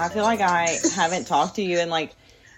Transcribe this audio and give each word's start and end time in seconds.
I 0.00 0.08
feel 0.08 0.24
like 0.24 0.40
I 0.40 0.78
haven't 0.94 1.26
talked 1.26 1.56
to 1.56 1.62
you 1.62 1.78
in 1.78 1.90
like 1.90 2.14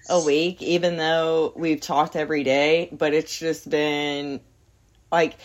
a 0.08 0.20
week, 0.20 0.62
even 0.62 0.96
though 0.96 1.52
we've 1.56 1.80
talked 1.80 2.16
every 2.16 2.44
day, 2.44 2.88
but 2.92 3.14
it's 3.14 3.36
just 3.36 3.68
been 3.68 4.40
like, 5.10 5.36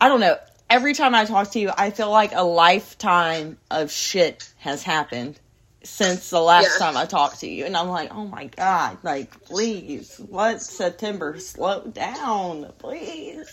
I 0.00 0.08
don't 0.08 0.20
know. 0.20 0.36
Every 0.70 0.94
time 0.94 1.14
I 1.14 1.24
talk 1.24 1.52
to 1.52 1.58
you, 1.58 1.70
I 1.76 1.90
feel 1.90 2.10
like 2.10 2.32
a 2.34 2.42
lifetime 2.42 3.56
of 3.70 3.90
shit 3.90 4.52
has 4.58 4.82
happened 4.82 5.40
since 5.82 6.28
the 6.28 6.40
last 6.40 6.78
Yeah. 6.78 6.86
time 6.86 6.96
I 6.98 7.06
talked 7.06 7.40
to 7.40 7.48
you. 7.48 7.64
And 7.64 7.76
I'm 7.76 7.88
like, 7.88 8.14
oh 8.14 8.26
my 8.26 8.46
God, 8.46 8.98
like, 9.02 9.44
please, 9.44 10.20
let 10.28 10.60
September 10.60 11.38
slow 11.40 11.86
down, 11.86 12.70
please. 12.78 13.48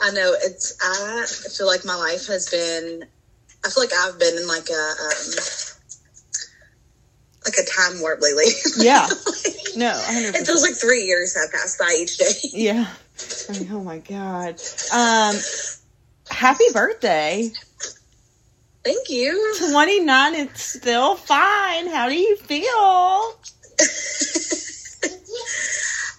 I 0.00 0.12
know 0.12 0.34
it's. 0.40 0.76
I 0.80 1.26
feel 1.56 1.66
like 1.66 1.84
my 1.84 1.96
life 1.96 2.26
has 2.28 2.48
been. 2.48 3.04
I 3.64 3.68
feel 3.70 3.82
like 3.82 3.92
I've 3.92 4.18
been 4.18 4.36
in 4.36 4.46
like 4.48 4.68
a 4.70 4.94
um, 5.02 5.34
like 7.44 7.54
a 7.58 7.64
time 7.64 8.00
warp 8.00 8.20
lately. 8.20 8.44
Yeah. 8.78 9.08
No, 9.76 9.92
100%. 9.92 10.34
it 10.34 10.46
feels 10.46 10.62
like 10.62 10.74
three 10.74 11.04
years 11.04 11.36
have 11.36 11.52
passed 11.52 11.78
by 11.78 11.96
each 11.98 12.16
day. 12.18 12.32
Yeah. 12.52 12.86
I 13.48 13.52
mean, 13.58 13.68
oh 13.72 13.82
my 13.82 13.98
god. 13.98 14.60
Um 14.92 15.36
happy 16.30 16.64
birthday. 16.72 17.50
Thank 18.82 19.10
you. 19.10 19.54
29 19.70 20.34
it's 20.34 20.62
still 20.62 21.16
fine. 21.16 21.86
How 21.88 22.08
do 22.08 22.14
you 22.16 22.36
feel? 22.36 23.36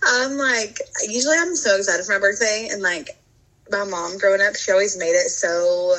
I'm 0.03 0.37
like, 0.37 0.77
usually 1.07 1.37
I'm 1.37 1.55
so 1.55 1.77
excited 1.77 2.05
for 2.05 2.13
my 2.13 2.19
birthday, 2.19 2.69
and 2.71 2.81
like 2.81 3.09
my 3.71 3.83
mom 3.83 4.17
growing 4.17 4.41
up, 4.41 4.55
she 4.55 4.71
always 4.71 4.97
made 4.97 5.13
it 5.13 5.29
so 5.29 5.95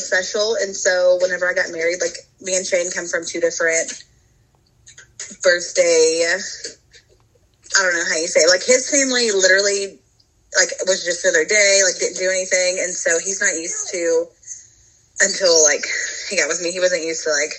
special. 0.00 0.56
And 0.60 0.74
so 0.74 1.18
whenever 1.20 1.48
I 1.48 1.54
got 1.54 1.70
married, 1.70 2.00
like 2.00 2.16
me 2.40 2.56
and 2.56 2.66
Shane 2.66 2.90
come 2.90 3.06
from 3.06 3.24
two 3.24 3.40
different 3.40 4.04
birthday. 5.42 6.26
I 6.26 7.82
don't 7.82 7.94
know 7.94 8.04
how 8.08 8.18
you 8.18 8.26
say. 8.26 8.40
It. 8.40 8.50
Like 8.50 8.64
his 8.64 8.90
family 8.90 9.30
literally, 9.30 10.00
like 10.58 10.70
was 10.86 11.04
just 11.04 11.22
the 11.22 11.30
other 11.30 11.44
day, 11.44 11.82
like 11.84 11.98
didn't 12.00 12.18
do 12.18 12.30
anything, 12.30 12.82
and 12.82 12.92
so 12.92 13.18
he's 13.22 13.40
not 13.40 13.54
used 13.54 13.88
to 13.92 14.26
until 15.20 15.62
like 15.62 15.84
he 16.28 16.36
got 16.36 16.48
with 16.48 16.60
me. 16.62 16.72
He 16.72 16.80
wasn't 16.80 17.04
used 17.04 17.24
to 17.24 17.30
like 17.30 17.54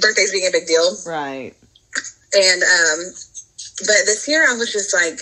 birthdays 0.00 0.32
being 0.32 0.48
a 0.48 0.50
big 0.50 0.66
deal. 0.66 0.96
Right. 1.06 1.54
And 2.34 2.62
um, 2.62 2.98
but 3.86 4.02
this 4.08 4.26
year 4.26 4.48
I 4.48 4.54
was 4.54 4.72
just 4.72 4.94
like, 4.94 5.20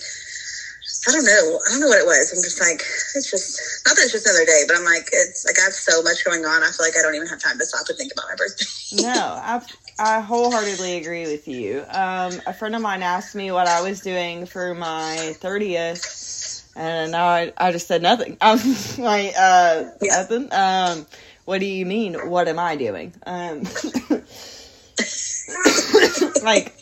I 1.08 1.12
don't 1.12 1.24
know, 1.24 1.60
I 1.66 1.70
don't 1.70 1.80
know 1.80 1.88
what 1.88 1.98
it 1.98 2.04
was. 2.06 2.30
I'm 2.32 2.42
just 2.42 2.60
like, 2.60 2.82
it's 3.14 3.30
just 3.30 3.58
not 3.86 3.96
that 3.96 4.02
it's 4.02 4.12
just 4.12 4.26
another 4.26 4.44
day, 4.44 4.64
but 4.68 4.76
I'm 4.76 4.84
like, 4.84 5.08
it's 5.12 5.46
like 5.46 5.58
I 5.58 5.62
have 5.62 5.72
so 5.72 6.02
much 6.02 6.24
going 6.24 6.44
on. 6.44 6.62
I 6.62 6.70
feel 6.70 6.84
like 6.86 6.96
I 6.98 7.02
don't 7.02 7.14
even 7.14 7.26
have 7.28 7.40
time 7.40 7.58
to 7.58 7.64
stop 7.64 7.88
and 7.88 7.96
think 7.96 8.12
about 8.12 8.26
my 8.28 8.34
birthday. 8.36 8.66
No, 9.02 9.08
I 9.18 9.62
I 9.98 10.20
wholeheartely 10.20 10.98
agree 10.98 11.26
with 11.26 11.48
you. 11.48 11.84
Um 11.88 12.42
a 12.46 12.52
friend 12.52 12.76
of 12.76 12.82
mine 12.82 13.02
asked 13.02 13.34
me 13.34 13.50
what 13.50 13.66
I 13.66 13.80
was 13.80 14.00
doing 14.02 14.44
for 14.46 14.74
my 14.74 15.34
30th 15.40 16.64
and 16.76 17.16
I 17.16 17.52
I 17.56 17.72
just 17.72 17.88
said 17.88 18.02
nothing. 18.02 18.36
I 18.40 18.52
was 18.52 18.98
like 18.98 19.32
uh 19.38 19.84
Yeah. 20.02 20.16
nothing. 20.18 20.52
Um 20.52 21.06
what 21.46 21.60
do 21.60 21.66
you 21.66 21.86
mean? 21.86 22.14
What 22.28 22.46
am 22.48 22.58
I 22.58 22.76
doing? 22.76 23.14
Um 23.26 23.62
like 26.42 26.74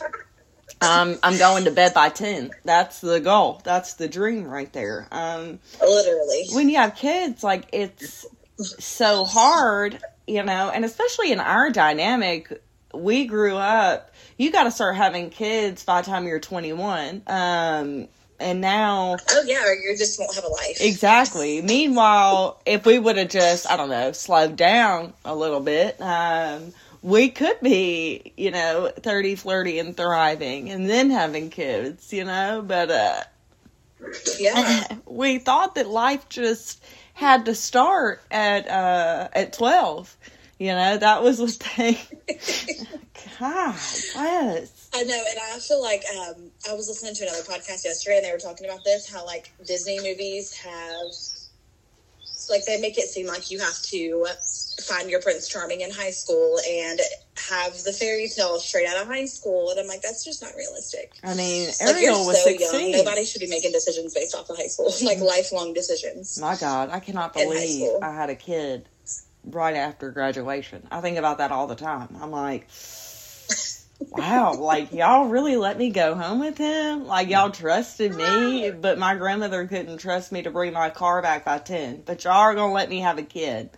um, 0.81 1.17
I'm 1.23 1.39
going 1.39 1.65
to 1.65 1.71
bed 1.71 1.95
by 1.95 2.09
10. 2.09 2.51
That's 2.65 3.01
the 3.01 3.21
goal. 3.21 3.61
That's 3.65 3.95
the 3.95 4.09
dream 4.09 4.45
right 4.45 4.73
there. 4.73 5.09
Um, 5.11 5.59
Literally. 5.81 6.47
when 6.53 6.69
you 6.69 6.77
have 6.77 6.95
kids, 6.95 7.43
like, 7.43 7.69
it's 7.73 8.27
so 8.61 9.25
hard, 9.25 9.99
you 10.27 10.43
know, 10.43 10.71
and 10.71 10.85
especially 10.85 11.33
in 11.33 11.41
our 11.41 11.71
dynamic, 11.71 12.63
we 12.95 13.27
grew 13.27 13.57
up, 13.57 14.13
you 14.37 14.51
got 14.51 14.65
to 14.65 14.71
start 14.71 14.97
having 14.97 15.31
kids 15.31 15.85
by 15.85 16.01
the 16.01 16.07
time 16.11 16.27
you're 16.27 16.41
21. 16.41 17.23
Um, 17.27 18.09
and 18.41 18.61
now, 18.61 19.17
Oh 19.31 19.43
yeah, 19.47 19.65
or 19.67 19.75
you 19.75 19.97
just 19.99 20.19
won't 20.19 20.33
have 20.37 20.45
a 20.45 20.49
life. 20.49 20.77
Exactly. 20.81 21.61
Meanwhile, 21.61 22.61
if 22.65 22.87
we 22.87 22.99
would 22.99 23.17
have 23.17 23.29
just, 23.31 23.69
I 23.69 23.77
don't 23.77 23.91
know, 23.91 24.13
slowed 24.13 24.55
down 24.55 25.13
a 25.25 25.35
little 25.35 25.59
bit, 25.61 26.01
um, 26.01 26.73
we 27.03 27.31
could 27.31 27.61
be, 27.61 28.33
you 28.37 28.51
know, 28.51 28.91
30, 28.97 29.37
flirty, 29.37 29.79
and 29.79 29.97
thriving, 29.97 30.71
and 30.71 30.89
then 30.89 31.11
having 31.11 31.51
kids, 31.51 32.13
you 32.13 32.25
know, 32.25 32.63
but, 32.67 32.91
uh, 32.91 33.21
Yeah. 34.39 34.85
we 35.07 35.39
thought 35.39 35.75
that 35.77 35.89
life 35.89 36.29
just 36.29 36.83
had 37.15 37.47
to 37.47 37.55
start 37.55 38.21
at, 38.31 38.69
uh, 38.69 39.29
at 39.33 39.53
12. 39.53 40.17
You 40.59 40.73
know, 40.73 40.97
that 40.99 41.23
was 41.23 41.41
what 41.41 41.57
they, 41.77 41.93
God 43.39 43.75
bless. 44.15 44.91
I 44.93 45.05
know, 45.05 45.23
and 45.31 45.39
I 45.53 45.59
feel 45.61 45.81
like 45.81 46.03
um, 46.17 46.51
I 46.69 46.75
was 46.75 46.89
listening 46.89 47.15
to 47.15 47.25
another 47.25 47.43
podcast 47.43 47.85
yesterday, 47.85 48.17
and 48.17 48.25
they 48.27 48.33
were 48.33 48.39
talking 48.39 48.67
about 48.67 48.83
this 48.85 49.09
how 49.09 49.25
like 49.25 49.53
Disney 49.65 49.99
movies 50.01 50.55
have, 50.55 51.13
like, 52.51 52.65
they 52.67 52.81
make 52.81 52.99
it 52.99 53.09
seem 53.09 53.27
like 53.27 53.51
you 53.51 53.59
have 53.59 53.81
to 53.83 54.27
find 54.83 55.11
your 55.11 55.21
Prince 55.21 55.49
Charming 55.49 55.81
in 55.81 55.91
high 55.91 56.11
school 56.11 56.59
and 56.69 57.01
have 57.49 57.73
the 57.85 57.93
fairy 57.93 58.29
tale 58.29 58.59
straight 58.59 58.87
out 58.87 59.01
of 59.01 59.07
high 59.07 59.27
school, 59.27 59.71
and 59.71 59.81
I'm 59.81 59.87
like, 59.87 60.03
that's 60.03 60.25
just 60.25 60.43
not 60.43 60.53
realistic. 60.57 61.13
I 61.23 61.35
mean, 61.35 61.69
Like, 61.69 61.95
Ariel 61.95 62.27
was 62.27 62.43
so 62.43 62.51
young. 62.51 62.71
16. 62.71 62.93
Nobody 62.93 63.25
should 63.25 63.41
be 63.41 63.49
making 63.49 63.73
decisions 63.73 64.15
based 64.15 64.35
off 64.35 64.51
of 64.51 64.57
high 64.57 64.67
school, 64.67 64.87
like 65.03 65.19
mm-hmm. 65.19 65.27
lifelong 65.27 65.75
decisions. 65.75 66.39
My 66.41 66.57
God, 66.57 66.91
I 66.91 67.01
cannot 67.01 67.35
believe. 67.35 67.91
I 68.03 68.13
had 68.13 68.31
a 68.31 68.37
kid 68.37 68.89
right 69.45 69.77
after 69.77 70.11
graduation. 70.11 70.87
I 70.91 71.01
think 71.01 71.19
about 71.19 71.39
that 71.39 71.53
all 71.53 71.67
the 71.67 71.77
time. 71.77 72.17
I'm 72.21 72.31
like, 72.31 72.69
wow, 74.01 74.55
like 74.55 74.93
y'all 74.93 75.29
really 75.29 75.57
let 75.57 75.79
me 75.79 75.91
go 75.91 76.15
home 76.15 76.41
with 76.41 76.59
him? 76.59 77.07
Like 77.07 77.29
y'all 77.29 77.51
trusted 77.51 78.15
me, 78.15 78.71
but 78.71 78.99
my 78.99 79.17
grandmother 79.17 79.67
couldn't 79.67 79.99
trust 79.99 80.33
me 80.33 80.43
to 80.43 80.51
bring 80.51 80.73
my 80.73 80.91
car 80.91 81.23
back 81.23 81.45
by 81.45 81.59
10. 81.59 82.03
But 82.07 82.25
y'all 82.25 82.35
are 82.35 82.55
going 82.55 82.71
to 82.71 82.75
let 82.75 82.89
me 82.89 83.01
have 83.01 83.19
a 83.19 83.23
kid. 83.23 83.71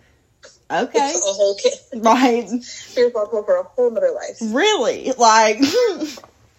Okay. 0.69 1.13
A 1.15 1.33
whole 1.33 1.55
kid. 1.55 1.73
Right. 1.95 2.47
You're 2.95 3.05
responsible 3.07 3.43
for 3.43 3.57
a 3.57 3.63
whole 3.63 3.95
other 3.95 4.11
life. 4.11 4.37
Really? 4.41 5.11
Like, 5.17 5.59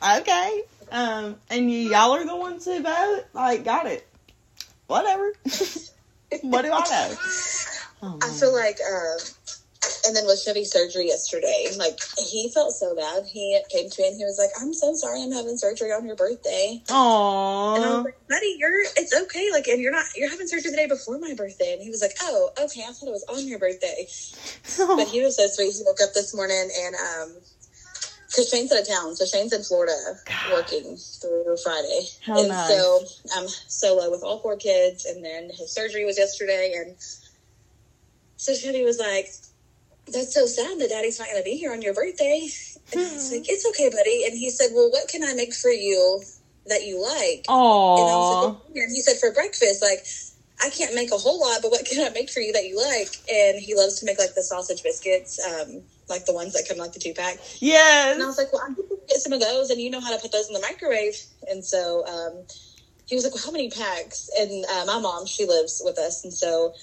okay. 0.20 0.62
Um, 0.90 1.36
and 1.48 1.66
y- 1.66 1.88
y'all 1.90 2.12
are 2.12 2.24
the 2.26 2.36
ones 2.36 2.64
who 2.66 2.80
vote? 2.82 3.24
Like, 3.32 3.64
got 3.64 3.86
it. 3.86 4.06
Whatever. 4.86 5.32
what 6.42 6.62
do 6.62 6.72
I 6.72 6.84
know? 6.90 7.16
Oh, 8.02 8.18
I 8.22 8.30
feel 8.30 8.52
like, 8.52 8.76
uh, 8.76 9.18
and 10.06 10.16
then 10.16 10.26
with 10.26 10.42
Chevy's 10.42 10.70
surgery 10.70 11.06
yesterday, 11.06 11.68
like 11.76 11.98
he 12.18 12.50
felt 12.52 12.72
so 12.72 12.94
bad. 12.96 13.24
He 13.26 13.58
came 13.70 13.88
to 13.88 14.02
me 14.02 14.08
and 14.08 14.16
he 14.16 14.24
was 14.24 14.38
like, 14.38 14.50
"I'm 14.60 14.74
so 14.74 14.94
sorry, 14.94 15.22
I'm 15.22 15.32
having 15.32 15.56
surgery 15.56 15.92
on 15.92 16.06
your 16.06 16.16
birthday." 16.16 16.82
Aww. 16.88 17.76
And 17.76 17.84
I 17.84 17.88
was 17.88 18.04
like, 18.04 18.16
"Buddy, 18.28 18.56
you're 18.58 18.82
it's 18.96 19.14
okay. 19.14 19.48
Like, 19.52 19.66
and 19.68 19.80
you're 19.80 19.92
not 19.92 20.04
you're 20.16 20.30
having 20.30 20.46
surgery 20.48 20.70
the 20.70 20.76
day 20.76 20.86
before 20.86 21.18
my 21.18 21.34
birthday." 21.36 21.72
And 21.74 21.82
he 21.82 21.90
was 21.90 22.02
like, 22.02 22.14
"Oh, 22.22 22.50
okay. 22.64 22.82
I 22.82 22.92
thought 22.92 23.08
it 23.08 23.12
was 23.12 23.24
on 23.28 23.46
your 23.46 23.58
birthday." 23.58 24.06
But 24.96 25.08
he 25.08 25.22
was 25.22 25.36
so 25.36 25.46
sweet. 25.46 25.72
He 25.74 25.82
woke 25.84 26.00
up 26.02 26.12
this 26.14 26.34
morning 26.34 26.68
and 26.84 26.94
um. 26.94 27.36
Cause 28.34 28.48
Shane's 28.48 28.72
out 28.72 28.80
of 28.80 28.88
town, 28.88 29.14
so 29.14 29.26
Shane's 29.26 29.52
in 29.52 29.62
Florida 29.62 29.94
God. 30.26 30.52
working 30.52 30.96
through 30.96 31.54
Friday, 31.62 32.00
How 32.24 32.38
and 32.38 32.48
nice. 32.48 32.66
so 32.66 33.04
I'm 33.36 33.46
solo 33.46 34.10
with 34.10 34.22
all 34.22 34.40
four 34.40 34.56
kids. 34.56 35.04
And 35.04 35.22
then 35.22 35.50
his 35.50 35.70
surgery 35.74 36.06
was 36.06 36.16
yesterday, 36.16 36.72
and 36.74 36.96
so 38.36 38.54
Chevy 38.54 38.84
was 38.84 38.98
like, 38.98 39.26
"That's 40.06 40.34
so 40.34 40.46
sad 40.46 40.78
that 40.80 40.90
Daddy's 40.90 41.18
not 41.18 41.28
going 41.28 41.38
to 41.38 41.44
be 41.44 41.56
here 41.56 41.72
on 41.72 41.82
your 41.82 41.94
birthday." 41.94 42.48
And 42.92 43.00
I 43.00 43.14
was 43.14 43.32
like, 43.32 43.48
"It's 43.48 43.66
okay, 43.70 43.90
buddy." 43.90 44.24
And 44.26 44.36
he 44.36 44.50
said, 44.50 44.70
"Well, 44.72 44.90
what 44.90 45.08
can 45.08 45.22
I 45.24 45.34
make 45.34 45.54
for 45.54 45.70
you 45.70 46.22
that 46.66 46.84
you 46.84 47.02
like?" 47.02 47.44
And 47.48 48.08
I 48.08 48.14
Aww. 48.14 48.42
like, 48.42 48.76
and 48.76 48.94
he 48.94 49.02
said, 49.02 49.16
"For 49.18 49.32
breakfast, 49.32 49.82
like." 49.82 50.04
I 50.64 50.70
can't 50.70 50.94
make 50.94 51.10
a 51.10 51.16
whole 51.16 51.40
lot, 51.40 51.60
but 51.60 51.72
what 51.72 51.84
can 51.84 52.06
I 52.06 52.10
make 52.10 52.30
for 52.30 52.38
you 52.38 52.52
that 52.52 52.66
you 52.66 52.76
like? 52.76 53.16
And 53.28 53.58
he 53.58 53.74
loves 53.74 53.98
to 53.98 54.06
make 54.06 54.18
like 54.18 54.34
the 54.34 54.42
sausage 54.44 54.80
biscuits, 54.84 55.40
um, 55.44 55.82
like 56.08 56.24
the 56.24 56.32
ones 56.32 56.52
that 56.52 56.68
come 56.68 56.78
like 56.78 56.92
the 56.92 57.00
two 57.00 57.14
pack. 57.14 57.38
Yeah. 57.58 58.12
And 58.12 58.22
I 58.22 58.26
was 58.26 58.38
like, 58.38 58.52
well, 58.52 58.62
I'm 58.64 58.74
going 58.74 58.88
to 58.88 58.96
get 59.08 59.18
some 59.18 59.32
of 59.32 59.40
those, 59.40 59.70
and 59.70 59.80
you 59.80 59.90
know 59.90 60.00
how 60.00 60.14
to 60.14 60.22
put 60.22 60.30
those 60.30 60.46
in 60.46 60.54
the 60.54 60.60
microwave. 60.60 61.16
And 61.50 61.64
so 61.64 62.06
um, 62.06 62.44
he 63.06 63.16
was 63.16 63.24
like, 63.24 63.34
well, 63.34 63.42
how 63.44 63.50
many 63.50 63.70
packs? 63.70 64.30
And 64.38 64.64
uh, 64.66 64.84
my 64.86 65.00
mom, 65.00 65.26
she 65.26 65.46
lives 65.46 65.82
with 65.84 65.98
us, 65.98 66.22
and 66.22 66.32
so 66.32 66.74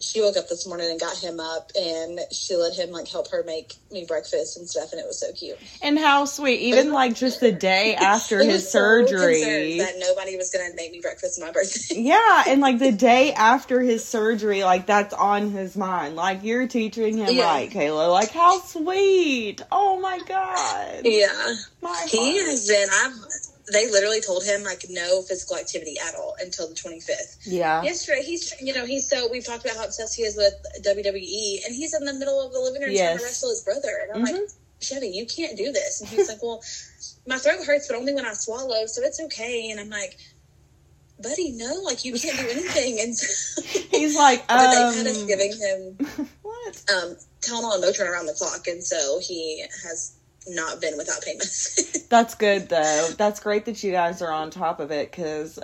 she 0.00 0.20
woke 0.20 0.36
up 0.36 0.48
this 0.48 0.66
morning 0.66 0.90
and 0.90 1.00
got 1.00 1.16
him 1.16 1.40
up, 1.40 1.70
and 1.78 2.20
she 2.32 2.56
let 2.56 2.74
him 2.76 2.90
like 2.90 3.08
help 3.08 3.30
her 3.30 3.42
make 3.44 3.74
me 3.90 4.04
breakfast 4.06 4.56
and 4.56 4.68
stuff, 4.68 4.92
and 4.92 5.00
it 5.00 5.06
was 5.06 5.20
so 5.20 5.32
cute. 5.32 5.58
And 5.82 5.98
how 5.98 6.24
sweet. 6.26 6.60
Even 6.60 6.92
like 6.92 7.14
just 7.14 7.40
the 7.40 7.52
day 7.52 7.94
after 8.00 8.42
his 8.42 8.64
so 8.70 8.78
surgery. 8.78 9.78
that 9.78 9.94
nobody 9.98 10.36
was 10.36 10.50
to 10.50 10.58
make 10.76 10.92
me 10.92 11.00
breakfast 11.00 11.40
on 11.40 11.46
my 11.48 11.52
birthday. 11.52 11.94
Yeah, 12.04 12.44
and 12.48 12.60
like 12.60 12.78
the 12.78 12.92
day 12.92 13.32
after 13.32 13.80
his 13.80 14.04
surgery, 14.04 14.62
like 14.64 14.86
that's 14.86 15.14
on 15.14 15.50
his 15.50 15.76
mind. 15.76 16.16
Like 16.16 16.42
you're 16.44 16.66
teaching 16.68 17.16
him 17.18 17.36
Yeah. 17.36 17.44
right, 17.44 17.70
Kaila. 17.70 18.12
Like 18.12 18.30
how 18.30 18.58
sweet. 18.60 19.62
Oh 19.72 20.00
my 20.00 20.18
god. 20.26 21.00
yeah, 21.04 21.54
My 21.82 22.06
he 22.10 22.36
heart. 22.38 22.46
has 22.50 22.68
been. 22.68 22.88
I've. 22.92 23.12
They 23.72 23.90
literally 23.90 24.20
told 24.20 24.44
him 24.44 24.62
like 24.62 24.84
no 24.90 25.22
physical 25.22 25.56
activity 25.56 25.96
at 25.98 26.14
all 26.14 26.34
until 26.38 26.68
the 26.68 26.74
25th. 26.74 27.38
Yeah. 27.46 27.82
Yesterday, 27.82 28.22
he's 28.22 28.52
you 28.60 28.74
know 28.74 28.84
he's 28.84 29.08
so 29.08 29.28
we've 29.30 29.44
talked 29.44 29.64
about 29.64 29.76
how 29.78 29.84
obsessed 29.84 30.16
he 30.16 30.22
is 30.22 30.36
with 30.36 30.54
WWE, 30.82 31.64
and 31.66 31.74
he's 31.74 31.94
in 31.94 32.04
the 32.04 32.14
middle 32.14 32.44
of 32.44 32.52
the 32.52 32.60
living 32.60 32.82
room 32.82 32.94
trying 32.96 33.18
to 33.18 33.24
wrestle 33.24 33.50
his 33.50 33.62
brother, 33.62 33.90
and 34.02 34.12
I'm 34.12 34.22
like, 34.22 34.34
Mhm. 34.34 34.54
Chevy, 34.80 35.08
you 35.08 35.24
can't 35.26 35.56
do 35.56 35.72
this. 35.72 36.00
And 36.00 36.10
he's 36.10 36.28
like, 36.28 36.42
well, 36.42 36.62
my 37.26 37.38
throat 37.38 37.64
hurts, 37.64 37.88
but 37.88 37.96
only 37.96 38.14
when 38.14 38.26
I 38.26 38.34
swallow, 38.34 38.84
so 38.86 39.00
it's 39.02 39.18
okay. 39.20 39.70
And 39.70 39.80
I'm 39.80 39.88
like, 39.88 40.18
buddy, 41.22 41.52
no, 41.52 41.80
like 41.84 42.04
you 42.04 42.12
can't 42.18 42.38
do 42.38 42.48
anything. 42.50 43.00
And 43.00 43.16
so, 43.16 43.62
He's 43.90 44.16
like, 44.16 44.46
but 44.48 44.70
they 44.70 44.94
kind 44.96 45.08
of 45.08 45.16
um, 45.16 45.26
giving 45.26 45.52
him 45.52 46.28
what? 46.42 46.82
um, 46.94 47.16
Tylenol 47.40 47.76
and 47.76 47.84
Motrin 47.84 48.10
around 48.10 48.26
the 48.26 48.34
clock, 48.34 48.66
and 48.66 48.82
so 48.82 49.18
he 49.22 49.64
has 49.84 50.16
not 50.48 50.80
been 50.80 50.96
without 50.96 51.22
pain 51.22 51.38
meds. 51.38 52.08
That's 52.08 52.34
good 52.34 52.68
though. 52.68 53.08
That's 53.16 53.40
great 53.40 53.64
that 53.66 53.82
you 53.82 53.92
guys 53.92 54.22
are 54.22 54.30
on 54.32 54.50
top 54.50 54.80
of 54.80 54.90
it 54.90 55.10
because 55.10 55.58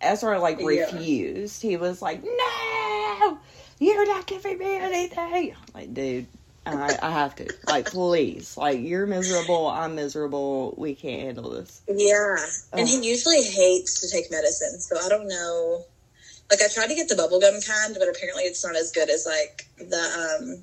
Ezra 0.00 0.38
like 0.40 0.58
Yeah. 0.60 0.66
refused. 0.66 1.62
He 1.62 1.76
was 1.76 2.02
like, 2.02 2.22
"No, 2.22 3.38
you're 3.78 4.06
not 4.06 4.26
giving 4.26 4.58
me 4.58 4.76
anything." 4.76 5.54
I'm 5.54 5.74
like, 5.74 5.94
dude, 5.94 6.26
I, 6.66 6.98
I 7.02 7.10
have 7.10 7.34
to. 7.36 7.48
Like, 7.66 7.86
please. 7.86 8.56
Like, 8.56 8.80
you're 8.80 9.06
miserable. 9.06 9.66
I'm 9.68 9.94
miserable. 9.94 10.74
We 10.76 10.94
can't 10.94 11.22
handle 11.22 11.50
this. 11.50 11.82
yeah, 11.88 12.36
and 12.72 12.88
he 12.88 13.06
usually 13.06 13.42
hates 13.42 14.00
to 14.00 14.10
take 14.10 14.30
medicine, 14.30 14.78
so 14.80 14.96
I 15.04 15.08
don't 15.08 15.28
know. 15.28 15.84
Like 16.50 16.60
I 16.62 16.68
tried 16.68 16.88
to 16.88 16.94
get 16.94 17.08
the 17.08 17.14
bubblegum 17.14 17.66
kind, 17.66 17.96
but 17.98 18.08
apparently 18.08 18.42
it's 18.42 18.62
not 18.64 18.76
as 18.76 18.92
good 18.92 19.08
as 19.08 19.24
like 19.26 19.66
the 19.78 20.38
um 20.42 20.62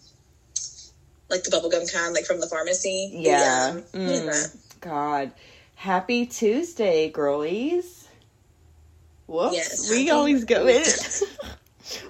like 1.31 1.43
the 1.43 1.49
bubblegum 1.49 1.91
kind, 1.91 2.13
like 2.13 2.25
from 2.25 2.39
the 2.39 2.47
pharmacy. 2.47 3.09
Yeah. 3.13 3.75
Yeah, 3.75 3.81
Mm. 3.93 4.57
God, 4.81 5.31
happy 5.75 6.25
Tuesday, 6.27 7.09
girlies. 7.09 8.07
Whoops, 9.27 9.55
Yes, 9.55 9.89
we 9.89 9.99
happy 10.07 10.09
always 10.11 10.43
go 10.43 10.67
in. 10.67 10.83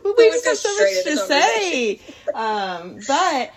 We 0.03 0.29
just 0.29 0.45
have 0.45 0.57
so 0.57 0.77
much 0.77 1.03
to 1.06 1.18
say. 1.18 2.00
Um, 2.35 3.00
but 3.07 3.51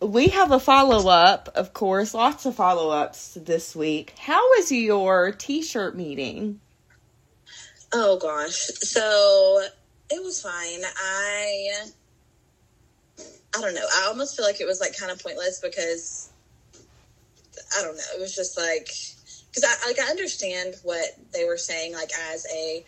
we 0.00 0.28
have 0.28 0.52
a 0.52 0.60
follow 0.60 1.08
up, 1.08 1.48
of 1.54 1.72
course, 1.72 2.14
lots 2.14 2.46
of 2.46 2.54
follow 2.54 2.90
ups 2.90 3.34
this 3.34 3.74
week. 3.74 4.14
How 4.18 4.40
was 4.50 4.70
your 4.70 5.32
t 5.32 5.62
shirt 5.62 5.96
meeting? 5.96 6.60
Oh 7.92 8.18
gosh. 8.18 8.56
So 8.56 9.62
it 10.10 10.22
was 10.22 10.40
fine. 10.42 10.82
I 10.84 11.86
I 13.56 13.60
don't 13.60 13.74
know. 13.74 13.86
I 13.96 14.06
almost 14.06 14.36
feel 14.36 14.44
like 14.46 14.60
it 14.60 14.66
was 14.66 14.80
like 14.80 14.96
kind 14.98 15.10
of 15.12 15.18
pointless 15.22 15.60
because 15.60 16.30
I 17.78 17.82
don't 17.82 17.96
know. 17.96 18.04
It 18.16 18.20
was 18.20 18.34
just 18.34 18.56
like 18.58 18.88
because 19.50 19.64
I 19.64 19.86
like 19.86 19.98
I 20.00 20.10
understand 20.10 20.76
what 20.82 21.10
they 21.32 21.44
were 21.44 21.56
saying 21.58 21.92
like 21.94 22.10
as 22.32 22.46
a 22.54 22.84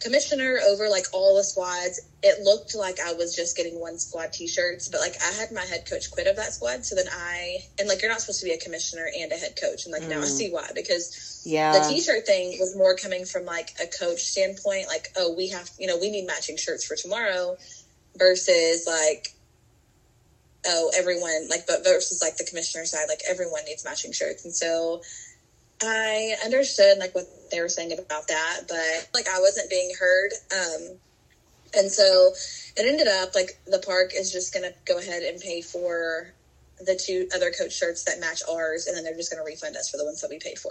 commissioner 0.00 0.58
over 0.66 0.88
like 0.88 1.06
all 1.12 1.36
the 1.36 1.44
squads. 1.44 2.00
It 2.22 2.40
looked 2.40 2.74
like 2.74 3.00
I 3.00 3.12
was 3.12 3.34
just 3.34 3.56
getting 3.56 3.78
one 3.80 3.98
squad 3.98 4.32
t-shirts, 4.32 4.88
but 4.88 5.00
like 5.00 5.16
I 5.22 5.32
had 5.32 5.50
my 5.52 5.64
head 5.64 5.86
coach 5.88 6.10
quit 6.10 6.26
of 6.26 6.36
that 6.36 6.52
squad, 6.52 6.84
so 6.84 6.94
then 6.94 7.06
I 7.12 7.58
and 7.78 7.88
like 7.88 8.02
you're 8.02 8.10
not 8.10 8.20
supposed 8.20 8.40
to 8.40 8.46
be 8.46 8.52
a 8.52 8.58
commissioner 8.58 9.08
and 9.18 9.32
a 9.32 9.36
head 9.36 9.54
coach, 9.60 9.84
and 9.86 9.92
like 9.92 10.08
now 10.08 10.20
I 10.20 10.26
Mm. 10.26 10.30
see 10.30 10.50
why 10.50 10.70
because 10.74 11.42
yeah, 11.46 11.72
the 11.72 11.80
t-shirt 11.86 12.26
thing 12.26 12.56
was 12.60 12.74
more 12.76 12.94
coming 12.94 13.24
from 13.24 13.44
like 13.44 13.72
a 13.82 13.86
coach 13.86 14.20
standpoint 14.20 14.86
like 14.88 15.08
oh 15.16 15.30
we 15.30 15.48
have 15.48 15.70
you 15.78 15.86
know 15.86 15.96
we 15.98 16.10
need 16.10 16.26
matching 16.26 16.56
shirts 16.56 16.84
for 16.84 16.96
tomorrow 16.96 17.56
versus 18.18 18.86
like 18.86 19.30
oh 20.68 20.90
everyone 20.96 21.48
like 21.48 21.66
but 21.66 21.84
versus 21.84 22.22
like 22.22 22.36
the 22.36 22.44
commissioner 22.44 22.84
side 22.84 23.06
like 23.08 23.22
everyone 23.28 23.64
needs 23.66 23.84
matching 23.84 24.12
shirts 24.12 24.44
and 24.44 24.54
so 24.54 25.00
i 25.82 26.34
understood 26.44 26.98
like 26.98 27.14
what 27.14 27.26
they 27.50 27.60
were 27.60 27.68
saying 27.68 27.92
about 27.92 28.28
that 28.28 28.60
but 28.68 29.08
like 29.14 29.26
i 29.28 29.40
wasn't 29.40 29.68
being 29.70 29.90
heard 29.98 30.30
um 30.52 30.98
and 31.76 31.90
so 31.90 32.30
it 32.76 32.86
ended 32.86 33.08
up 33.08 33.34
like 33.34 33.58
the 33.66 33.78
park 33.78 34.12
is 34.14 34.32
just 34.32 34.54
gonna 34.54 34.72
go 34.84 34.98
ahead 34.98 35.22
and 35.22 35.40
pay 35.40 35.60
for 35.60 36.32
the 36.78 36.94
two 36.94 37.28
other 37.34 37.50
coach 37.50 37.72
shirts 37.72 38.04
that 38.04 38.20
match 38.20 38.42
ours 38.50 38.86
and 38.86 38.96
then 38.96 39.04
they're 39.04 39.16
just 39.16 39.30
gonna 39.30 39.44
refund 39.44 39.76
us 39.76 39.90
for 39.90 39.96
the 39.96 40.04
ones 40.04 40.20
that 40.20 40.30
we 40.30 40.38
paid 40.38 40.58
for 40.58 40.70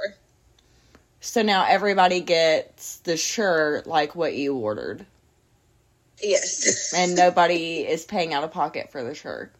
So 1.19 1.41
now 1.41 1.65
everybody 1.67 2.21
gets 2.21 2.97
the 2.97 3.17
shirt 3.17 3.87
like 3.87 4.15
what 4.15 4.35
you 4.35 4.55
ordered, 4.55 5.05
Yes. 6.21 6.93
and 6.95 7.15
nobody 7.15 7.79
is 7.79 8.05
paying 8.05 8.33
out 8.33 8.43
of 8.43 8.51
pocket 8.51 8.91
for 8.91 9.03
the 9.03 9.15
shirt. 9.15 9.51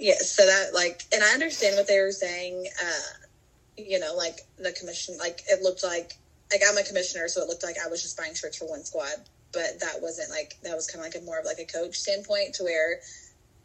Yes. 0.00 0.30
So 0.32 0.44
that 0.46 0.74
like, 0.74 1.02
and 1.12 1.22
I 1.22 1.32
understand 1.32 1.76
what 1.76 1.86
they 1.86 2.00
were 2.00 2.12
saying. 2.12 2.66
Uh, 2.82 3.00
you 3.76 3.98
know, 3.98 4.14
like 4.16 4.40
the 4.58 4.72
commission, 4.72 5.16
like 5.18 5.40
it 5.48 5.62
looked 5.62 5.82
like, 5.84 6.12
like 6.52 6.62
I'm 6.68 6.76
a 6.76 6.82
commissioner, 6.82 7.28
so 7.28 7.42
it 7.42 7.48
looked 7.48 7.62
like 7.62 7.76
I 7.84 7.88
was 7.88 8.02
just 8.02 8.16
buying 8.16 8.34
shirts 8.34 8.58
for 8.58 8.68
one 8.68 8.84
squad, 8.84 9.14
but 9.52 9.80
that 9.80 10.02
wasn't 10.02 10.30
like 10.30 10.56
that 10.64 10.74
was 10.76 10.86
kind 10.90 11.04
of 11.04 11.12
like 11.12 11.20
a 11.22 11.24
more 11.24 11.38
of 11.38 11.46
like 11.46 11.58
a 11.60 11.64
coach 11.64 11.96
standpoint 11.96 12.54
to 12.56 12.64
where, 12.64 13.00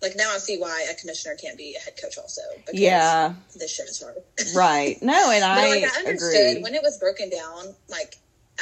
like 0.02 0.16
now 0.16 0.32
I 0.34 0.38
see 0.38 0.58
why 0.58 0.88
a 0.90 0.96
commissioner 0.96 1.36
can't 1.36 1.58
be 1.58 1.76
a 1.76 1.80
head 1.84 1.94
coach 2.02 2.18
also. 2.18 2.42
Because 2.58 2.80
Yeah, 2.80 3.34
This 3.56 3.72
shit 3.74 3.90
is 3.90 4.02
hard. 4.02 4.16
right. 4.56 4.98
No, 5.02 5.32
and 5.32 5.42
But 5.42 5.50
I, 5.50 5.70
like 5.70 5.84
I 5.84 6.00
understood 6.08 6.52
agree. 6.52 6.64
when 6.64 6.76
it 6.76 6.84
was 6.84 6.98
broken 6.98 7.30
down, 7.30 7.76
like 7.90 8.16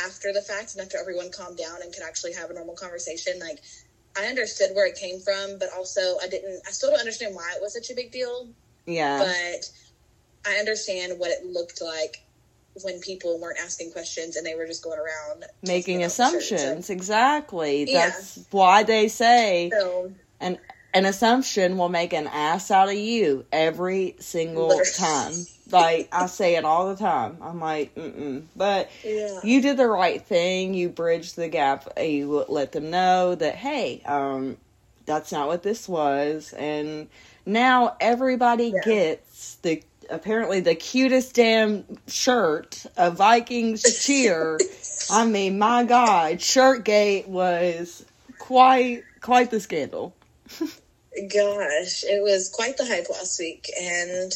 after 0.03 0.33
the 0.33 0.41
fact 0.41 0.73
and 0.73 0.81
after 0.81 0.97
everyone 0.97 1.29
calmed 1.31 1.57
down 1.57 1.81
and 1.83 1.93
could 1.93 2.03
actually 2.03 2.33
have 2.33 2.49
a 2.49 2.53
normal 2.53 2.75
conversation, 2.75 3.39
like 3.39 3.59
I 4.17 4.25
understood 4.25 4.69
where 4.75 4.85
it 4.85 4.95
came 4.95 5.19
from, 5.19 5.57
but 5.59 5.69
also 5.75 6.17
I 6.21 6.27
didn't. 6.27 6.61
I 6.67 6.71
still 6.71 6.91
don't 6.91 6.99
understand 6.99 7.35
why 7.35 7.51
it 7.55 7.61
was 7.61 7.73
such 7.73 7.89
a 7.89 7.95
big 7.95 8.11
deal, 8.11 8.47
yeah, 8.85 9.19
but 9.19 9.69
I 10.51 10.57
understand 10.57 11.19
what 11.19 11.31
it 11.31 11.45
looked 11.45 11.81
like 11.81 12.23
when 12.81 12.99
people 13.01 13.39
weren't 13.39 13.59
asking 13.59 13.91
questions 13.91 14.35
and 14.35 14.45
they 14.45 14.55
were 14.55 14.65
just 14.65 14.83
going 14.83 14.97
around 14.99 15.45
making 15.61 15.99
talking 15.99 16.21
about 16.21 16.31
shirts. 16.31 16.51
assumptions. 16.51 16.89
Exactly. 16.89 17.91
Yeah. 17.91 18.09
That's 18.09 18.39
why 18.49 18.83
they 18.83 19.07
say 19.09 19.69
So 19.71 20.11
an 20.39 21.05
assumption 21.05 21.77
will 21.77 21.89
make 21.89 22.13
an 22.13 22.27
ass 22.27 22.71
out 22.71 22.89
of 22.89 22.95
you 22.95 23.45
every 23.51 24.15
single 24.19 24.67
Literally. 24.69 24.91
time. 24.95 25.33
Like 25.73 26.09
I 26.11 26.27
say 26.27 26.55
it 26.55 26.65
all 26.65 26.89
the 26.89 26.95
time. 26.95 27.37
I'm 27.41 27.59
like, 27.59 27.93
mm-mm. 27.95 28.43
But 28.55 28.89
yeah, 29.03 29.39
you 29.43 29.61
did 29.61 29.77
the 29.77 29.87
right 29.87 30.21
thing. 30.21 30.73
You 30.73 30.89
bridged 30.89 31.35
the 31.35 31.47
gap. 31.49 31.87
You 31.99 32.45
let 32.47 32.71
them 32.71 32.89
know 32.89 33.35
that 33.35 33.55
hey, 33.55 34.01
um, 34.05 34.57
that's 35.05 35.31
not 35.31 35.47
what 35.47 35.63
this 35.63 35.89
was, 35.89 36.53
and 36.53 37.07
now 37.45 37.95
everybody 37.99 38.67
Yeah. 38.67 38.81
gets 38.85 39.55
the 39.55 39.83
apparently 40.09 40.59
the 40.59 40.75
cutest 40.75 41.35
damn 41.35 41.85
shirt, 42.07 42.85
a 42.97 43.09
Vikings 43.11 43.83
cheer. 44.05 44.59
I 45.09 45.25
mean, 45.25 45.57
my 45.57 45.83
God, 45.83 46.37
Shirtgate 46.37 47.27
was 47.27 48.05
quite 48.39 49.03
quite 49.21 49.49
the 49.51 49.59
scandal. 49.59 50.13
gosh, 51.33 52.03
it 52.03 52.21
was 52.21 52.49
quite 52.53 52.77
the 52.77 52.85
hype 52.85 53.09
last 53.09 53.39
week, 53.39 53.69
and 53.79 54.31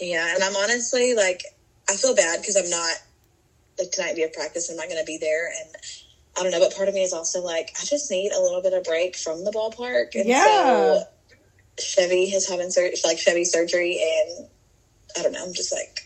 yeah, 0.00 0.34
and 0.34 0.42
I'm 0.42 0.56
honestly 0.56 1.14
like 1.14 1.44
I 1.88 1.96
feel 1.96 2.14
bad 2.14 2.40
because 2.40 2.56
I'm 2.56 2.70
not 2.70 2.96
like 3.78 3.90
tonight 3.90 4.14
we 4.16 4.22
have 4.22 4.32
practice. 4.32 4.68
I'm 4.70 4.76
not 4.76 4.88
going 4.88 5.00
to 5.00 5.04
be 5.06 5.18
there, 5.18 5.48
and 5.48 5.74
I 6.38 6.42
don't 6.42 6.52
know. 6.52 6.60
But 6.60 6.74
part 6.76 6.88
of 6.88 6.94
me 6.94 7.02
is 7.02 7.12
also 7.12 7.42
like 7.42 7.72
I 7.80 7.84
just 7.84 8.10
need 8.10 8.32
a 8.32 8.40
little 8.40 8.62
bit 8.62 8.72
of 8.74 8.84
break 8.84 9.16
from 9.16 9.44
the 9.44 9.50
ballpark, 9.52 10.14
and 10.14 10.26
Yeah. 10.26 10.44
so 10.44 11.02
Chevy 11.80 12.24
is 12.24 12.48
having 12.48 12.70
sur- 12.70 12.90
like 13.04 13.18
Chevy 13.18 13.44
surgery, 13.44 14.00
and 14.02 14.48
I 15.18 15.22
don't 15.22 15.32
know. 15.32 15.42
I'm 15.44 15.54
just 15.54 15.72
like. 15.72 16.02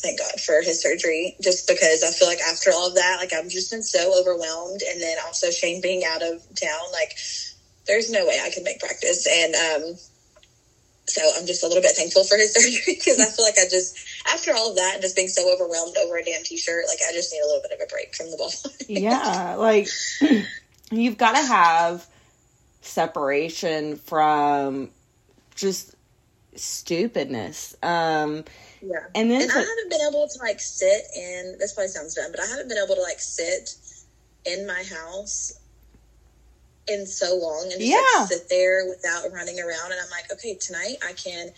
Thank 0.00 0.20
God 0.20 0.40
for 0.40 0.62
his 0.62 0.80
surgery, 0.80 1.34
just 1.40 1.66
because 1.66 2.04
I 2.04 2.12
feel 2.12 2.28
like 2.28 2.40
after 2.40 2.70
all 2.72 2.86
of 2.88 2.94
that, 2.94 3.16
like 3.18 3.32
I've 3.32 3.48
just 3.48 3.70
been 3.70 3.82
so 3.82 4.18
overwhelmed, 4.18 4.82
and 4.88 5.00
then 5.02 5.16
also 5.26 5.50
Shane 5.50 5.80
being 5.80 6.04
out 6.04 6.22
of 6.22 6.42
town, 6.54 6.92
like 6.92 7.16
there's 7.86 8.10
no 8.10 8.26
way 8.26 8.38
I 8.40 8.50
can 8.50 8.62
make 8.62 8.78
practice. 8.80 9.26
And 9.26 9.54
um, 9.56 9.96
so 11.08 11.22
I'm 11.36 11.46
just 11.46 11.62
a 11.62 11.66
little 11.66 11.82
bit 11.82 11.96
thankful 11.96 12.24
for 12.24 12.36
his 12.36 12.52
surgery 12.54 12.94
because 12.94 13.20
I 13.20 13.26
feel 13.26 13.44
like 13.44 13.58
I 13.58 13.68
just, 13.68 13.98
after 14.32 14.52
all 14.54 14.70
of 14.70 14.76
that 14.76 14.94
and 14.94 15.02
just 15.02 15.16
being 15.16 15.28
so 15.28 15.52
overwhelmed 15.52 15.96
over 15.96 16.16
a 16.16 16.24
damn 16.24 16.42
t 16.42 16.56
shirt, 16.56 16.84
like 16.88 16.98
I 17.08 17.12
just 17.12 17.32
need 17.32 17.40
a 17.40 17.46
little 17.46 17.62
bit 17.62 17.72
of 17.72 17.80
a 17.82 17.86
break 17.86 18.14
from 18.14 18.30
the 18.30 18.36
ball. 18.36 18.52
yeah, 18.88 19.54
like 19.56 19.88
you've 20.90 21.18
got 21.18 21.32
to 21.32 21.46
have 21.46 22.06
separation 22.82 23.96
from 23.96 24.90
just 25.54 25.94
stupidness. 26.54 27.74
Um, 27.82 28.44
yeah. 28.82 29.06
and 29.14 29.30
then 29.30 29.42
And 29.42 29.50
I 29.50 29.54
haven't 29.54 29.90
been 29.90 30.00
able 30.08 30.28
to 30.28 30.38
like 30.40 30.60
sit 30.60 31.02
in, 31.16 31.56
this 31.58 31.72
probably 31.72 31.88
sounds 31.88 32.14
dumb, 32.14 32.30
but 32.30 32.40
I 32.40 32.46
haven't 32.46 32.68
been 32.68 32.78
able 32.78 32.94
to 32.94 33.02
like 33.02 33.20
sit 33.20 33.74
in 34.44 34.66
my 34.66 34.82
house 34.82 35.52
in 36.90 37.06
so 37.06 37.36
long 37.36 37.64
and 37.64 37.80
just 37.80 37.82
Yeah. 37.82 38.20
like, 38.20 38.28
sit 38.28 38.48
there 38.48 38.86
without 38.88 39.30
running 39.32 39.60
around. 39.60 39.92
And 39.92 40.00
I'm 40.00 40.10
like, 40.10 40.32
okay, 40.32 40.54
tonight 40.54 40.96
I 41.06 41.12
can 41.12 41.50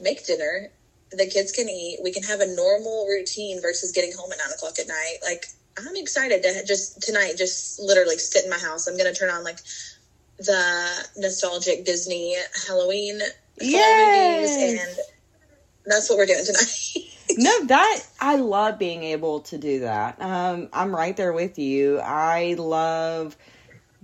make 0.00 0.26
dinner. 0.26 0.70
The 1.12 1.26
kids 1.26 1.52
can 1.52 1.68
eat. 1.68 2.00
We 2.02 2.12
can 2.12 2.22
have 2.24 2.40
a 2.40 2.46
normal 2.54 3.06
routine 3.06 3.60
versus 3.62 3.92
getting 3.92 4.12
home 4.12 4.32
at 4.32 4.38
nine 4.38 4.52
o'clock 4.52 4.78
at 4.78 4.88
night. 4.88 5.18
Like, 5.22 5.46
I'm 5.78 5.96
excited 5.96 6.42
to 6.42 6.64
just 6.66 7.02
tonight, 7.02 7.34
just 7.36 7.80
literally 7.80 8.18
sit 8.18 8.44
in 8.44 8.50
my 8.50 8.58
house. 8.58 8.86
I'm 8.86 8.96
going 8.96 9.12
to 9.12 9.18
turn 9.18 9.30
on 9.30 9.44
like 9.44 9.58
the 10.38 11.06
nostalgic 11.16 11.84
Disney 11.84 12.36
Halloween 12.66 13.20
movies, 13.60 14.56
and 14.60 14.96
that's 15.86 16.08
what 16.08 16.18
we're 16.18 16.26
doing 16.26 16.44
tonight. 16.44 17.10
no, 17.36 17.64
that 17.66 18.00
I 18.20 18.36
love 18.36 18.78
being 18.78 19.02
able 19.04 19.40
to 19.40 19.58
do 19.58 19.80
that. 19.80 20.20
Um, 20.20 20.68
I'm 20.72 20.94
right 20.94 21.16
there 21.16 21.32
with 21.32 21.58
you. 21.58 21.98
I 22.00 22.54
love 22.54 23.36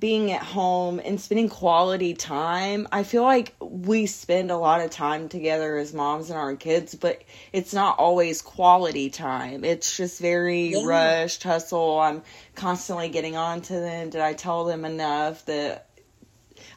being 0.00 0.32
at 0.32 0.42
home 0.42 1.00
and 1.04 1.20
spending 1.20 1.50
quality 1.50 2.14
time. 2.14 2.88
I 2.90 3.02
feel 3.02 3.22
like 3.22 3.54
we 3.60 4.06
spend 4.06 4.50
a 4.50 4.56
lot 4.56 4.80
of 4.80 4.90
time 4.90 5.28
together 5.28 5.76
as 5.76 5.92
moms 5.92 6.30
and 6.30 6.38
our 6.38 6.56
kids, 6.56 6.94
but 6.94 7.22
it's 7.52 7.74
not 7.74 7.98
always 7.98 8.40
quality 8.40 9.10
time. 9.10 9.62
It's 9.62 9.96
just 9.96 10.18
very 10.18 10.68
yeah. 10.68 10.84
rushed, 10.84 11.42
hustle. 11.42 12.00
I'm 12.00 12.22
constantly 12.54 13.10
getting 13.10 13.36
on 13.36 13.60
to 13.62 13.74
them. 13.74 14.08
Did 14.08 14.22
I 14.22 14.32
tell 14.32 14.64
them 14.64 14.86
enough 14.86 15.44
that 15.44 15.89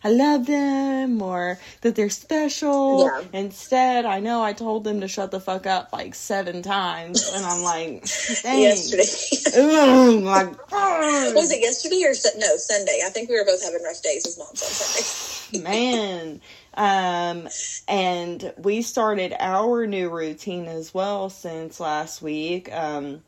I 0.03 0.09
love 0.09 0.45
them 0.45 1.21
or 1.21 1.59
that 1.81 1.95
they're 1.95 2.09
special. 2.09 3.05
Yeah. 3.05 3.39
Instead, 3.39 4.05
I 4.05 4.19
know 4.19 4.43
I 4.43 4.53
told 4.53 4.83
them 4.83 5.01
to 5.01 5.07
shut 5.07 5.31
the 5.31 5.39
fuck 5.39 5.65
up 5.65 5.89
like 5.93 6.13
seven 6.13 6.61
times, 6.61 7.31
and 7.33 7.45
I'm 7.45 7.61
like, 7.61 8.05
dang. 8.43 8.61
yesterday. 8.61 10.21
my 10.21 10.43
god. 10.69 11.35
Was 11.35 11.51
it 11.51 11.61
yesterday 11.61 12.03
or 12.03 12.13
no 12.39 12.55
Sunday? 12.57 13.01
I 13.05 13.09
think 13.09 13.29
we 13.29 13.35
were 13.35 13.45
both 13.45 13.63
having 13.63 13.83
rough 13.83 14.01
days 14.01 14.25
as 14.27 14.37
moms 14.37 14.61
on 14.61 14.69
Sunday. 14.69 15.63
Man. 15.63 16.41
Um, 16.75 17.47
and 17.87 18.53
we 18.57 18.81
started 18.81 19.35
our 19.39 19.85
new 19.85 20.09
routine 20.09 20.65
as 20.65 20.93
well 20.93 21.29
since 21.29 21.79
last 21.79 22.21
week. 22.21 22.73
Um, 22.73 23.21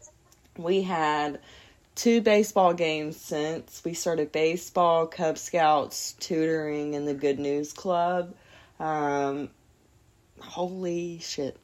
we 0.57 0.81
had 0.81 1.39
two 1.95 2.21
baseball 2.21 2.73
games 2.73 3.17
since 3.19 3.81
we 3.83 3.93
started 3.93 4.31
baseball, 4.31 5.07
Cub 5.07 5.37
Scouts, 5.37 6.13
tutoring, 6.19 6.95
and 6.95 7.07
the 7.07 7.13
Good 7.13 7.39
News 7.39 7.73
Club. 7.73 8.35
Um, 8.79 9.49
holy 10.39 11.19
shit. 11.19 11.57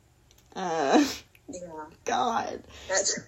Uh, 0.56 1.06
yeah. 1.50 1.60
God. 2.06 2.64
That's, 2.88 3.20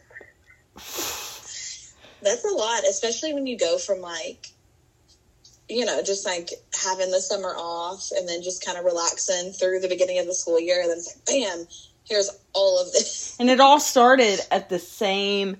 that's 2.21 2.45
a 2.45 2.55
lot, 2.55 2.83
especially 2.89 3.33
when 3.33 3.45
you 3.45 3.57
go 3.57 3.77
from 3.77 3.99
like, 3.99 4.47
you 5.69 5.85
know, 5.85 6.01
just 6.01 6.25
like 6.25 6.49
having 6.83 7.11
the 7.11 7.19
summer 7.19 7.53
off 7.57 8.11
and 8.15 8.27
then 8.27 8.41
just 8.41 8.65
kind 8.65 8.77
of 8.77 8.85
relaxing 8.85 9.51
through 9.51 9.79
the 9.81 9.89
beginning 9.89 10.19
of 10.19 10.25
the 10.25 10.33
school 10.33 10.59
year. 10.59 10.81
And 10.81 10.89
then 10.89 10.97
it's 10.97 11.15
like, 11.15 11.25
bam, 11.25 11.67
here's 12.05 12.29
all 12.53 12.81
of 12.81 12.91
this. 12.91 13.35
And 13.39 13.49
it 13.49 13.59
all 13.59 13.79
started 13.79 14.39
at 14.51 14.69
the 14.69 14.79
same 14.79 15.57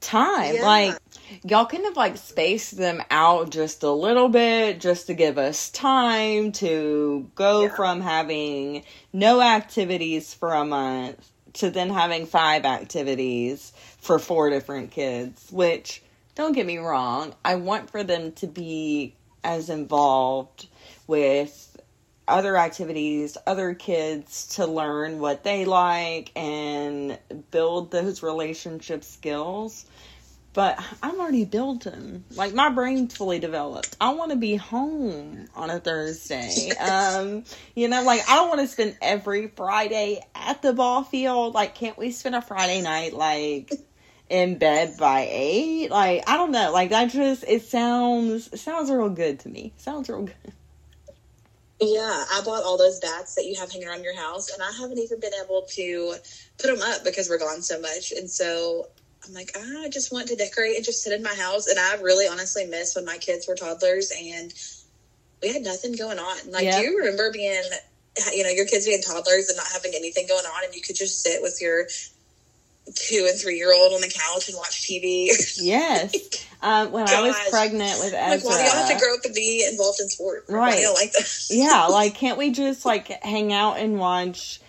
time. 0.00 0.56
Yeah. 0.56 0.64
Like 0.64 0.98
y'all 1.44 1.66
kind 1.66 1.86
of 1.86 1.96
like 1.96 2.16
space 2.16 2.70
them 2.70 3.02
out 3.10 3.50
just 3.50 3.82
a 3.82 3.90
little 3.90 4.28
bit 4.28 4.80
just 4.80 5.06
to 5.08 5.14
give 5.14 5.38
us 5.38 5.70
time 5.70 6.52
to 6.52 7.30
go 7.34 7.62
yeah. 7.62 7.74
from 7.74 8.00
having 8.00 8.84
no 9.12 9.40
activities 9.40 10.34
for 10.34 10.52
a 10.52 10.64
month 10.64 11.32
to 11.54 11.70
then 11.70 11.90
having 11.90 12.26
five 12.26 12.64
activities 12.64 13.72
for 13.98 14.18
four 14.18 14.50
different 14.50 14.90
kids, 14.90 15.48
which 15.50 16.02
don't 16.34 16.52
get 16.52 16.66
me 16.66 16.76
wrong, 16.76 17.34
I 17.44 17.54
want 17.56 17.90
for 17.90 18.04
them 18.04 18.32
to 18.32 18.46
be 18.46 19.14
as 19.42 19.70
involved 19.70 20.68
with 21.06 21.65
other 22.28 22.56
activities, 22.56 23.36
other 23.46 23.74
kids 23.74 24.56
to 24.56 24.66
learn 24.66 25.18
what 25.18 25.44
they 25.44 25.64
like 25.64 26.32
and 26.36 27.18
build 27.50 27.90
those 27.90 28.22
relationship 28.22 29.04
skills. 29.04 29.86
But 30.52 30.82
I'm 31.02 31.20
already 31.20 31.44
built 31.44 31.84
them. 31.84 32.24
Like 32.34 32.54
my 32.54 32.70
brain's 32.70 33.14
fully 33.14 33.38
developed. 33.38 33.94
I 34.00 34.14
want 34.14 34.30
to 34.30 34.38
be 34.38 34.56
home 34.56 35.48
on 35.54 35.68
a 35.68 35.78
Thursday. 35.78 36.70
um, 36.80 37.44
you 37.74 37.88
know, 37.88 38.02
like 38.02 38.22
I 38.28 38.36
don't 38.36 38.48
want 38.48 38.62
to 38.62 38.66
spend 38.66 38.96
every 39.02 39.48
Friday 39.48 40.24
at 40.34 40.62
the 40.62 40.72
ball 40.72 41.04
field. 41.04 41.52
Like, 41.52 41.74
can't 41.74 41.98
we 41.98 42.10
spend 42.10 42.34
a 42.34 42.40
Friday 42.40 42.80
night 42.80 43.12
like 43.12 43.70
in 44.30 44.56
bed 44.56 44.96
by 44.96 45.28
eight? 45.30 45.90
Like, 45.90 46.26
I 46.26 46.38
don't 46.38 46.52
know. 46.52 46.72
Like 46.72 46.88
that 46.88 47.10
just 47.10 47.44
it 47.46 47.62
sounds 47.62 48.48
it 48.50 48.58
sounds 48.58 48.90
real 48.90 49.10
good 49.10 49.40
to 49.40 49.50
me. 49.50 49.74
sounds 49.76 50.08
real 50.08 50.22
good. 50.22 50.52
Yeah, 51.80 52.24
I 52.32 52.40
bought 52.42 52.64
all 52.64 52.78
those 52.78 53.00
bats 53.00 53.34
that 53.34 53.44
you 53.44 53.54
have 53.60 53.70
hanging 53.70 53.88
around 53.88 54.02
your 54.02 54.16
house, 54.16 54.50
and 54.50 54.62
I 54.62 54.72
haven't 54.80 54.98
even 54.98 55.20
been 55.20 55.34
able 55.44 55.66
to 55.70 56.14
put 56.58 56.68
them 56.68 56.80
up 56.82 57.04
because 57.04 57.28
we're 57.28 57.38
gone 57.38 57.60
so 57.60 57.78
much. 57.80 58.12
And 58.12 58.30
so 58.30 58.88
I'm 59.26 59.34
like, 59.34 59.50
ah, 59.56 59.82
I 59.82 59.88
just 59.90 60.10
want 60.10 60.28
to 60.28 60.36
decorate 60.36 60.76
and 60.76 60.84
just 60.84 61.02
sit 61.02 61.12
in 61.12 61.22
my 61.22 61.34
house. 61.34 61.66
And 61.66 61.78
I 61.78 62.00
really 62.00 62.26
honestly 62.26 62.64
miss 62.64 62.94
when 62.94 63.04
my 63.04 63.18
kids 63.18 63.46
were 63.46 63.56
toddlers 63.56 64.10
and 64.10 64.54
we 65.42 65.52
had 65.52 65.62
nothing 65.62 65.92
going 65.92 66.18
on. 66.18 66.50
Like, 66.50 66.64
yep. 66.64 66.76
do 66.76 66.80
you 66.82 66.98
remember 66.98 67.30
being, 67.30 67.62
you 68.32 68.42
know, 68.42 68.50
your 68.50 68.66
kids 68.66 68.86
being 68.86 69.02
toddlers 69.02 69.48
and 69.48 69.56
not 69.56 69.66
having 69.70 69.92
anything 69.94 70.26
going 70.26 70.46
on, 70.46 70.64
and 70.64 70.74
you 70.74 70.80
could 70.80 70.96
just 70.96 71.22
sit 71.22 71.42
with 71.42 71.58
your 71.60 71.86
two 72.94 73.26
and 73.28 73.38
three 73.38 73.56
year 73.56 73.72
old 73.74 73.92
on 73.92 74.00
the 74.00 74.08
couch 74.08 74.48
and 74.48 74.56
watch 74.56 74.82
TV. 74.82 75.28
Yes. 75.60 76.44
Um, 76.62 76.90
when 76.90 77.04
Gosh. 77.04 77.14
I 77.14 77.20
was 77.20 77.36
pregnant 77.50 77.98
with 78.00 78.14
Ezra. 78.14 78.30
Like, 78.30 78.44
why 78.44 78.56
do 78.56 78.64
y'all 78.64 78.86
have 78.86 78.88
to 78.88 78.98
grow 78.98 79.14
up 79.14 79.20
and 79.26 79.34
be 79.34 79.64
involved 79.70 80.00
in 80.00 80.08
sports? 80.08 80.50
Right. 80.50 80.86
Like 80.92 81.12
yeah, 81.50 81.86
like, 81.90 82.14
can't 82.14 82.38
we 82.38 82.50
just, 82.50 82.86
like, 82.86 83.08
hang 83.22 83.52
out 83.52 83.78
and 83.78 83.98
watch 83.98 84.60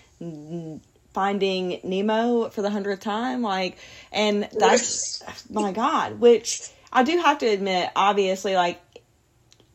Finding 1.14 1.80
Nemo 1.84 2.50
for 2.50 2.62
the 2.62 2.70
hundredth 2.70 3.00
time? 3.00 3.42
Like, 3.42 3.78
and 4.12 4.50
that's, 4.52 5.24
my 5.50 5.72
God, 5.72 6.20
which 6.20 6.70
I 6.92 7.04
do 7.04 7.18
have 7.20 7.38
to 7.40 7.48
admit, 7.48 7.90
obviously, 7.96 8.56
like, 8.56 8.82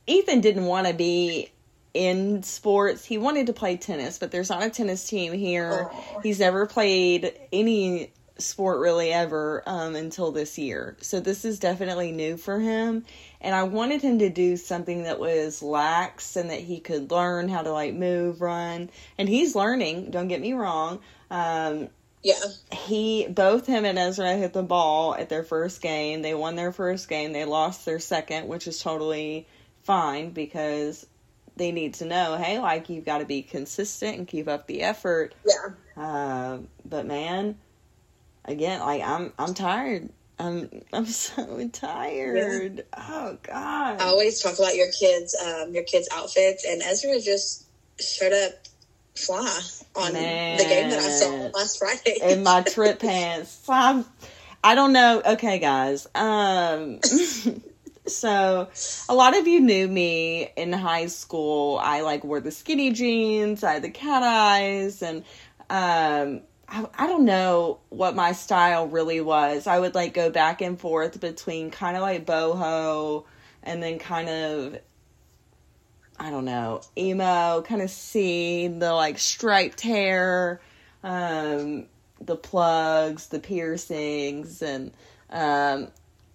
Ethan 0.07 0.43
didn't 0.43 0.67
want 0.67 0.87
to 0.87 0.93
be 0.93 1.51
in 1.95 2.43
sports. 2.43 3.05
He 3.05 3.19
wanted 3.19 3.47
to 3.47 3.53
play 3.53 3.77
tennis, 3.77 4.19
but 4.19 4.31
there's 4.31 4.51
not 4.51 4.63
a 4.63 4.71
tennis 4.71 5.09
team 5.09 5.33
here. 5.33 5.91
Oh. 5.93 6.21
He's 6.23 6.41
never 6.41 6.67
played 6.67 7.33
any 7.53 8.13
sport 8.39 8.81
really 8.81 9.13
ever 9.13 9.63
um, 9.67 9.95
until 9.95 10.33
this 10.33 10.59
year. 10.59 10.97
So 11.01 11.21
this 11.21 11.45
is 11.45 11.59
definitely 11.59 12.13
new 12.13 12.37
for 12.37 12.59
him. 12.59 13.05
And 13.41 13.55
I 13.55 13.65
wanted 13.65 14.03
him 14.03 14.19
to 14.21 14.31
do 14.31 14.57
something 14.57 15.05
that 15.05 15.19
was 15.19 15.63
lax 15.63 16.37
and 16.37 16.51
that 16.51 16.61
he 16.61 16.81
could 16.81 17.11
learn 17.11 17.49
how 17.49 17.63
to 17.63 17.73
like 17.73 17.95
move, 17.95 18.41
run. 18.41 18.91
And 19.19 19.29
he's 19.29 19.55
learning, 19.55 20.11
don't 20.11 20.29
get 20.29 20.41
me 20.41 20.53
wrong. 20.53 21.01
Um, 21.31 21.89
yeah. 22.23 22.41
He, 22.73 23.27
both 23.27 23.67
him 23.67 23.85
and 23.85 23.99
Ezra 23.99 24.37
hit 24.37 24.53
the 24.53 24.63
ball 24.63 25.15
at 25.15 25.29
their 25.29 25.43
first 25.43 25.83
game. 25.83 26.23
They 26.23 26.35
won 26.35 26.57
their 26.57 26.73
first 26.73 27.09
game. 27.09 27.33
They 27.33 27.45
lost 27.45 27.85
their 27.85 27.99
second, 27.99 28.49
which 28.49 28.67
is 28.67 28.81
totally 28.81 29.47
fine 29.83 30.31
because 30.31 31.07
they 31.57 31.73
need 31.73 31.95
to 31.95 32.05
know, 32.07 32.37
hey, 32.37 32.59
like 32.59 32.89
you've 32.89 33.05
got 33.05 33.19
to 33.19 33.27
be 33.27 33.43
consistent 33.43 34.19
and 34.19 34.27
keep 34.27 34.49
up 34.49 34.67
the 34.67 34.83
effort. 34.83 35.35
Yeah. 35.45 36.03
Uh, 36.03 36.59
but 36.85 37.07
man, 37.07 37.59
again, 38.45 38.81
like 38.81 39.03
I'm 39.03 39.33
I'm 39.39 39.55
tired. 39.55 40.11
I'm 40.39 40.69
I'm 40.93 41.07
so 41.07 41.69
tired. 41.73 42.77
Yeah. 42.77 42.83
Oh 42.97 43.39
God. 43.43 44.01
I 44.01 44.05
always 44.05 44.41
talk 44.41 44.59
about 44.59 44.75
your 44.75 44.91
kids, 44.99 45.37
um, 45.45 45.75
your 45.75 45.85
kids' 45.85 46.09
outfits, 46.13 46.65
and 46.65 46.83
Ezra 46.83 47.21
just 47.21 47.67
showed 48.01 48.33
up 48.33 48.53
fly 49.17 49.61
on 49.95 50.15
Man. 50.15 50.57
the 50.57 50.65
game 50.65 50.89
that 50.91 50.99
I 50.99 51.09
saw 51.09 51.51
last 51.55 51.79
Friday 51.79 52.19
in 52.23 52.43
my 52.43 52.63
Tripp 52.67 53.01
pants. 53.01 53.63
I'm, 53.69 54.05
I 54.65 54.75
don't 54.75 54.93
know. 54.93 55.23
Okay, 55.25 55.59
guys. 55.59 56.07
Um. 56.15 57.01
so 58.07 58.69
a 59.09 59.15
lot 59.15 59.37
of 59.37 59.47
you 59.47 59.61
knew 59.61 59.87
me 59.87 60.51
in 60.57 60.73
high 60.73 61.07
school. 61.07 61.79
I 61.81 62.01
like 62.01 62.25
wore 62.25 62.41
the 62.41 62.51
skinny 62.51 62.91
jeans. 62.91 63.63
I 63.63 63.75
had 63.75 63.83
the 63.83 63.91
cat 63.91 64.23
eyes, 64.23 65.03
and 65.03 65.25
um 65.71 66.43
I, 66.73 66.87
I 66.95 67.07
don't 67.07 67.27
know 67.27 67.81
what 67.91 68.17
my 68.17 68.33
style 68.33 68.87
really 68.89 69.21
was. 69.21 69.67
I 69.67 69.79
would 69.79 69.95
like 69.95 70.15
go 70.15 70.31
back 70.31 70.63
and 70.63 70.81
forth 70.81 71.21
between 71.21 71.71
kind 71.71 71.97
of 71.97 72.03
like 72.03 72.25
boho 72.25 73.25
and 73.63 73.83
then 73.83 73.99
kind 73.99 74.29
of 74.29 74.79
I 76.19 76.31
don't 76.31 76.45
know, 76.45 76.83
emo, 76.97 77.63
kind 77.63 77.83
of 77.83 77.91
see 77.91 78.69
the 78.69 78.93
like 78.93 79.19
striped 79.19 79.81
hair, 79.81 80.61
um, 81.03 81.87
the 82.21 82.37
plugs, 82.37 83.27
the 83.29 83.41
piercings, 83.41 84.63
and 84.63 84.93
um, 85.31 85.89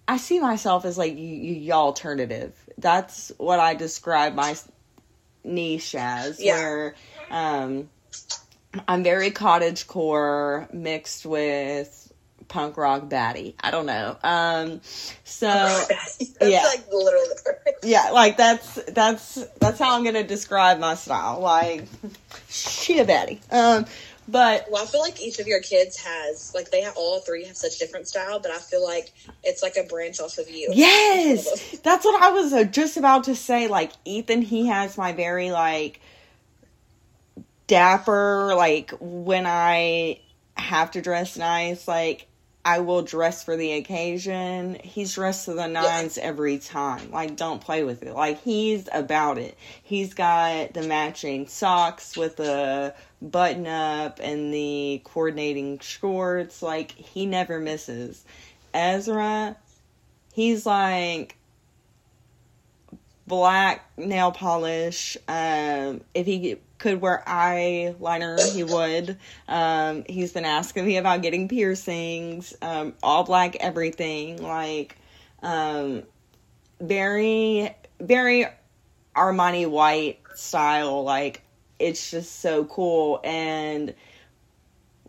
I 0.06 0.18
see 0.18 0.40
myself 0.40 0.84
as 0.84 0.98
like 0.98 1.14
y- 1.14 1.64
y- 1.66 1.72
alternative. 1.72 2.54
That's 2.76 3.32
what 3.38 3.60
I 3.60 3.74
describe 3.74 4.34
my 4.34 4.56
niche 5.42 5.94
as. 5.94 6.38
Yeah. 6.38 6.54
Where 6.54 6.94
um, 7.30 7.88
I'm 8.86 9.02
very 9.02 9.30
cottage 9.30 9.86
core 9.86 10.68
mixed 10.72 11.26
with 11.26 12.12
punk 12.48 12.76
rock 12.76 13.08
baddie. 13.08 13.54
I 13.60 13.70
don't 13.70 13.86
know. 13.86 14.16
Um 14.22 14.80
so 15.24 15.48
yeah. 16.40 16.62
like 16.64 16.84
literally 16.92 17.26
Yeah, 17.82 18.10
like 18.10 18.36
that's 18.36 18.74
that's 18.84 19.34
that's 19.60 19.78
how 19.78 19.96
I'm 19.96 20.04
gonna 20.04 20.26
describe 20.26 20.78
my 20.78 20.94
style. 20.94 21.40
Like 21.40 21.84
she 22.48 22.98
a 22.98 23.04
baddie. 23.04 23.40
Um 23.52 23.86
but 24.28 24.66
well, 24.70 24.82
I 24.82 24.86
feel 24.86 25.00
like 25.00 25.22
each 25.22 25.38
of 25.38 25.46
your 25.46 25.60
kids 25.60 25.96
has 26.04 26.52
like 26.54 26.70
they 26.70 26.82
have 26.82 26.96
all 26.96 27.20
three 27.20 27.46
have 27.46 27.56
such 27.56 27.78
different 27.78 28.08
style, 28.08 28.38
but 28.38 28.50
I 28.50 28.58
feel 28.58 28.84
like 28.84 29.10
it's 29.42 29.62
like 29.62 29.76
a 29.76 29.84
branch 29.84 30.20
off 30.20 30.36
of 30.36 30.50
you. 30.50 30.70
Yes, 30.74 31.78
that's 31.78 32.04
what 32.04 32.22
I 32.22 32.30
was 32.30 32.52
uh, 32.52 32.64
just 32.64 32.98
about 32.98 33.24
to 33.24 33.34
say. 33.34 33.68
Like 33.68 33.92
Ethan, 34.04 34.42
he 34.42 34.66
has 34.66 34.98
my 34.98 35.12
very 35.12 35.50
like 35.50 36.00
dapper, 37.68 38.54
like 38.56 38.92
when 38.98 39.46
I 39.46 40.20
have 40.56 40.90
to 40.92 41.00
dress 41.00 41.36
nice, 41.36 41.86
like 41.86 42.26
I 42.68 42.80
will 42.80 43.00
dress 43.00 43.44
for 43.44 43.56
the 43.56 43.72
occasion. 43.72 44.78
He's 44.84 45.14
dressed 45.14 45.46
to 45.46 45.54
the 45.54 45.68
nines 45.68 46.18
every 46.18 46.58
time. 46.58 47.10
Like, 47.10 47.34
don't 47.34 47.62
play 47.62 47.82
with 47.82 48.02
it. 48.02 48.12
Like, 48.12 48.42
he's 48.42 48.90
about 48.92 49.38
it. 49.38 49.56
He's 49.82 50.12
got 50.12 50.74
the 50.74 50.82
matching 50.82 51.46
socks 51.46 52.14
with 52.14 52.36
the 52.36 52.94
button 53.22 53.66
up 53.66 54.20
and 54.22 54.52
the 54.52 55.00
coordinating 55.02 55.78
shorts. 55.78 56.60
Like, 56.60 56.90
he 56.90 57.24
never 57.24 57.58
misses. 57.58 58.22
Ezra, 58.74 59.56
he's 60.34 60.66
like 60.66 61.37
black 63.28 63.84
nail 63.96 64.32
polish. 64.32 65.16
Um, 65.28 66.00
if 66.14 66.26
he 66.26 66.56
could 66.78 67.00
wear 67.00 67.22
eyeliner, 67.26 68.54
he 68.54 68.64
would. 68.64 69.18
Um, 69.46 70.04
he's 70.08 70.32
been 70.32 70.44
asking 70.44 70.86
me 70.86 70.96
about 70.96 71.22
getting 71.22 71.48
piercings, 71.48 72.54
um, 72.62 72.94
all 73.02 73.24
black 73.24 73.56
everything, 73.56 74.42
like 74.42 74.96
um, 75.42 76.02
very, 76.80 77.74
very 78.00 78.46
Armani 79.14 79.68
white 79.68 80.20
style. 80.34 81.04
Like 81.04 81.42
it's 81.78 82.10
just 82.10 82.40
so 82.40 82.64
cool, 82.64 83.20
and 83.22 83.94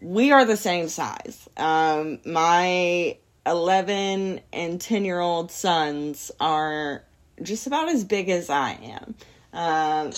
we 0.02 0.32
are 0.32 0.46
the 0.46 0.58
same 0.58 0.90
size. 0.90 1.48
Um, 1.58 2.20
my 2.26 3.18
11 3.46 4.42
and 4.54 4.82
10 4.82 5.06
year 5.06 5.20
old 5.20 5.52
sons 5.52 6.32
are 6.40 7.04
just 7.42 7.68
about 7.68 7.90
as 7.90 8.04
big 8.04 8.30
as 8.30 8.50
I 8.50 8.72
am. 8.72 9.16
Um, 9.54 10.12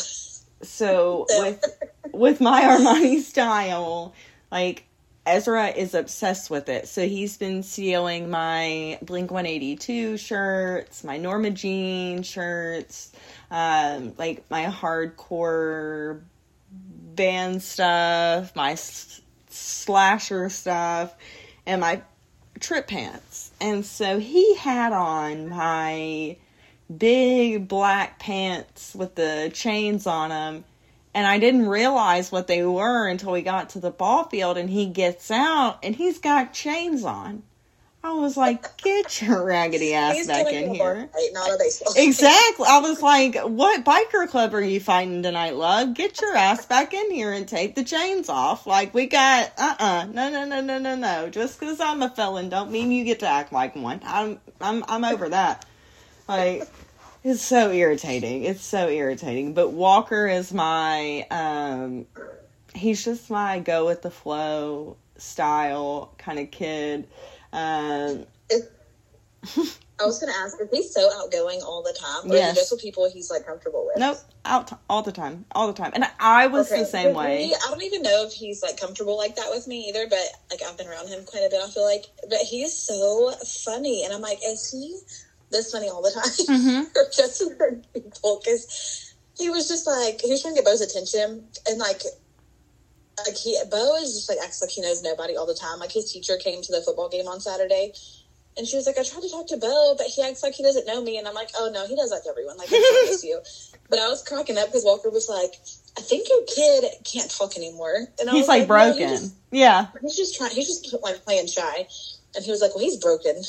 so 0.62 1.26
with 1.40 1.64
with 2.14 2.42
my 2.42 2.62
Armani 2.64 3.20
style, 3.20 4.14
like 4.52 4.86
Ezra 5.26 5.68
is 5.68 5.94
obsessed 5.94 6.50
with 6.50 6.68
it. 6.68 6.88
So 6.88 7.08
he's 7.08 7.38
been 7.38 7.64
stealing 7.64 8.30
my 8.30 8.98
Blink 9.02 9.32
182 9.32 10.18
shirts, 10.18 11.04
my 11.04 11.18
Norma 11.18 11.52
Jean 11.52 12.24
shirts, 12.24 13.12
um, 13.52 14.14
like 14.18 14.44
my 14.50 14.66
hardcore 14.66 16.22
band 16.72 17.62
stuff, 17.62 18.56
my 18.56 18.72
s- 18.72 19.22
slasher 19.50 20.50
stuff, 20.50 21.14
and 21.66 21.82
my 21.82 22.02
Tripp 22.60 22.88
pants. 22.88 23.52
And 23.60 23.84
so 23.86 24.20
he 24.20 24.56
had 24.56 24.94
on 24.94 25.50
my 25.50 26.38
big 26.98 27.68
black 27.68 28.20
pants 28.20 28.94
with 28.96 29.16
the 29.16 29.52
chains 29.54 30.08
on 30.08 30.30
them. 30.30 30.64
And 31.14 31.28
I 31.28 31.40
didn't 31.40 31.68
realize 31.68 32.32
what 32.32 32.48
they 32.48 32.64
were 32.64 33.08
until 33.08 33.34
we 33.34 33.42
got 33.42 33.72
to 33.72 33.80
the 33.80 33.92
ball 33.92 34.26
field 34.30 34.58
and 34.58 34.70
he 34.70 34.86
gets 34.86 35.30
out 35.30 35.80
and 35.84 35.96
he's 35.96 36.20
got 36.20 36.54
chains 36.54 37.04
on. 37.04 37.44
I 38.04 38.14
was 38.14 38.36
like, 38.36 38.78
get 38.78 39.22
your 39.22 39.46
raggedy 39.46 39.94
ass 39.94 40.16
He's 40.16 40.28
back 40.28 40.48
in 40.48 40.74
here. 40.74 40.80
bar 40.84 41.08
fight, 41.14 41.30
not 41.34 41.50
a 41.54 41.58
baseball. 41.60 41.94
game. 41.94 42.08
Exactly. 42.08 42.66
I 42.68 42.80
was 42.80 43.00
like, 43.02 43.36
what 43.42 43.84
biker 43.86 44.28
club 44.28 44.56
are 44.56 44.62
you 44.62 44.80
fighting 44.80 45.22
tonight, 45.22 45.56
love? 45.56 45.94
Get 45.94 46.20
your 46.20 46.36
ass 46.36 46.66
back 46.66 46.94
in 46.96 47.12
here 47.12 47.32
and 47.32 47.48
take 47.48 47.76
the 47.76 47.84
chains 47.84 48.28
off. 48.28 48.66
Like, 48.66 48.94
we 48.96 49.06
got, 49.06 49.52
uh 49.58 49.76
uh 49.78 50.06
No, 50.12 50.32
no, 50.32 50.46
no, 50.46 50.62
no, 50.62 50.80
no, 50.80 50.96
no. 50.96 51.30
Just 51.30 51.60
because 51.60 51.80
I'm 51.80 52.02
a 52.02 52.10
felon 52.10 52.50
don't 52.50 52.72
mean 52.72 52.92
you 52.92 53.04
get 53.04 53.20
to 53.20 53.28
act 53.28 53.54
like 53.54 53.76
one. 53.76 54.00
I'm, 54.04 54.40
I'm, 54.60 54.84
I'm 54.88 55.04
over 55.06 55.30
that. 55.30 55.66
Like, 56.32 56.68
it's 57.24 57.42
so 57.42 57.72
irritating. 57.72 58.44
It's 58.44 58.64
so 58.64 58.88
irritating. 58.90 59.54
But 59.54 59.70
Walker 59.72 60.28
is 60.28 60.54
my, 60.54 61.26
um, 61.30 62.06
he's 62.74 63.04
just 63.04 63.30
my 63.30 63.60
go 63.60 63.86
with 63.86 64.02
the 64.02 64.12
flow 64.12 64.98
style 65.18 66.14
kind 66.18 66.40
of 66.40 66.50
kid. 66.52 67.08
Um, 67.54 68.26
I 70.02 70.06
was 70.06 70.20
gonna 70.20 70.32
ask, 70.32 70.58
is 70.60 70.70
he 70.72 70.84
so 70.84 71.10
outgoing 71.14 71.62
all 71.62 71.84
the 71.84 71.94
time, 71.94 72.32
or 72.32 72.34
Yes. 72.36 72.52
is 72.52 72.58
it 72.58 72.60
just 72.62 72.72
with 72.72 72.82
people 72.82 73.10
he's 73.12 73.30
like 73.30 73.46
comfortable 73.46 73.86
with? 73.86 73.98
Nope, 74.00 74.18
out 74.46 74.68
t- 74.68 74.76
all 74.90 75.04
the 75.04 75.12
time, 75.12 75.46
all 75.52 75.68
the 75.68 75.74
time. 75.74 75.92
And 75.94 76.06
I 76.20 76.48
was 76.48 76.72
Okay, 76.72 76.82
the 76.82 76.88
same 76.88 77.10
with 77.10 77.18
way. 77.18 77.38
me, 77.38 77.54
I 77.56 77.70
don't 77.70 77.84
even 77.84 78.02
know 78.02 78.26
if 78.26 78.34
he's 78.34 78.64
like 78.64 78.80
comfortable 78.80 79.16
like 79.16 79.36
that 79.36 79.52
with 79.52 79.68
me 79.68 79.90
either, 79.90 80.08
but 80.10 80.20
like 80.50 80.62
I've 80.64 80.78
been 80.78 80.88
around 80.88 81.08
him 81.10 81.24
quite 81.26 81.44
a 81.44 81.50
bit. 81.50 81.62
I 81.64 81.70
feel 81.70 81.86
like, 81.86 82.06
but 82.30 82.40
he's 82.40 82.74
so 82.74 83.32
funny, 83.64 84.04
and 84.04 84.12
I'm 84.14 84.22
like, 84.22 84.40
is 84.44 84.72
he 84.72 85.00
this 85.52 85.72
funny 85.72 85.90
all 85.90 86.02
the 86.02 86.12
time, 86.12 86.24
Mhm. 86.60 86.96
or 86.96 87.06
just 87.16 87.38
certain 87.38 87.86
people? 87.94 88.40
Because 88.44 89.14
he 89.38 89.50
was 89.50 89.68
just 89.68 89.86
like 89.88 90.22
he 90.22 90.32
was 90.32 90.42
trying 90.42 90.56
to 90.56 90.62
get 90.62 90.66
Bo's 90.66 90.82
attention, 90.82 91.48
and 91.68 91.78
like. 91.80 92.02
Like 93.28 93.36
he, 93.38 93.56
Bo 93.70 93.98
is 93.98 94.16
just 94.16 94.30
like 94.30 94.40
acts 94.44 94.62
like 94.62 94.72
he 94.72 94.82
knows 94.82 95.04
nobody 95.04 95.36
all 95.36 95.46
the 95.46 95.54
time. 95.54 95.78
Like 95.80 95.92
his 95.92 96.12
teacher 96.12 96.38
came 96.38 96.62
to 96.64 96.72
the 96.72 96.82
football 96.82 97.08
game 97.08 97.28
on 97.28 97.40
Saturday, 97.40 97.94
and 98.58 98.66
she 98.66 98.76
was 98.78 98.88
like, 98.88 98.98
"I 98.98 99.04
tried 99.04 99.22
to 99.22 99.30
talk 99.30 99.48
to 99.50 99.58
Bo, 99.58 99.94
but 99.96 100.08
he 100.08 100.24
acts 100.24 100.42
like 100.42 100.54
he 100.56 100.64
doesn't 100.64 100.88
know 100.88 101.04
me." 101.04 101.20
And 101.20 101.28
I'm 101.28 101.36
like, 101.36 101.50
"Oh 101.56 101.70
no, 101.72 101.86
he 101.86 101.96
does 101.96 102.10
like 102.10 102.24
everyone. 102.28 102.58
Like 102.58 102.70
he 102.70 102.80
knows 103.06 103.24
you." 103.24 103.40
But 103.92 104.00
I 104.00 104.08
was 104.08 104.24
cracking 104.24 104.58
up 104.58 104.68
because 104.70 104.86
Walker 104.86 105.12
was 105.12 105.30
like, 105.30 105.54
"I 105.98 106.02
think 106.02 106.30
your 106.30 106.42
kid 106.48 106.86
can't 107.04 107.30
talk 107.30 107.58
anymore," 107.58 108.08
and 108.20 108.28
I 108.30 108.32
He's 108.32 108.44
was 108.44 108.48
like 108.48 108.68
"No, 108.68 108.92
he 108.94 109.00
broken. 109.00 109.10
just- 109.10 109.36
yeah. 109.52 109.88
he's 110.02 110.16
just 110.18 110.38
trying. 110.38 110.52
He's 110.52 110.68
just 110.82 110.96
like 111.04 111.24
playing 111.24 111.46
shy, 111.48 111.88
and 112.34 112.44
he 112.44 112.50
was 112.50 112.62
like, 112.62 112.74
"Well, 112.74 112.84
he's 112.84 112.98
broken." 112.98 113.36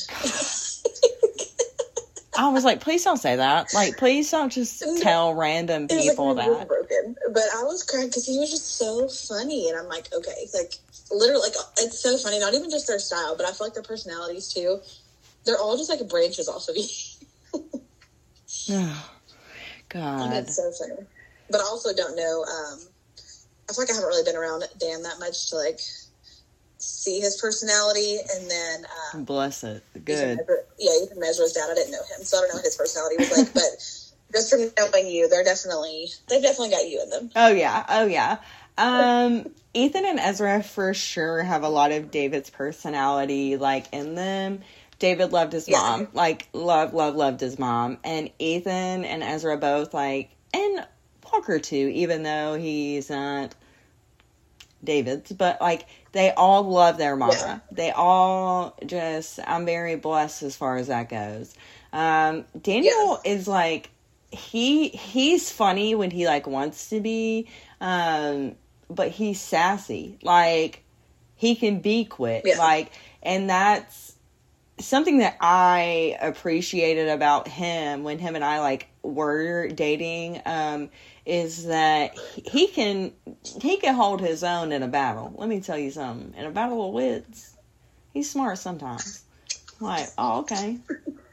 I 2.37 2.49
was 2.49 2.64
like, 2.64 2.81
please 2.81 3.05
don't 3.05 3.18
say 3.18 3.37
that. 3.37 3.75
Like, 3.75 3.99
please 3.99 4.31
don't 4.31 4.51
just 4.51 4.83
tell 5.03 5.35
random 5.35 5.83
was 5.90 5.92
like, 5.92 6.09
people 6.09 6.35
that. 6.35 6.66
broken. 6.66 7.14
But 7.33 7.42
I 7.55 7.62
was 7.64 7.83
crying 7.83 8.07
because 8.09 8.27
he 8.27 8.38
was 8.38 8.51
just 8.51 8.79
so 8.79 9.09
funny, 9.09 9.68
and 9.68 9.79
I'm 9.79 9.87
like, 9.88 10.12
okay, 10.14 10.47
like 10.55 10.75
literally, 11.11 11.42
like 11.42 11.55
it's 11.79 12.01
so 12.01 12.16
funny. 12.16 12.38
Not 12.38 12.55
even 12.55 12.71
just 12.71 12.87
their 12.87 12.99
style, 12.99 13.37
but 13.37 13.47
I 13.47 13.53
feel 13.53 13.66
like 13.66 13.75
their 13.75 13.83
personalities 13.83 14.53
too. 14.53 14.81
They're 15.45 15.59
all 15.59 15.77
just 15.77 15.90
like 15.90 16.09
branches 16.09 16.49
off 16.49 16.68
of 16.68 16.77
you. 16.77 16.87
Oh, 18.71 19.11
And 19.95 20.33
God. 20.33 20.33
it's 20.35 20.57
so 20.57 20.71
funny. 20.73 21.07
But 21.51 21.61
I 21.61 21.64
also 21.64 21.92
don't 21.95 22.16
know. 22.16 22.45
Um, 22.45 22.79
I 23.68 23.73
feel 23.75 23.85
like 23.85 23.90
I 23.90 23.95
haven't 23.95 24.09
really 24.09 24.25
been 24.25 24.37
around 24.37 24.64
Dan 24.79 25.03
that 25.03 25.18
much 25.18 25.51
to 25.51 25.57
like 25.57 25.81
see 26.83 27.21
his 27.21 27.37
personality, 27.40 28.18
and 28.35 28.51
then 28.51 28.85
um, 29.14 29.25
Bless 29.25 29.64
it. 29.64 29.83
Good. 30.05 30.38
Measure- 30.38 30.64
yeah, 30.79 30.92
Ethan 31.03 31.21
Mesra's 31.21 31.53
dad. 31.53 31.68
I 31.71 31.75
didn't 31.75 31.92
know 31.92 31.99
him, 32.16 32.25
so 32.25 32.38
I 32.38 32.40
don't 32.40 32.49
know 32.51 32.55
what 32.57 32.64
his 32.64 32.77
personality 32.77 33.16
was 33.18 33.31
like. 33.31 33.55
but 33.55 33.62
just 34.33 34.51
from 34.51 34.71
knowing 34.79 35.09
you, 35.09 35.29
they're 35.29 35.45
definitely 35.45 36.09
they've 36.29 36.42
definitely 36.42 36.71
got 36.71 36.88
you 36.88 37.03
in 37.03 37.11
them. 37.11 37.31
Oh, 37.37 37.49
yeah. 37.53 37.85
Oh, 37.88 38.07
yeah. 38.07 38.38
Um, 38.79 39.47
Ethan 39.75 40.05
and 40.07 40.18
Ezra 40.18 40.62
for 40.62 40.95
sure 40.95 41.42
have 41.42 41.62
a 41.62 41.68
lot 41.68 41.92
of 41.92 42.11
David's 42.11 42.51
personality, 42.51 43.57
like, 43.57 43.87
in 43.92 44.14
them. 44.14 44.61
David 44.99 45.33
loved 45.33 45.53
his 45.53 45.68
Yeah. 45.68 45.79
mom. 45.79 46.09
Like, 46.12 46.49
love, 46.53 46.95
love, 46.95 47.14
loved 47.16 47.40
his 47.40 47.59
mom. 47.59 47.99
And 48.05 48.31
Ethan 48.38 49.05
and 49.05 49.23
Ezra 49.23 49.57
both, 49.57 49.92
like, 49.92 50.31
and 50.55 50.87
Walker 51.33 51.59
too, 51.59 51.90
even 51.95 52.23
though 52.23 52.55
he's 52.55 53.09
not 53.11 53.55
David's, 54.85 55.33
but 55.33 55.61
like 55.61 55.87
they 56.12 56.31
all 56.31 56.62
love 56.62 56.98
their 56.98 57.16
mama. 57.16 57.62
They 57.70 57.90
all 57.90 58.77
just 58.85 59.40
I'm 59.46 59.64
very 59.64 59.96
blessed 59.96 60.42
as 60.42 60.57
far 60.57 60.77
as 60.77 60.88
that 60.88 61.09
goes. 61.09 61.55
Um 61.92 62.44
Daniel 62.61 63.20
is 63.25 63.48
like 63.48 63.90
he 64.31 64.88
he's 64.88 65.51
funny 65.51 65.94
when 65.94 66.11
he 66.11 66.27
like 66.27 66.46
wants 66.46 66.90
to 66.90 67.01
be, 67.01 67.48
um, 67.81 68.57
but 68.88 69.09
he's 69.09 69.40
sassy. 69.40 70.18
Like 70.22 70.83
he 71.37 71.55
can 71.55 71.81
be 71.81 72.05
quick. 72.05 72.44
Like 72.59 72.92
and 73.22 73.48
that's 73.48 74.14
something 74.79 75.18
that 75.18 75.37
I 75.40 76.16
appreciated 76.20 77.09
about 77.09 77.46
him 77.46 78.05
when 78.05 78.18
him 78.18 78.35
and 78.35 78.44
I 78.44 78.61
like 78.61 78.88
were 79.03 79.68
dating 79.68 80.40
um 80.46 80.90
is 81.24 81.66
that 81.66 82.16
he 82.18 82.66
can 82.66 83.12
he 83.61 83.76
can 83.76 83.94
hold 83.94 84.20
his 84.20 84.42
own 84.42 84.72
in 84.72 84.82
a 84.82 84.88
battle. 84.88 85.32
Let 85.37 85.48
me 85.48 85.61
tell 85.61 85.78
you 85.78 85.90
something. 85.90 86.35
In 86.37 86.46
a 86.46 86.50
battle 86.50 86.88
of 86.88 86.94
wits, 86.94 87.56
he's 88.12 88.30
smart 88.30 88.58
sometimes. 88.58 89.24
Like, 89.80 90.08
oh 90.18 90.40
okay. 90.40 90.78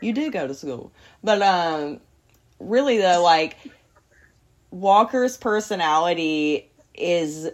You 0.01 0.13
did 0.13 0.31
go 0.31 0.47
to 0.47 0.53
school. 0.53 0.91
But 1.23 1.41
um 1.41 1.99
really 2.59 2.97
though 2.97 3.23
like 3.23 3.57
Walker's 4.71 5.37
personality 5.37 6.69
is 6.93 7.49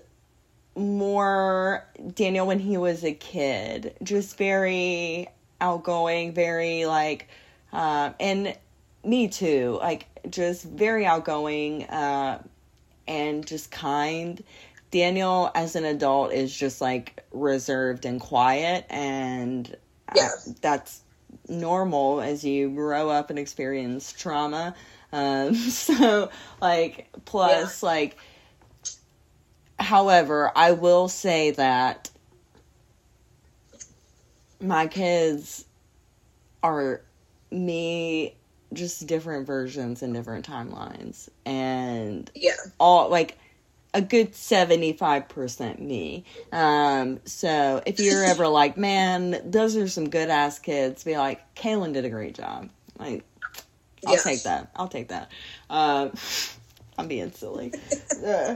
more 0.76 1.86
Daniel 2.14 2.48
when 2.48 2.60
he 2.60 2.78
was 2.78 3.04
a 3.04 3.14
kid. 3.14 3.96
Just 4.04 4.38
very 4.38 5.28
outgoing, 5.62 6.34
very 6.34 6.86
like 6.86 7.30
uh, 7.72 8.14
and 8.20 8.58
me 9.06 9.28
too. 9.28 9.78
Like 9.82 10.08
just 10.30 10.64
very 10.64 11.06
outgoing 11.06 11.84
uh 11.86 12.42
and 13.08 13.46
just 13.46 13.72
kind. 13.72 14.44
Daniel 14.92 15.52
as 15.56 15.76
an 15.76 15.86
adult 15.86 16.32
is 16.32 16.56
just 16.56 16.82
like 16.82 17.26
reserved 17.32 18.06
and 18.06 18.20
quiet 18.20 18.86
and 18.90 19.76
Yeah. 20.14 20.30
uh, 20.30 20.52
that's 20.62 21.02
normal 21.50 22.22
as 22.22 22.44
you 22.44 22.70
grow 22.70 23.10
up 23.10 23.30
and 23.30 23.38
experience 23.40 24.14
trauma. 24.14 24.76
Um 25.12 25.54
so 25.56 26.30
like 26.62 27.08
plus 27.26 27.84
like 27.84 28.18
however, 29.80 30.52
I 30.56 30.72
will 30.72 31.08
say 31.10 31.52
that 31.52 32.10
my 34.62 34.88
kids 34.88 35.66
are 36.64 37.02
me 37.52 38.36
just 38.76 39.06
different 39.08 39.48
versions 39.48 40.04
and 40.04 40.14
different 40.14 40.46
timelines. 40.48 41.30
And 41.46 42.30
Yeah. 42.36 42.56
all 42.80 43.10
like 43.10 43.38
a 43.94 44.02
good 44.02 44.34
75% 44.34 45.80
me. 45.80 46.26
Um 46.52 47.20
so 47.26 47.82
if 47.86 48.00
you're 48.00 48.24
ever 48.26 48.48
like 48.48 48.78
man 48.78 49.40
those 49.50 49.76
are 49.78 49.88
some 49.88 50.10
good 50.10 50.30
ass 50.30 50.60
kids 50.60 51.04
be 51.04 51.18
like 51.18 51.56
Kaelynn 51.56 51.94
did 51.94 52.06
a 52.06 52.10
great 52.10 52.36
job. 52.36 52.70
Like 53.00 53.24
i'll 54.06 54.16
Yeah. 54.16 54.22
take 54.22 54.44
that. 54.44 54.70
I'll 54.76 54.88
take 54.90 55.08
that. 55.10 55.32
Um 55.70 56.12
i'm 56.98 57.08
being 57.08 57.32
silly. 57.32 57.74
Uh, 58.26 58.56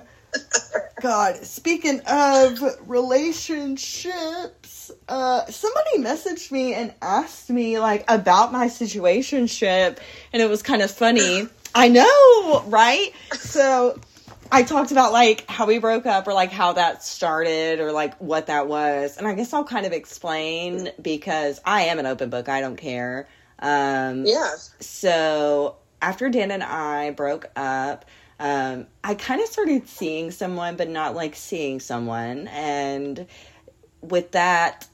god 1.01 1.35
speaking 1.37 2.01
of 2.07 2.61
relationships 2.87 4.91
uh 5.07 5.45
somebody 5.45 5.97
messaged 5.99 6.51
me 6.51 6.73
and 6.73 6.93
asked 7.01 7.49
me 7.49 7.79
like 7.79 8.03
about 8.07 8.51
my 8.51 8.67
situationship 8.67 9.97
and 10.33 10.41
it 10.41 10.49
was 10.49 10.61
kind 10.61 10.81
of 10.81 10.91
funny 10.91 11.47
i 11.73 11.87
know 11.87 12.63
right 12.67 13.11
so 13.33 13.97
I 14.51 14.63
talked 14.63 14.91
about 14.91 15.11
like 15.11 15.47
how 15.47 15.67
we 15.67 15.77
broke 15.77 16.07
up 16.07 16.27
or 16.27 16.33
like 16.33 16.51
how 16.51 16.73
that 16.73 17.03
started 17.03 17.79
or 17.79 17.91
like 17.91 18.15
what 18.17 18.47
that 18.47 18.67
was. 18.67 19.17
And 19.17 19.27
I 19.27 19.35
guess 19.35 19.53
I'll 19.53 19.63
kind 19.63 19.85
of 19.85 19.91
explain 19.91 20.89
because 20.99 21.61
I 21.65 21.83
am 21.83 21.99
an 21.99 22.07
open 22.07 22.31
book. 22.31 22.49
I 22.49 22.61
don't 22.61 22.77
care. 22.77 23.27
Um 23.59 24.25
Yeah. 24.25 24.55
so 24.79 25.75
after 26.01 26.29
Dan 26.29 26.51
and 26.51 26.63
I 26.63 27.11
broke 27.11 27.49
up, 27.55 28.05
um, 28.39 28.87
I 29.03 29.15
kind 29.15 29.41
of 29.41 29.47
started 29.47 29.87
seeing 29.87 30.31
someone, 30.31 30.75
but 30.77 30.89
not 30.89 31.13
like 31.15 31.35
seeing 31.35 31.79
someone. 31.79 32.47
And 32.47 33.27
with 34.01 34.31
that, 34.31 34.87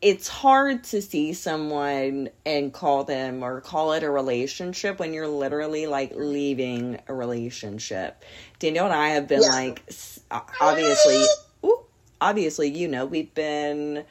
it's 0.00 0.28
hard 0.28 0.84
to 0.84 1.02
see 1.02 1.32
someone 1.32 2.28
and 2.44 2.72
call 2.72 3.04
them 3.04 3.42
or 3.42 3.60
call 3.60 3.92
it 3.92 4.02
a 4.02 4.10
relationship 4.10 4.98
when 4.98 5.12
you're 5.12 5.28
literally 5.28 5.86
like 5.86 6.12
leaving 6.14 6.98
a 7.08 7.14
relationship. 7.14 8.24
Danielle 8.58 8.86
and 8.86 8.94
I 8.94 9.08
have 9.10 9.26
been 9.28 9.42
Yeah. 9.42 9.48
like, 9.48 9.82
obviously, 10.60 11.24
ooh, 11.64 11.80
obviously, 12.20 12.68
you 12.68 12.88
know, 12.88 13.06
we've 13.06 13.32
been 13.34 14.04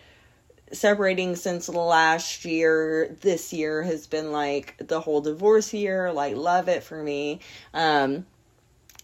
separating 0.71 1.35
since 1.35 1.69
last 1.69 2.45
year. 2.45 3.15
This 3.21 3.53
year 3.53 3.83
has 3.83 4.07
been 4.07 4.31
like 4.31 4.75
the 4.79 4.99
whole 4.99 5.21
divorce 5.21 5.73
year. 5.73 6.11
Like, 6.11 6.35
love 6.35 6.67
it 6.67 6.83
for 6.83 7.01
me. 7.01 7.39
Um, 7.73 8.25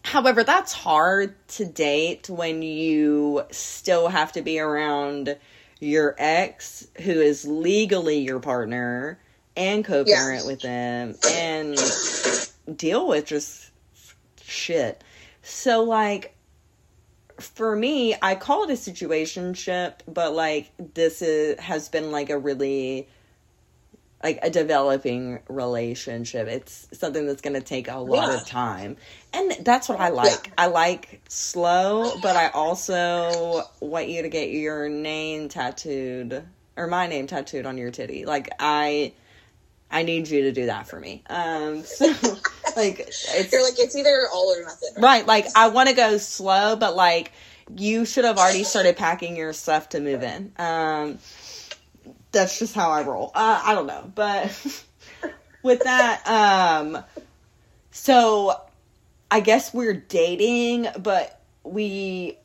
however, 0.03 0.43
that's 0.43 0.73
hard 0.73 1.35
to 1.49 1.65
date 1.65 2.29
when 2.29 2.61
you 2.61 3.43
still 3.51 4.07
have 4.07 4.31
to 4.33 4.41
be 4.41 4.59
around 4.59 5.37
your 5.79 6.15
ex, 6.17 6.87
who 7.01 7.11
is 7.11 7.45
legally 7.45 8.19
your 8.19 8.39
partner, 8.39 9.19
and 9.57 9.83
co-parent 9.83 10.43
Yeah. 10.43 10.47
with 10.47 10.61
them, 10.61 11.15
and 11.31 11.77
deal 12.77 13.07
with 13.07 13.25
just 13.25 13.71
shit. 14.43 15.03
So, 15.41 15.83
like, 15.83 16.35
for 17.39 17.75
me, 17.75 18.15
I 18.21 18.35
call 18.35 18.63
it 18.63 18.69
a 18.69 18.73
situationship, 18.73 19.95
but 20.07 20.33
like 20.33 20.71
this 20.93 21.21
is 21.21 21.59
has 21.59 21.89
been 21.89 22.11
like 22.11 22.29
a 22.29 22.37
really 22.37 23.07
like 24.23 24.39
a 24.43 24.49
developing 24.49 25.39
relationship. 25.49 26.47
It's 26.47 26.87
something 26.93 27.25
that's 27.25 27.41
going 27.41 27.53
to 27.55 27.61
take 27.61 27.87
a 27.87 27.97
lot 27.97 28.29
Yeah. 28.29 28.35
of 28.41 28.45
time. 28.47 28.97
And 29.33 29.51
that's 29.61 29.89
what 29.89 29.99
I 29.99 30.09
like. 30.09 30.51
I 30.57 30.67
like 30.67 31.21
slow, 31.29 32.11
but 32.21 32.35
I 32.35 32.49
also 32.49 33.63
want 33.79 34.09
you 34.09 34.21
to 34.23 34.29
get 34.29 34.49
your 34.51 34.89
name 34.89 35.49
tattooed 35.49 36.43
or 36.77 36.87
my 36.87 37.07
name 37.07 37.27
tattooed 37.27 37.65
on 37.65 37.77
your 37.77 37.91
titty. 37.91 38.25
Like 38.25 38.49
I 38.59 39.13
I 39.89 40.03
need 40.03 40.27
you 40.29 40.43
to 40.43 40.51
do 40.51 40.67
that 40.67 40.87
for 40.87 40.99
me. 40.99 41.23
Um 41.29 41.83
so 41.83 42.07
like 42.75 42.99
it's 42.99 43.51
You're 43.51 43.63
like, 43.63 43.79
it's 43.79 43.95
either 43.95 44.27
all 44.33 44.53
or 44.53 44.61
nothing. 44.63 44.89
Right, 44.97 45.25
like 45.25 45.47
I 45.55 45.69
want 45.69 45.89
to 45.89 45.95
go 45.95 46.17
slow, 46.17 46.75
but 46.75 46.95
like 46.95 47.31
you 47.77 48.05
should 48.05 48.25
have 48.25 48.37
already 48.37 48.63
started 48.63 48.97
packing 48.97 49.35
your 49.37 49.53
stuff 49.53 49.89
to 49.89 49.99
move 50.01 50.23
in. 50.23 50.51
Um, 50.57 51.19
that's 52.31 52.59
just 52.59 52.73
how 52.73 52.91
I 52.91 53.03
roll. 53.03 53.31
Uh, 53.35 53.61
I 53.63 53.73
don't 53.73 53.87
know, 53.87 54.11
but 54.13 54.45
with 55.63 55.81
that, 55.83 56.27
um, 56.27 57.03
so 57.91 58.61
I 59.29 59.39
guess 59.39 59.73
we're 59.73 59.93
dating, 59.93 60.87
but 60.99 61.41
we 61.63 62.37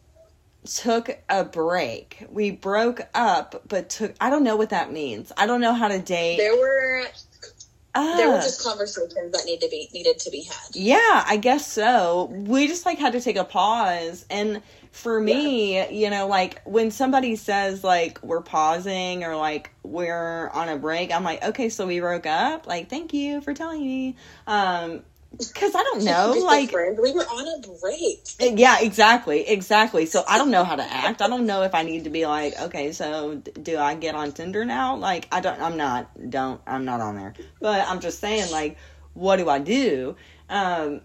took 0.65 1.19
a 1.29 1.45
break. 1.45 2.27
We 2.31 2.51
broke 2.51 3.01
up, 3.15 3.63
but 3.69 3.89
took. 3.89 4.15
I 4.21 4.31
don't 4.31 4.45
know 4.45 4.57
what 4.57 4.71
that 4.71 4.93
means. 4.93 5.33
I 5.37 5.47
don't 5.47 5.61
know 5.61 5.75
how 5.75 5.89
to 5.89 5.99
date. 5.99 6.37
There 6.37 6.57
were 6.57 7.07
there 8.17 8.29
were 8.29 8.37
Ah. 8.37 8.41
just 8.41 8.63
conversations 8.63 9.33
that 9.33 9.45
need 9.47 9.61
to 9.61 9.69
be 9.69 9.89
needed 9.93 10.19
to 10.21 10.31
be 10.31 10.43
had. 10.43 10.75
Yeah, 10.75 11.25
I 11.27 11.37
guess 11.37 11.67
so. 11.71 12.31
We 12.33 12.67
just 12.69 12.85
like 12.87 12.99
had 12.99 13.13
to 13.15 13.21
take 13.21 13.37
a 13.37 13.45
pause. 13.45 14.25
And 14.31 14.63
for 14.93 15.21
me, 15.21 15.87
you 15.91 16.09
know, 16.11 16.27
like 16.27 16.63
when 16.65 16.91
somebody 16.91 17.37
says 17.37 17.85
like 17.85 18.23
we're 18.23 18.41
pausing 18.41 19.25
or 19.25 19.37
like 19.37 19.71
we're 19.83 20.49
on 20.51 20.69
a 20.69 20.77
break, 20.77 21.13
I'm 21.13 21.25
like, 21.25 21.45
okay, 21.45 21.69
so 21.69 21.87
we 21.87 22.01
broke 22.01 22.27
up. 22.27 22.67
Like, 22.67 22.89
thank 22.89 23.13
you 23.13 23.41
for 23.41 23.53
telling 23.55 23.83
me. 23.83 24.17
Um, 24.47 25.03
cause 25.55 25.75
I 25.75 25.83
don't 25.83 26.05
know, 26.05 26.35
like, 26.45 26.73
we 26.73 27.13
were 27.13 27.23
on 27.23 27.65
a 27.65 27.79
break. 27.81 28.59
yeah, 28.59 28.81
exactly, 28.81 29.49
exactly. 29.49 30.07
So 30.07 30.25
I 30.29 30.39
don't 30.39 30.51
know 30.51 30.65
how 30.65 30.77
to 30.77 30.83
act. 30.83 31.23
I 31.23 31.29
don't 31.29 31.47
know 31.47 31.63
if 31.63 31.75
I 31.75 31.83
need 31.83 32.05
to 32.05 32.11
be 32.11 32.27
like, 32.27 32.59
okay, 32.61 32.93
so 32.93 33.37
do 33.37 33.79
I 33.79 33.95
get 33.95 34.15
on 34.15 34.33
Tinder 34.33 34.65
now? 34.65 34.97
Like, 34.97 35.29
I 35.33 35.41
don't. 35.41 35.61
I'm 35.61 35.77
not. 35.77 36.31
Don't. 36.31 36.61
I'm 36.67 36.85
not 36.85 37.01
on 37.01 37.17
there. 37.17 37.35
But 37.61 37.87
I'm 37.89 38.01
just 38.01 38.21
saying, 38.21 38.51
like, 38.51 38.79
what 39.15 39.37
do 39.37 39.49
I 39.49 39.59
do? 39.59 40.17
Um, 40.49 41.01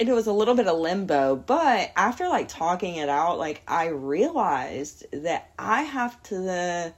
and 0.00 0.08
it 0.08 0.14
was 0.14 0.26
a 0.26 0.32
little 0.32 0.54
bit 0.54 0.66
of 0.66 0.78
limbo. 0.78 1.36
But 1.36 1.92
after 1.96 2.28
like 2.28 2.48
talking 2.48 2.96
it 2.96 3.08
out, 3.08 3.38
like 3.38 3.62
I 3.68 3.88
realized 3.88 5.06
that 5.12 5.52
I 5.58 5.82
have 5.82 6.20
to 6.24 6.92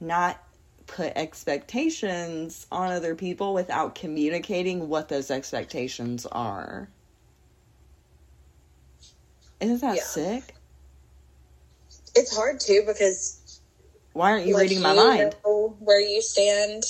not 0.00 0.42
put 0.90 1.14
expectations 1.16 2.66
on 2.72 2.92
other 2.92 3.16
people 3.16 3.54
without 3.54 3.96
communicating 3.96 4.88
what 4.88 5.08
those 5.08 5.30
expectations 5.32 6.26
are. 6.26 6.90
Isn't 9.60 9.82
that 9.82 9.96
Yeah. 9.96 10.02
sick? 10.02 10.56
It's 12.14 12.34
hard 12.36 12.60
too 12.60 12.84
because 12.86 13.60
Why 14.12 14.32
aren't 14.32 14.46
you 14.46 14.54
like, 14.54 14.62
reading 14.62 14.82
my 14.82 14.92
mind? 14.92 15.36
where 15.80 16.00
you 16.00 16.22
stand, 16.22 16.84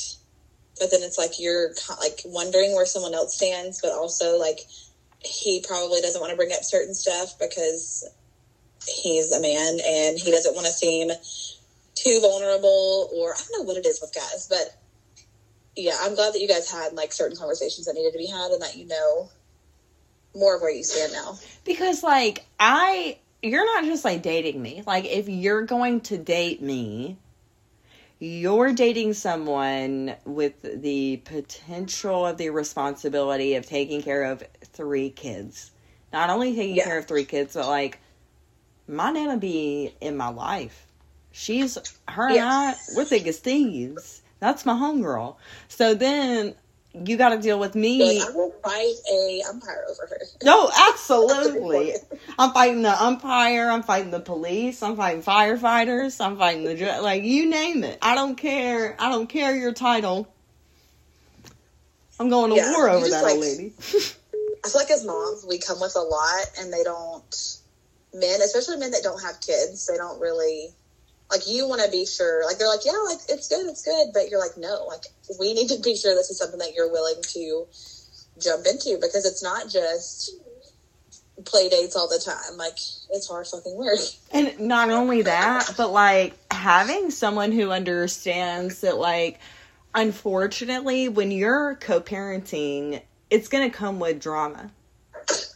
but 0.80 0.90
then 0.90 1.02
it's 1.02 1.18
like 1.18 1.40
you're 1.40 1.70
like 2.00 2.20
wondering 2.26 2.74
where 2.74 2.86
someone 2.86 3.14
else 3.14 3.36
stands, 3.36 3.80
but 3.82 3.92
also 3.92 4.38
like 4.38 4.60
he 5.20 5.64
probably 5.66 6.00
doesn't 6.00 6.20
want 6.20 6.30
to 6.30 6.36
bring 6.36 6.52
up 6.52 6.64
certain 6.64 6.94
stuff 6.94 7.34
because 7.40 8.08
he's 8.86 9.32
a 9.32 9.40
man 9.40 9.78
and 9.86 10.18
he 10.18 10.30
doesn't 10.30 10.54
want 10.54 10.66
to 10.66 10.72
seem 10.72 11.10
too 12.02 12.20
vulnerable 12.20 13.10
or 13.14 13.32
I 13.34 13.38
don't 13.38 13.60
know 13.60 13.64
what 13.66 13.76
it 13.76 13.86
is 13.86 14.00
with 14.00 14.14
guys, 14.14 14.46
but 14.48 14.76
yeah, 15.76 15.96
I'm 16.00 16.14
glad 16.14 16.34
that 16.34 16.40
you 16.40 16.48
guys 16.48 16.70
had 16.70 16.92
like 16.94 17.12
certain 17.12 17.36
conversations 17.36 17.86
that 17.86 17.94
needed 17.94 18.12
to 18.12 18.18
be 18.18 18.26
had 18.26 18.50
and 18.50 18.62
that 18.62 18.76
you 18.76 18.86
know 18.86 19.30
more 20.34 20.56
of 20.56 20.62
where 20.62 20.70
you 20.72 20.84
stand 20.84 21.12
now. 21.12 21.38
Because 21.64 22.02
like 22.02 22.44
I 22.58 23.18
you're 23.42 23.64
not 23.64 23.84
just 23.84 24.04
like 24.04 24.22
dating 24.22 24.60
me. 24.60 24.82
Like 24.86 25.04
if 25.04 25.28
you're 25.28 25.62
going 25.62 26.00
to 26.02 26.18
date 26.18 26.60
me, 26.62 27.16
you're 28.18 28.72
dating 28.72 29.14
someone 29.14 30.14
with 30.24 30.82
the 30.82 31.18
potential 31.24 32.26
of 32.26 32.36
the 32.36 32.50
responsibility 32.50 33.54
of 33.54 33.66
taking 33.66 34.02
care 34.02 34.24
of 34.24 34.42
three 34.62 35.10
kids. 35.10 35.70
Not 36.12 36.28
only 36.28 36.54
taking 36.54 36.76
Yeah. 36.76 36.84
care 36.84 36.98
of 36.98 37.06
three 37.06 37.24
kids, 37.24 37.54
but 37.54 37.66
like 37.66 37.98
my 38.86 39.10
nana 39.10 39.36
be 39.38 39.94
in 40.00 40.16
my 40.16 40.28
life. 40.28 40.86
She's 41.32 41.78
her 42.08 42.26
and 42.26 42.34
Yeah. 42.36 42.48
I 42.48 42.74
we're 42.96 43.04
thick 43.04 43.26
as 43.26 43.38
thieves. 43.38 44.22
That's 44.40 44.64
my 44.66 44.72
homegirl. 44.74 45.36
So 45.68 45.94
then 45.94 46.54
you 46.92 47.16
got 47.16 47.28
to 47.28 47.38
deal 47.38 47.58
with 47.60 47.76
me. 47.76 48.18
Like, 48.18 48.28
I 48.28 48.32
will 48.32 48.50
fight 48.64 48.94
a 49.12 49.42
umpire 49.48 49.84
over 49.88 50.06
her. 50.08 50.18
No, 50.42 50.68
absolutely. 50.90 51.94
I'm 52.38 52.52
fighting 52.52 52.82
the 52.82 53.00
umpire. 53.02 53.70
I'm 53.70 53.82
fighting 53.84 54.10
the 54.10 54.18
police. 54.20 54.82
I'm 54.82 54.96
fighting 54.96 55.22
firefighters. 55.22 56.20
I'm 56.24 56.36
fighting 56.36 56.64
the 56.64 56.74
ju- 56.74 57.00
like 57.00 57.22
you 57.22 57.48
name 57.48 57.84
it. 57.84 57.98
I 58.02 58.14
don't 58.16 58.34
care. 58.34 58.96
I 58.98 59.08
don't 59.10 59.28
care 59.28 59.54
your 59.54 59.72
title. 59.72 60.26
I'm 62.18 62.28
going 62.28 62.50
to 62.50 62.56
Yeah, 62.56 62.72
war 62.72 62.88
over 62.88 63.08
that 63.08 63.22
like- 63.22 63.32
old 63.34 63.40
lady. 63.40 63.72
I 64.62 64.68
feel 64.68 64.82
like 64.82 64.90
as 64.90 65.06
moms, 65.06 65.46
we 65.48 65.58
come 65.58 65.80
with 65.80 65.96
a 65.96 66.00
lot, 66.00 66.44
and 66.58 66.70
they 66.72 66.82
don't. 66.82 67.56
Men, 68.12 68.42
especially 68.42 68.76
men 68.76 68.90
that 68.90 69.02
don't 69.02 69.22
have 69.22 69.40
kids, 69.40 69.86
they 69.86 69.96
don't 69.96 70.20
really 70.20 70.68
like. 71.30 71.48
You 71.48 71.68
want 71.68 71.82
to 71.82 71.90
be 71.90 72.06
sure, 72.06 72.44
like 72.46 72.58
they're 72.58 72.68
like, 72.68 72.84
yeah, 72.84 72.92
like 73.06 73.18
it's 73.28 73.48
good, 73.48 73.66
it's 73.66 73.84
good, 73.84 74.08
but 74.12 74.28
you're 74.30 74.40
like, 74.40 74.56
no, 74.56 74.86
like 74.86 75.04
we 75.38 75.54
need 75.54 75.68
to 75.68 75.80
be 75.80 75.96
sure 75.96 76.14
this 76.14 76.30
is 76.30 76.38
something 76.38 76.58
that 76.58 76.74
you're 76.74 76.90
willing 76.90 77.22
to 77.22 77.66
jump 78.40 78.66
into 78.66 78.96
because 79.00 79.26
it's 79.26 79.42
not 79.42 79.68
just 79.68 80.32
play 81.44 81.68
dates 81.68 81.96
all 81.96 82.08
the 82.08 82.18
time. 82.18 82.56
Like 82.56 82.78
it's 83.10 83.28
hard 83.28 83.46
fucking 83.46 83.76
work. 83.76 83.98
And 84.32 84.58
not 84.60 84.90
only 84.90 85.22
that, 85.22 85.72
but 85.76 85.90
like 85.90 86.34
having 86.50 87.10
someone 87.10 87.52
who 87.52 87.70
understands 87.70 88.80
that 88.82 88.96
like 88.96 89.40
unfortunately 89.94 91.08
when 91.08 91.30
you're 91.30 91.76
co-parenting, 91.76 93.02
it's 93.30 93.48
to 93.48 93.70
come 93.70 93.98
with 93.98 94.20
drama. 94.20 94.70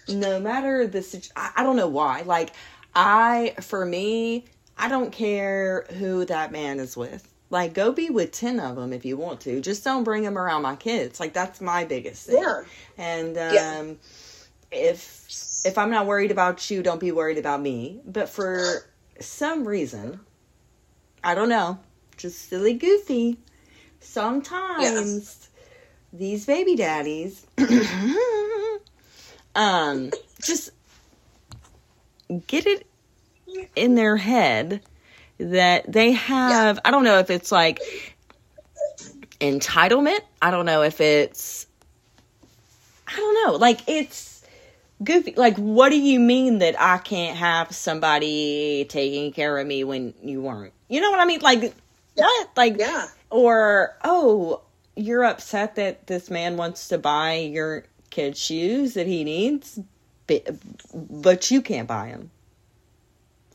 No 0.08 0.38
matter 0.38 0.87
the 0.87 1.02
situ- 1.02 1.32
I, 1.37 1.52
I 1.56 1.62
don't 1.62 1.76
know 1.76 1.88
why. 1.88 2.22
Like 2.22 2.52
I 2.94 3.54
for 3.60 3.84
me, 3.84 4.46
I 4.76 4.88
don't 4.88 5.12
care 5.12 5.87
who 5.98 6.24
that 6.26 6.52
man 6.52 6.80
is 6.80 6.96
with. 6.96 7.28
Like 7.50 7.74
go 7.74 7.92
be 7.92 8.10
with 8.10 8.32
10 8.32 8.58
of 8.58 8.76
them 8.76 8.92
if 8.92 9.04
you 9.04 9.16
want 9.16 9.40
to. 9.42 9.60
Just 9.60 9.84
don't 9.84 10.02
bring 10.04 10.22
them 10.24 10.37
around 10.37 10.62
my 10.62 10.76
kids. 10.76 11.20
Like 11.20 11.32
that's 11.32 11.60
my 11.60 11.84
biggest 11.84 12.26
thing. 12.26 12.42
Yeah. 12.42 12.62
And 12.98 13.37
um 13.38 13.54
Yeah. 13.54 13.94
if 14.72 15.26
if 15.64 15.78
I'm 15.78 15.90
not 15.90 16.06
worried 16.06 16.30
about 16.30 16.70
you, 16.70 16.82
don't 16.82 17.00
be 17.00 17.12
worried 17.12 17.38
about 17.38 17.60
me. 17.60 18.00
But 18.04 18.28
for 18.28 18.84
some 19.20 19.66
reason, 19.66 20.20
I 21.22 21.34
don't 21.34 21.48
know, 21.48 21.78
just 22.16 22.48
silly 22.48 22.74
goofy. 22.74 23.38
Sometimes 24.00 25.48
these 26.12 26.46
baby 26.46 26.76
daddies 26.76 27.46
um 29.54 30.10
just 30.42 30.70
get 32.46 32.66
it 32.66 32.87
in 33.76 33.94
their 33.94 34.16
head 34.16 34.80
that 35.38 35.90
they 35.90 36.12
have 36.12 36.78
I 36.84 36.90
don't 36.90 37.04
know 37.04 37.18
if 37.18 37.30
it's 37.30 37.50
like 37.50 37.80
entitlement. 39.40 40.20
I 40.40 40.50
don't 40.50 40.66
know 40.66 40.82
if 40.82 41.00
it's 41.00 41.66
I 43.06 43.16
don't 43.16 43.46
know. 43.46 43.56
Like 43.56 43.80
it's 43.86 44.42
goofy. 45.02 45.34
Like 45.36 45.56
what 45.56 45.90
do 45.90 45.98
you 45.98 46.20
mean 46.20 46.58
that 46.58 46.80
I 46.80 46.98
can't 46.98 47.36
have 47.36 47.74
somebody 47.74 48.86
taking 48.88 49.32
care 49.32 49.58
of 49.58 49.66
me 49.66 49.84
when 49.84 50.14
you 50.22 50.40
weren't? 50.42 50.72
You 50.88 51.00
know 51.00 51.10
what 51.10 51.20
I 51.20 51.24
mean? 51.24 51.40
Like 51.40 51.74
what? 52.14 52.48
Like 52.56 52.76
Yeah. 52.78 53.06
or 53.30 53.96
oh, 54.04 54.60
you're 54.96 55.24
upset 55.24 55.74
that 55.76 56.06
this 56.06 56.30
man 56.30 56.56
wants 56.56 56.88
to 56.88 56.98
buy 56.98 57.34
your 57.34 57.84
kid 58.10 58.36
shoes 58.36 58.94
that 58.94 59.06
he 59.08 59.24
needs, 59.24 59.80
but, 60.28 60.46
but 60.94 61.50
you 61.50 61.60
can't 61.60 61.88
buy 61.88 62.10
them. 62.10 62.30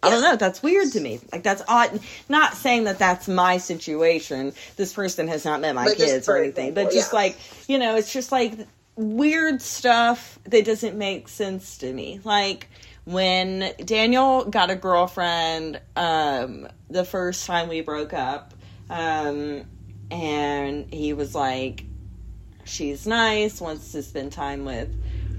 I 0.02 0.10
don't 0.10 0.22
know. 0.22 0.36
That's 0.38 0.64
weird 0.64 0.94
to 0.94 1.00
me. 1.00 1.20
Like 1.32 1.44
that's 1.44 1.62
odd. 1.68 2.00
Not 2.30 2.54
saying 2.54 2.86
that 2.86 3.00
that's 3.00 3.28
my 3.28 3.58
situation. 3.58 4.54
This 4.78 4.94
person 4.94 5.28
has 5.28 5.44
not 5.44 5.60
met 5.60 5.76
my 5.76 5.86
But 5.86 5.98
kids 5.98 6.30
or 6.30 6.38
anything. 6.38 6.74
But 6.74 6.92
just 6.92 7.12
yeah. 7.12 7.20
like 7.20 7.38
you 7.68 7.78
know, 7.78 7.96
it's 7.96 8.14
just 8.14 8.32
like 8.32 8.54
weird 8.96 9.62
stuff 9.62 10.40
that 10.46 10.66
doesn't 10.66 10.98
make 10.98 11.28
sense 11.28 11.80
to 11.80 11.92
me. 11.92 12.22
Like 12.24 12.70
when 13.06 13.74
Daniel 13.84 14.46
got 14.46 14.70
a 14.70 14.76
girlfriend, 14.76 15.82
um, 15.96 16.68
the 16.90 17.04
first 17.04 17.46
time 17.46 17.68
we 17.68 17.82
broke 17.82 18.14
up, 18.14 18.54
um, 18.90 19.66
and 20.12 20.94
he 20.94 21.12
was 21.12 21.36
like, 21.36 21.84
"She's 22.64 23.06
nice, 23.06 23.60
wants 23.60 23.92
to 23.92 24.02
spend 24.02 24.32
time 24.32 24.64
with." 24.64 24.90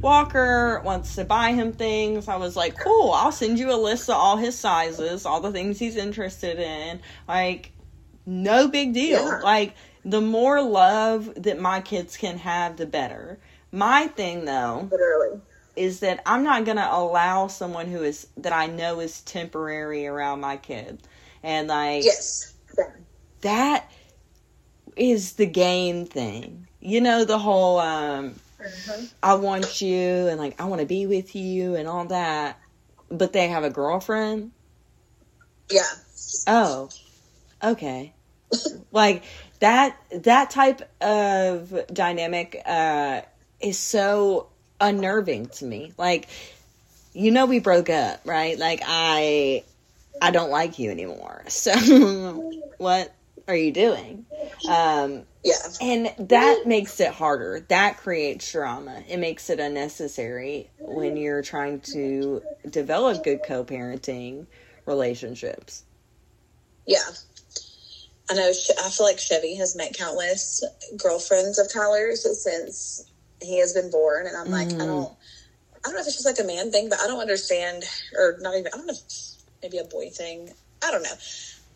Walker 0.00 0.80
wants 0.84 1.14
to 1.16 1.24
buy 1.24 1.52
him 1.52 1.72
things. 1.72 2.28
I 2.28 2.36
was 2.36 2.56
like, 2.56 2.78
cool, 2.78 3.12
I'll 3.12 3.32
send 3.32 3.58
you 3.58 3.72
a 3.72 3.76
list 3.76 4.08
of 4.08 4.16
all 4.16 4.36
his 4.36 4.58
sizes, 4.58 5.26
all 5.26 5.40
the 5.40 5.52
things 5.52 5.78
he's 5.78 5.96
interested 5.96 6.58
in. 6.58 7.00
Like, 7.28 7.72
no 8.26 8.68
big 8.68 8.94
deal. 8.94 9.24
Yeah. 9.26 9.40
Like, 9.42 9.74
the 10.04 10.20
more 10.20 10.62
love 10.62 11.30
that 11.42 11.60
my 11.60 11.80
kids 11.80 12.16
can 12.16 12.38
have, 12.38 12.76
the 12.76 12.86
better. 12.86 13.38
My 13.72 14.06
thing, 14.06 14.44
though, 14.46 14.88
Literally. 14.90 15.40
is 15.76 16.00
that 16.00 16.22
I'm 16.26 16.42
not 16.42 16.64
going 16.64 16.78
to 16.78 16.92
allow 16.92 17.46
someone 17.48 17.86
who 17.86 18.02
is, 18.02 18.26
that 18.38 18.52
I 18.52 18.66
know 18.66 19.00
is 19.00 19.20
temporary 19.22 20.06
around 20.06 20.40
my 20.40 20.56
kid. 20.56 21.02
And, 21.42 21.68
like, 21.68 22.04
Yes. 22.04 22.54
That 23.42 23.90
is 24.96 25.34
the 25.34 25.46
game 25.46 26.04
thing. 26.06 26.66
You 26.80 27.00
know, 27.00 27.24
the 27.24 27.38
whole, 27.38 27.78
um, 27.78 28.34
Mhm. 28.60 29.10
I 29.22 29.34
want 29.34 29.80
you 29.80 30.28
and 30.28 30.38
like 30.38 30.60
I 30.60 30.64
want 30.64 30.80
to 30.80 30.86
be 30.86 31.06
with 31.06 31.34
you 31.34 31.74
and 31.76 31.88
all 31.88 32.04
that. 32.06 32.58
But 33.10 33.32
they 33.32 33.48
have 33.48 33.64
a 33.64 33.70
girlfriend. 33.70 34.52
Yeah. 35.70 35.82
Oh, 36.46 36.90
okay. 37.62 38.14
like 38.92 39.24
that 39.60 39.96
that 40.12 40.50
type 40.50 40.82
of 41.02 41.74
dynamic 41.92 42.60
uh 42.66 43.22
is 43.60 43.78
so 43.78 44.48
unnerving 44.80 45.46
to 45.48 45.64
me. 45.64 45.92
Like 45.98 46.28
you 47.14 47.30
know 47.30 47.46
we 47.46 47.60
broke 47.60 47.90
up, 47.90 48.20
right? 48.24 48.58
Like 48.58 48.82
I 48.86 49.64
I 50.20 50.30
don't 50.30 50.50
like 50.50 50.78
you 50.78 50.90
anymore. 50.90 51.44
So 51.50 52.44
what 52.78 53.14
are 53.48 53.56
you 53.56 53.72
doing? 53.72 54.26
Um 54.68 55.24
Yeah. 55.42 55.54
and 55.80 56.12
that 56.28 56.66
makes 56.66 57.00
it 57.00 57.12
harder. 57.12 57.64
That 57.68 57.96
creates 57.98 58.50
drama. 58.52 59.02
It 59.08 59.18
makes 59.18 59.48
it 59.50 59.58
unnecessary 59.60 60.70
when 60.78 61.16
you're 61.16 61.42
trying 61.42 61.80
to 61.92 62.42
develop 62.68 63.24
good 63.24 63.42
co 63.42 63.64
parenting 63.64 64.46
relationships. 64.86 65.84
Yeah. 66.86 66.98
I 68.30 68.34
know. 68.34 68.48
I 68.50 68.90
feel 68.90 69.06
like 69.06 69.18
Chevy 69.18 69.56
has 69.56 69.74
met 69.76 69.94
countless 69.94 70.62
girlfriends 70.96 71.58
of 71.58 71.72
Tyler's 71.72 72.22
since 72.44 73.06
he 73.40 73.58
has 73.60 73.72
been 73.72 73.90
born, 73.90 74.26
and 74.26 74.36
I'm 74.36 74.50
like, 74.50 74.68
I 74.80 74.84
Mhm. 74.84 74.86
don't, 74.86 75.12
I 75.72 75.78
don't 75.84 75.94
know 75.94 76.00
if 76.00 76.06
it's 76.06 76.16
just 76.16 76.26
like 76.26 76.38
a 76.38 76.44
man 76.44 76.70
thing, 76.70 76.88
but 76.88 77.00
I 77.00 77.06
don't 77.06 77.20
understand, 77.20 77.84
or 78.16 78.36
not 78.40 78.54
even. 78.54 78.68
I 78.72 78.76
don't 78.76 78.86
know, 78.86 78.94
maybe 79.62 79.78
a 79.78 79.84
boy 79.84 80.10
thing. 80.10 80.54
I 80.84 80.90
don't 80.90 81.02
know. 81.02 81.14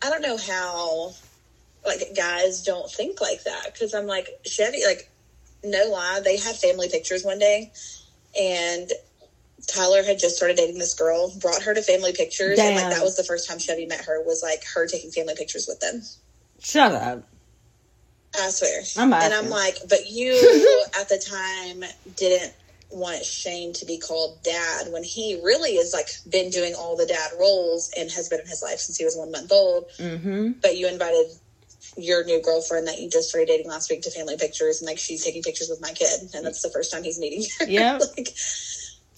I 0.01 0.09
don't 0.09 0.21
know 0.21 0.37
how, 0.37 1.13
like, 1.85 2.15
guys 2.15 2.63
don't 2.63 2.89
think 2.89 3.21
like 3.21 3.43
that 3.43 3.71
because 3.73 3.93
I'm 3.93 4.07
like 4.07 4.29
Chevy, 4.45 4.85
like, 4.85 5.09
no 5.63 5.89
lie, 5.91 6.21
they 6.23 6.37
had 6.37 6.55
family 6.55 6.89
pictures 6.89 7.23
one 7.23 7.39
day, 7.39 7.71
and. 8.39 8.89
Tyler 9.67 10.03
had 10.03 10.19
just 10.19 10.35
started 10.35 10.57
dating 10.57 10.77
this 10.77 10.93
girl, 10.93 11.33
brought 11.39 11.63
her 11.63 11.73
to 11.73 11.81
family 11.81 12.13
pictures, 12.13 12.59
and 12.59 12.75
like 12.75 12.89
that 12.91 13.01
was 13.01 13.17
the 13.17 13.23
first 13.23 13.49
time 13.49 13.57
Chevy 13.57 13.87
met 13.87 14.05
her. 14.05 14.21
Was 14.21 14.43
like 14.43 14.63
her 14.75 14.85
taking 14.85 15.09
family 15.09 15.33
pictures 15.35 15.65
with 15.67 15.79
them. 15.79 16.03
Shut 16.59 16.91
up. 16.91 17.27
I 18.39 18.49
swear. 18.49 18.81
I'm 18.97 19.13
and. 19.13 19.33
I'm 19.33 19.49
like, 19.49 19.77
but 19.89 20.09
you 20.09 20.33
at 20.99 21.09
the 21.09 21.17
time 21.17 21.83
didn't 22.15 22.53
want 22.89 23.23
Shane 23.23 23.73
to 23.73 23.85
be 23.85 23.97
called 23.97 24.41
dad 24.43 24.87
when 24.91 25.03
he 25.03 25.39
really 25.43 25.71
is 25.71 25.93
like 25.93 26.07
been 26.29 26.49
doing 26.49 26.75
all 26.75 26.95
the 26.95 27.05
dad 27.05 27.31
roles 27.39 27.91
and 27.97 28.09
has 28.11 28.29
been 28.29 28.39
in 28.39 28.47
his 28.47 28.61
life 28.63 28.79
since 28.79 28.97
he 28.97 29.05
was 29.05 29.15
one 29.15 29.31
month 29.31 29.51
old. 29.51 29.85
Mm-hmm. 29.97 30.51
But 30.61 30.77
you 30.77 30.87
invited 30.87 31.27
your 31.97 32.23
new 32.25 32.41
girlfriend 32.41 32.87
that 32.87 32.99
you 32.99 33.09
just 33.09 33.29
started 33.29 33.47
dating 33.47 33.67
last 33.67 33.89
week 33.89 34.01
to 34.01 34.11
family 34.11 34.37
pictures 34.37 34.81
and 34.81 34.87
like 34.87 34.97
she's 34.97 35.23
taking 35.23 35.41
pictures 35.41 35.69
with 35.69 35.81
my 35.81 35.91
kid 35.91 36.19
and 36.33 36.45
that's 36.45 36.61
the 36.61 36.69
first 36.69 36.91
time 36.91 37.03
he's 37.03 37.19
meeting 37.19 37.45
her. 37.59 37.65
Yep. 37.69 38.01
like, 38.17 38.29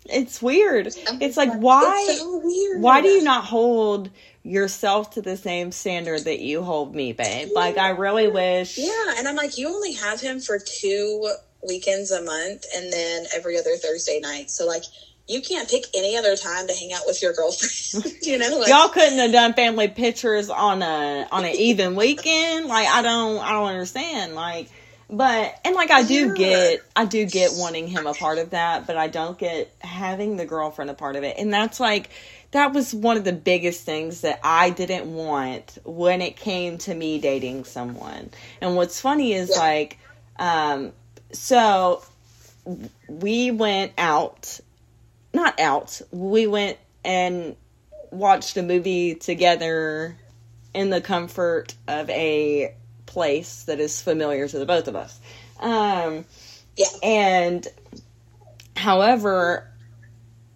It's 0.05 0.41
weird. 0.41 0.93
I'm 1.07 1.21
It's 1.21 1.37
like 1.37 1.53
why 1.53 2.15
so 2.17 2.41
why 2.79 3.01
do 3.01 3.07
you 3.09 3.23
not 3.23 3.45
hold 3.45 4.09
yourself 4.43 5.11
to 5.11 5.21
the 5.21 5.37
same 5.37 5.71
standard 5.71 6.21
that 6.21 6.39
you 6.39 6.63
hold 6.63 6.95
me, 6.95 7.13
babe? 7.13 7.49
Like 7.53 7.77
I 7.77 7.89
really 7.89 8.27
wish 8.27 8.77
Yeah, 8.77 9.15
and 9.17 9.27
I'm 9.27 9.35
like, 9.35 9.57
you 9.57 9.67
only 9.69 9.93
have 9.93 10.21
him 10.21 10.39
for 10.39 10.59
two 10.59 11.31
weekends 11.67 12.11
a 12.11 12.21
month 12.21 12.65
and 12.75 12.93
then 12.93 13.25
every 13.35 13.57
other 13.57 13.75
Thursday 13.75 14.19
night. 14.19 14.49
So 14.49 14.65
like 14.65 14.83
you 15.27 15.41
can't 15.41 15.69
pick 15.69 15.85
any 15.95 16.15
other 16.17 16.35
time 16.35 16.67
to 16.67 16.73
hang 16.73 16.93
out 16.93 17.01
with 17.05 17.21
your 17.21 17.33
girlfriend. 17.33 18.15
you 18.21 18.37
know, 18.37 18.57
like 18.59 18.69
y'all 18.69 18.89
couldn't 18.89 19.17
have 19.19 19.31
done 19.31 19.53
family 19.53 19.87
pictures 19.87 20.49
on 20.49 20.81
a 20.81 21.27
on 21.31 21.43
an 21.45 21.55
even 21.55 21.95
weekend 21.95 22.67
like 22.67 22.87
i 22.87 23.01
don't 23.01 23.39
i 23.39 23.51
don't 23.51 23.67
understand 23.67 24.35
like 24.35 24.69
but 25.09 25.59
and 25.63 25.75
like 25.75 25.91
i 25.91 26.03
do 26.03 26.33
get 26.35 26.79
i 26.95 27.05
do 27.05 27.25
get 27.25 27.51
wanting 27.53 27.87
him 27.87 28.07
a 28.07 28.13
part 28.13 28.37
of 28.37 28.49
that 28.51 28.85
but 28.87 28.97
i 28.97 29.07
don't 29.07 29.37
get 29.37 29.73
having 29.79 30.35
the 30.37 30.45
girlfriend 30.45 30.89
a 30.89 30.93
part 30.93 31.15
of 31.15 31.23
it 31.23 31.35
and 31.37 31.53
that's 31.53 31.79
like 31.79 32.09
that 32.51 32.73
was 32.73 32.93
one 32.93 33.17
of 33.17 33.23
the 33.23 33.33
biggest 33.33 33.83
things 33.85 34.21
that 34.21 34.39
i 34.43 34.69
didn't 34.69 35.13
want 35.13 35.77
when 35.85 36.21
it 36.21 36.35
came 36.35 36.77
to 36.77 36.93
me 36.93 37.19
dating 37.19 37.63
someone 37.63 38.29
and 38.61 38.75
what's 38.75 38.99
funny 38.99 39.33
is 39.33 39.49
Yeah. 39.49 39.59
like 39.59 39.97
um 40.39 40.91
so 41.31 42.03
we 43.07 43.51
went 43.51 43.93
out 43.97 44.59
not 45.37 45.59
out 45.59 46.01
we 46.11 46.45
went 46.47 46.77
and 47.05 47.55
watched 48.11 48.57
a 48.57 48.61
movie 48.63 49.15
together 49.15 50.17
in 50.73 50.89
the 50.89 51.01
comfort 51.01 51.73
of 51.87 52.09
a 52.09 52.73
place 53.05 53.63
that 53.63 53.79
is 53.79 54.01
familiar 54.01 54.47
to 54.47 54.59
the 54.59 54.65
both 54.65 54.87
of 54.87 54.95
us. 54.95 55.19
Um, 55.59 56.25
Yeah. 56.75 56.85
and 57.01 57.67
however, 58.75 59.67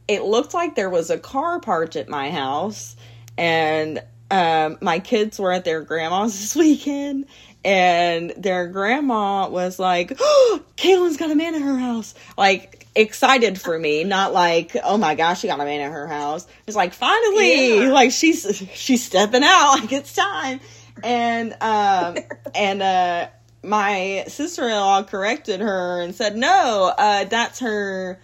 it 0.08 0.24
looked 0.24 0.54
like 0.54 0.76
there 0.76 0.90
was 0.90 1.10
a 1.10 1.18
car 1.18 1.60
parked 1.60 1.96
at 1.96 2.10
my 2.10 2.30
house, 2.32 2.96
and 3.38 4.02
um, 4.30 4.78
my 4.82 5.00
kids 5.00 5.40
were 5.40 5.52
at 5.52 5.64
their 5.66 5.82
grandma's 5.82 6.34
this 6.40 6.56
weekend, 6.56 7.26
and 7.64 8.32
their 8.38 8.68
grandma 8.68 9.50
was 9.50 9.80
like, 9.80 10.14
oh, 10.20 10.62
Caitlin's 10.78 11.18
got 11.18 11.32
a 11.32 11.36
man 11.36 11.56
in 11.56 11.62
her 11.62 11.78
house. 11.78 12.14
Like, 12.38 12.81
excited 12.96 13.60
for 13.60 13.78
me, 13.78 14.04
not 14.04 14.34
like, 14.34 14.76
oh 14.84 14.98
my 14.98 15.16
gosh, 15.16 15.42
she 15.42 15.48
got 15.48 15.60
a 15.60 15.66
man 15.66 15.82
at 15.82 15.92
her 15.92 16.08
house. 16.08 16.46
It's 16.68 16.76
like, 16.76 16.94
finally, 16.94 17.80
Yeah. 17.86 17.92
like 17.92 18.12
she's, 18.12 18.64
she's 18.74 19.04
stepping 19.04 19.44
out, 19.44 19.76
like 19.80 19.92
it's 19.92 20.14
time. 20.14 20.60
And, 21.04 21.54
um, 21.62 22.18
and, 22.54 22.82
uh, 22.82 23.28
my 23.64 24.24
sister-in-law 24.28 25.04
corrected 25.04 25.62
her 25.62 26.02
and 26.02 26.16
said, 26.16 26.36
no, 26.36 26.92
uh, 26.98 27.26
that's 27.26 27.60
her 27.60 28.20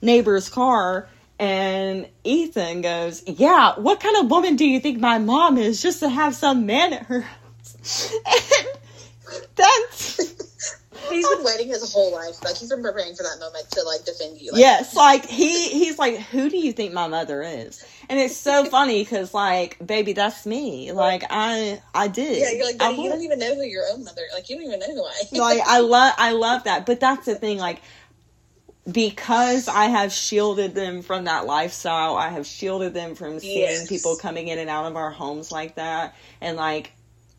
neighbor's 0.00 0.48
car. 0.48 1.08
And 1.38 2.08
Ethan 2.22 2.80
goes, 2.82 3.24
yeah, 3.26 3.74
what 3.78 3.98
kind 3.98 4.16
of 4.18 4.30
woman 4.30 4.54
do 4.54 4.64
you 4.64 4.78
think 4.78 5.00
my 5.00 5.18
mom 5.18 5.58
is 5.58 5.82
just 5.82 5.98
to 6.00 6.08
have 6.08 6.34
some 6.36 6.64
man 6.64 6.92
at 6.92 7.02
her 7.06 7.22
house? 7.22 8.14
And 9.26 9.46
that's, 9.56 10.76
He's 11.10 11.28
been 11.28 11.44
waiting 11.44 11.68
his 11.68 11.92
whole 11.92 12.12
life. 12.12 12.42
Like 12.44 12.56
he's 12.56 12.68
been 12.68 12.82
preparing 12.82 13.14
for 13.14 13.22
that 13.22 13.38
moment 13.40 13.70
to 13.70 13.82
like 13.82 14.04
defend 14.04 14.40
you. 14.40 14.52
Like, 14.52 14.60
yes, 14.60 14.96
like 14.96 15.26
he, 15.26 15.68
he's 15.68 15.98
like, 15.98 16.18
who 16.18 16.48
do 16.48 16.56
you 16.56 16.72
think 16.72 16.92
my 16.92 17.08
mother 17.08 17.42
is? 17.42 17.84
And 18.08 18.18
it's 18.18 18.36
so 18.36 18.64
funny 18.70 19.02
because 19.02 19.34
like, 19.34 19.84
baby, 19.84 20.12
that's 20.12 20.46
me. 20.46 20.92
Like 20.92 21.24
I, 21.30 21.80
I 21.94 22.08
did. 22.08 22.38
Yeah, 22.38 22.52
you're 22.52 22.66
like, 22.66 22.82
I 22.82 22.90
you 22.90 23.08
don't 23.08 23.22
even 23.22 23.38
know 23.38 23.54
who 23.54 23.62
your 23.62 23.84
own 23.92 24.04
mother. 24.04 24.22
Like 24.34 24.48
you 24.50 24.56
don't 24.56 24.66
even 24.66 24.80
know 24.80 24.94
who 24.94 25.04
I 25.04 25.22
like 25.38 25.60
I 25.66 25.80
love 25.80 26.14
I 26.18 26.32
love 26.32 26.64
that. 26.64 26.86
But 26.86 27.00
that's 27.00 27.26
the 27.26 27.34
thing, 27.34 27.58
like 27.58 27.80
because 28.90 29.68
I 29.68 29.86
have 29.86 30.12
shielded 30.12 30.74
them 30.74 31.02
from 31.02 31.24
that 31.24 31.46
lifestyle, 31.46 32.16
I 32.16 32.28
have 32.28 32.46
shielded 32.46 32.92
them 32.92 33.14
from 33.14 33.38
seeing 33.40 33.62
Yes. 33.62 33.88
people 33.88 34.16
coming 34.16 34.48
in 34.48 34.58
and 34.58 34.68
out 34.68 34.84
of 34.86 34.96
our 34.96 35.10
homes 35.10 35.50
like 35.50 35.76
that. 35.76 36.14
And 36.40 36.56
like 36.56 36.92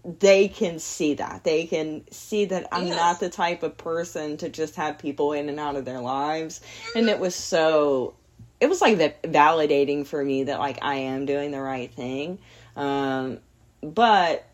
they 0.06 0.48
can 0.48 0.78
see 0.80 1.16
that. 1.16 1.44
They 1.44 1.66
can 1.66 2.04
see 2.12 2.46
that 2.46 2.68
I'm 2.72 2.88
Yeah. 2.88 2.96
not 2.96 3.20
the 3.20 3.30
type 3.30 3.64
of 3.64 3.76
person 3.78 4.38
to 4.38 4.50
just 4.50 4.76
have 4.76 5.00
people 5.00 5.34
in 5.34 5.50
and 5.50 5.60
out 5.60 5.76
of 5.76 5.86
their 5.86 6.00
lives. 6.00 6.62
And 6.96 7.10
it 7.10 7.20
was 7.20 7.36
so 7.36 8.14
it 8.60 8.68
was 8.70 8.82
like 8.82 9.00
that 9.00 9.22
validating 9.24 10.06
for 10.06 10.24
me 10.24 10.44
that 10.44 10.60
like 10.60 10.80
I 10.82 10.96
am 10.96 11.26
doing 11.26 11.52
the 11.52 11.62
right 11.62 11.92
thing. 11.92 12.38
Um 12.76 13.40
but 13.82 14.46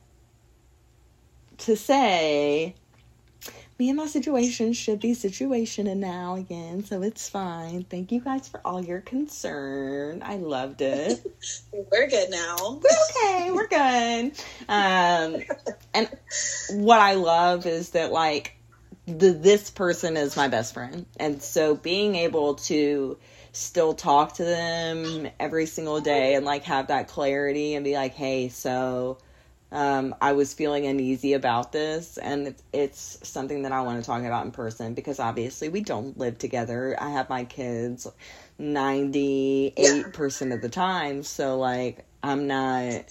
to 1.59 1.75
say 1.75 2.75
me 3.81 3.89
and 3.89 3.97
my 3.97 4.05
situation 4.05 4.73
should 4.73 4.99
be 4.99 5.11
situation 5.15 5.87
and 5.87 5.99
now 5.99 6.35
again, 6.35 6.83
so 6.83 7.01
it's 7.01 7.27
fine. 7.27 7.83
Thank 7.83 8.11
you 8.11 8.19
guys 8.19 8.47
for 8.47 8.61
all 8.63 8.79
your 8.79 9.01
concern. 9.01 10.21
I 10.23 10.37
loved 10.37 10.81
it. 10.81 11.25
We're 11.91 12.07
good 12.07 12.29
now. 12.29 12.79
We're 12.79 13.23
okay, 13.23 13.49
we're 13.49 13.67
good. 13.67 14.33
Um, 14.69 15.41
and 15.95 16.07
what 16.73 16.99
I 16.99 17.15
love 17.15 17.65
is 17.65 17.89
that 17.91 18.11
like 18.11 18.55
the 19.07 19.31
this 19.31 19.71
person 19.71 20.15
is 20.15 20.37
my 20.37 20.47
best 20.47 20.75
friend, 20.75 21.07
and 21.17 21.41
so 21.41 21.75
being 21.75 22.15
able 22.15 22.53
to 22.69 23.17
still 23.51 23.95
talk 23.95 24.35
to 24.35 24.43
them 24.43 25.27
every 25.39 25.65
single 25.65 26.01
day 26.01 26.35
and 26.35 26.45
like 26.45 26.65
have 26.65 26.87
that 26.87 27.07
clarity 27.07 27.73
and 27.73 27.83
be 27.83 27.95
like, 27.95 28.13
hey, 28.13 28.49
so 28.49 29.17
um, 29.71 30.13
I 30.19 30.33
was 30.33 30.53
feeling 30.53 30.85
uneasy 30.85 31.33
about 31.33 31.71
this, 31.71 32.17
and 32.17 32.47
it's, 32.47 32.63
it's 32.73 33.19
something 33.27 33.61
that 33.63 33.71
I 33.71 33.81
want 33.81 34.01
to 34.01 34.05
talk 34.05 34.21
about 34.23 34.45
in 34.45 34.51
person 34.51 34.93
because 34.93 35.19
obviously 35.19 35.69
we 35.69 35.81
don't 35.81 36.17
live 36.17 36.37
together. 36.37 36.95
I 36.99 37.09
have 37.11 37.29
my 37.29 37.45
kids 37.45 38.07
ninety 38.59 39.73
eight 39.77 40.11
percent 40.13 40.51
of 40.51 40.61
the 40.61 40.67
time, 40.67 41.23
so 41.23 41.57
like 41.57 42.05
I'm 42.21 42.47
not, 42.47 43.05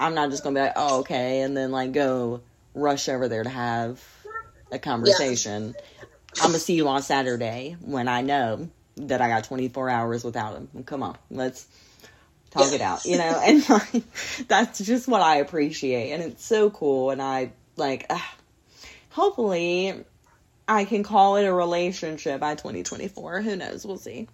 I'm 0.00 0.14
not 0.14 0.30
just 0.30 0.42
gonna 0.42 0.54
be 0.54 0.60
like, 0.60 0.72
oh 0.76 1.00
okay, 1.00 1.42
and 1.42 1.54
then 1.54 1.70
like 1.70 1.92
go 1.92 2.40
rush 2.74 3.08
over 3.08 3.28
there 3.28 3.44
to 3.44 3.50
have 3.50 4.02
a 4.72 4.78
conversation. 4.78 5.74
I'm 6.40 6.48
gonna 6.48 6.58
see 6.58 6.74
you 6.74 6.88
on 6.88 7.02
Saturday 7.02 7.76
when 7.80 8.08
I 8.08 8.22
know 8.22 8.70
that 8.96 9.20
I 9.20 9.28
got 9.28 9.44
24 9.44 9.90
hours 9.90 10.24
without 10.24 10.56
him. 10.56 10.84
Come 10.84 11.02
on, 11.02 11.18
let's 11.30 11.66
talk 12.50 12.72
it 12.72 12.80
out, 12.80 13.04
you 13.04 13.18
know? 13.18 13.40
And 13.44 13.68
like, 13.68 14.04
that's 14.48 14.78
just 14.78 15.08
what 15.08 15.22
I 15.22 15.36
appreciate. 15.36 16.12
And 16.12 16.22
it's 16.22 16.44
so 16.44 16.70
cool. 16.70 17.10
And 17.10 17.20
I 17.22 17.52
like, 17.76 18.10
hopefully 19.10 20.04
I 20.66 20.84
can 20.84 21.02
call 21.02 21.36
it 21.36 21.44
a 21.44 21.52
relationship 21.52 22.40
by 22.40 22.54
2024. 22.54 23.40
Who 23.42 23.56
knows? 23.56 23.86
We'll 23.86 23.98
see. 23.98 24.28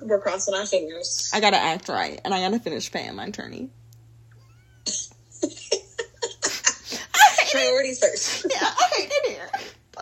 We're 0.00 0.20
crossing 0.20 0.54
our 0.54 0.66
fingers. 0.66 1.30
I 1.34 1.40
gotta 1.40 1.58
act 1.58 1.88
right 1.88 2.20
and 2.24 2.32
I 2.32 2.40
gotta 2.40 2.58
finish 2.58 2.90
paying 2.90 3.14
my 3.14 3.26
attorney. 3.26 3.70
Priorities 7.52 7.98
first. 7.98 8.46
Yeah, 8.48 8.58
I 8.62 8.88
hate 8.96 9.10
it 9.10 9.30
here. 9.32 9.50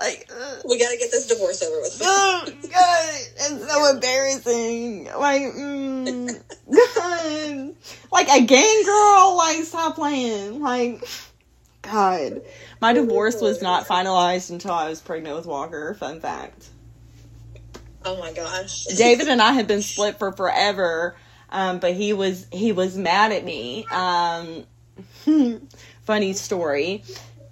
Like, 0.00 0.30
ugh. 0.30 0.62
We 0.68 0.78
gotta 0.78 0.96
get 0.96 1.10
this 1.10 1.26
divorce 1.26 1.62
over 1.62 1.80
with. 1.80 2.00
Oh, 2.02 2.42
God, 2.46 3.14
it's 3.36 3.72
so 3.72 3.90
embarrassing. 3.90 5.04
Like, 5.06 5.42
mm, 5.42 6.42
God. 6.70 7.74
Like, 8.12 8.28
again, 8.28 8.84
girl, 8.84 9.36
like, 9.36 9.64
stop 9.64 9.96
playing. 9.96 10.60
Like, 10.60 11.04
God. 11.82 12.42
My 12.80 12.92
divorce 12.92 13.40
was 13.40 13.60
not 13.62 13.86
finalized 13.86 14.50
until 14.50 14.72
I 14.72 14.88
was 14.88 15.00
pregnant 15.00 15.36
with 15.36 15.46
Walker. 15.46 15.94
Fun 15.94 16.20
fact. 16.20 16.68
Oh 18.04 18.18
my 18.18 18.32
gosh. 18.32 18.84
David 18.84 19.28
and 19.28 19.42
I 19.42 19.52
had 19.52 19.66
been 19.66 19.82
split 19.82 20.18
for 20.18 20.32
forever, 20.32 21.16
um, 21.50 21.78
but 21.78 21.94
he 21.94 22.12
was 22.12 22.46
he 22.52 22.72
was 22.72 22.96
mad 22.96 23.32
at 23.32 23.44
me. 23.44 23.86
Um, 23.86 24.64
funny 26.04 26.32
story. 26.34 27.02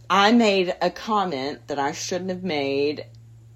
I 0.09 0.33
made 0.33 0.75
a 0.81 0.91
comment 0.91 1.67
that 1.69 1.79
I 1.79 1.93
shouldn't 1.93 2.31
have 2.31 2.45
made 2.45 3.07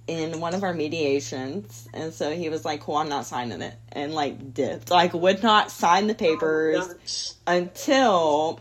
in 0.07 0.41
one 0.41 0.55
of 0.55 0.65
our 0.65 0.75
mediations, 0.75 1.89
and 1.95 2.13
so 2.13 2.35
he 2.35 2.49
was 2.49 2.65
like, 2.65 2.81
"Cool, 2.81 2.97
I'm 2.97 3.09
not 3.09 3.27
signing 3.27 3.63
it," 3.63 3.75
and 3.93 4.13
like 4.13 4.53
dipped, 4.53 4.91
like 4.91 5.15
would 5.15 5.43
not 5.43 5.71
sign 5.71 6.09
the 6.09 6.15
papers 6.15 7.37
until 7.47 8.61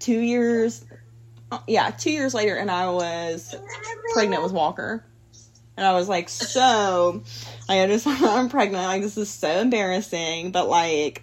two 0.00 0.18
years. 0.18 0.84
uh, 1.52 1.58
Yeah, 1.66 1.90
two 1.90 2.10
years 2.10 2.32
later, 2.32 2.56
and 2.56 2.70
I 2.70 2.88
was 2.90 3.54
pregnant 4.14 4.42
with 4.42 4.52
Walker. 4.52 5.04
And 5.76 5.86
I 5.86 5.92
was 5.92 6.08
like, 6.08 6.28
so, 6.28 7.22
like, 7.68 7.78
I 7.78 7.86
just, 7.86 8.04
I'm 8.08 8.48
pregnant. 8.48 8.82
Like, 8.82 9.00
this 9.02 9.16
is 9.16 9.30
so 9.30 9.60
embarrassing. 9.60 10.50
But, 10.50 10.68
like, 10.68 11.22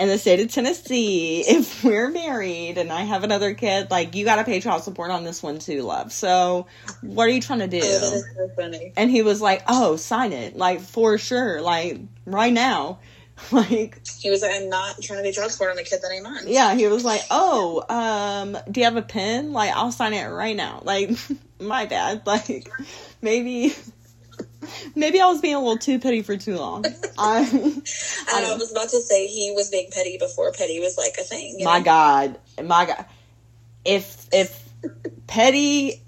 in 0.00 0.08
the 0.08 0.18
state 0.18 0.40
of 0.40 0.50
Tennessee, 0.52 1.40
if 1.46 1.82
we're 1.84 2.10
married 2.10 2.78
and 2.78 2.92
I 2.92 3.02
have 3.02 3.24
another 3.24 3.54
kid, 3.54 3.90
like, 3.90 4.14
you 4.14 4.24
gotta 4.24 4.44
pay 4.44 4.60
child 4.60 4.82
support 4.84 5.10
on 5.10 5.24
this 5.24 5.42
one 5.42 5.58
too, 5.58 5.82
love. 5.82 6.12
So, 6.12 6.66
what 7.02 7.26
are 7.26 7.30
you 7.30 7.40
trying 7.40 7.60
to 7.60 7.68
do? 7.68 7.80
Oh, 7.82 8.22
so 8.36 8.48
funny. 8.56 8.92
And 8.96 9.10
he 9.10 9.22
was 9.22 9.40
like, 9.40 9.62
oh, 9.68 9.96
sign 9.96 10.32
it. 10.32 10.56
Like, 10.56 10.80
for 10.80 11.18
sure. 11.18 11.60
Like, 11.60 11.98
right 12.26 12.52
now. 12.52 12.98
Like, 13.52 14.00
He 14.18 14.30
was 14.30 14.42
like, 14.42 14.50
I'm 14.52 14.68
not 14.68 15.00
trying 15.00 15.20
to 15.20 15.22
be 15.22 15.30
child 15.30 15.52
support 15.52 15.70
on 15.70 15.78
a 15.78 15.84
kid 15.84 16.00
that 16.02 16.10
ain't 16.12 16.24
mine. 16.24 16.42
yeah, 16.48 16.74
he 16.74 16.88
was 16.88 17.04
like, 17.04 17.20
"Oh, 17.30 17.84
um, 17.88 18.58
do 18.68 18.80
you 18.80 18.84
have 18.84 18.96
a 18.96 19.02
pen? 19.02 19.52
Like, 19.52 19.70
I'll 19.76 19.92
sign 19.92 20.12
it 20.12 20.26
right 20.26 20.56
now." 20.56 20.82
Like, 20.84 21.10
my 21.60 21.86
bad. 21.86 22.26
Like, 22.26 22.68
maybe, 23.22 23.76
maybe 24.94 25.20
I 25.20 25.26
was 25.26 25.40
being 25.40 25.54
a 25.54 25.58
little 25.58 25.78
too 25.78 25.98
petty 25.98 26.22
for 26.22 26.36
too 26.36 26.56
long. 26.56 26.84
I, 27.18 27.40
And 27.40 28.46
I 28.46 28.54
was 28.56 28.72
about 28.72 28.88
to 28.90 29.00
say 29.00 29.26
he 29.26 29.52
was 29.52 29.70
being 29.70 29.88
petty 29.92 30.18
before 30.18 30.52
petty 30.52 30.80
was 30.80 30.96
like 30.96 31.14
a 31.18 31.22
thing. 31.22 31.58
my 31.62 31.78
know? 31.78 31.84
God, 31.84 32.38
my 32.64 32.86
God, 32.86 33.04
if 33.84 34.26
if 34.32 34.68
petty 35.26 36.02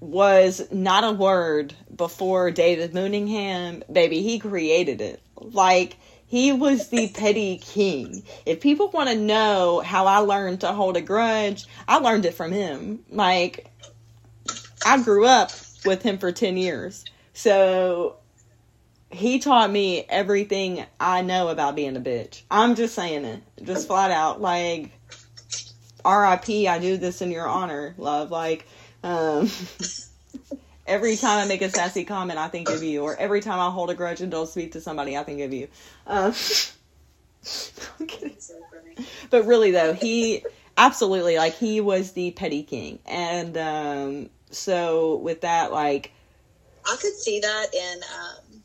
was 0.00 0.66
not 0.70 1.04
a 1.04 1.12
word 1.12 1.74
before 1.94 2.50
David 2.50 2.92
Mooningham, 2.92 3.82
baby, 3.92 4.22
he 4.22 4.38
created 4.38 5.00
it. 5.00 5.22
Like. 5.36 5.96
He 6.30 6.52
was 6.52 6.88
the 6.88 7.08
petty 7.14 7.56
king. 7.56 8.22
If 8.44 8.60
people 8.60 8.90
want 8.90 9.08
to 9.08 9.16
know 9.16 9.80
how 9.80 10.04
I 10.04 10.18
learned 10.18 10.60
to 10.60 10.74
hold 10.74 10.98
a 10.98 11.00
grudge, 11.00 11.66
I 11.88 12.00
learned 12.00 12.26
it 12.26 12.34
from 12.34 12.52
him. 12.52 13.02
Like, 13.10 13.70
I 14.84 15.02
grew 15.02 15.26
up 15.26 15.50
with 15.84 16.02
him 16.02 16.18
for 16.18 16.32
10 16.32 16.56
years. 16.56 17.04
So, 17.38 18.16
he 19.10 19.38
taught 19.38 19.70
me 19.70 20.04
everything 20.08 20.84
I 20.98 21.22
know 21.22 21.50
about 21.50 21.76
being 21.76 21.96
a 21.96 22.00
bitch. 22.00 22.42
I'm 22.50 22.74
just 22.74 22.96
saying 22.96 23.24
it. 23.24 23.44
Just 23.62 23.86
flat 23.86 24.10
out. 24.10 24.40
Like, 24.40 24.90
RIP, 26.04 26.66
I 26.66 26.80
do 26.80 26.96
this 26.96 27.22
in 27.22 27.30
your 27.30 27.46
honor, 27.46 27.94
love. 27.96 28.32
Like, 28.32 28.66
um, 29.04 29.48
every 30.88 31.14
time 31.14 31.38
I 31.38 31.46
make 31.46 31.62
a 31.62 31.70
sassy 31.70 32.02
comment, 32.02 32.40
I 32.40 32.48
think 32.48 32.70
of 32.70 32.82
you. 32.82 33.04
Or 33.04 33.14
every 33.14 33.40
time 33.40 33.60
I 33.60 33.70
hold 33.70 33.90
a 33.90 33.94
grudge 33.94 34.20
and 34.20 34.32
don't 34.32 34.48
speak 34.48 34.72
to 34.72 34.80
somebody, 34.80 35.16
I 35.16 35.22
think 35.22 35.40
of 35.42 35.52
you. 35.52 35.68
Um, 36.08 36.34
I'm 38.00 38.06
kidding. 38.08 38.34
So 38.40 38.54
funny. 38.72 39.06
But 39.30 39.46
really, 39.46 39.70
though, 39.70 39.92
he 39.92 40.44
absolutely, 40.76 41.36
like, 41.36 41.54
he 41.54 41.80
was 41.80 42.10
the 42.14 42.32
petty 42.32 42.64
king. 42.64 42.98
And 43.06 43.56
um, 43.56 44.30
so, 44.50 45.18
with 45.18 45.42
that, 45.42 45.70
like, 45.70 46.10
I 46.88 46.96
could 46.96 47.14
see 47.14 47.40
that 47.40 47.74
in. 47.74 48.02
Um, 48.02 48.62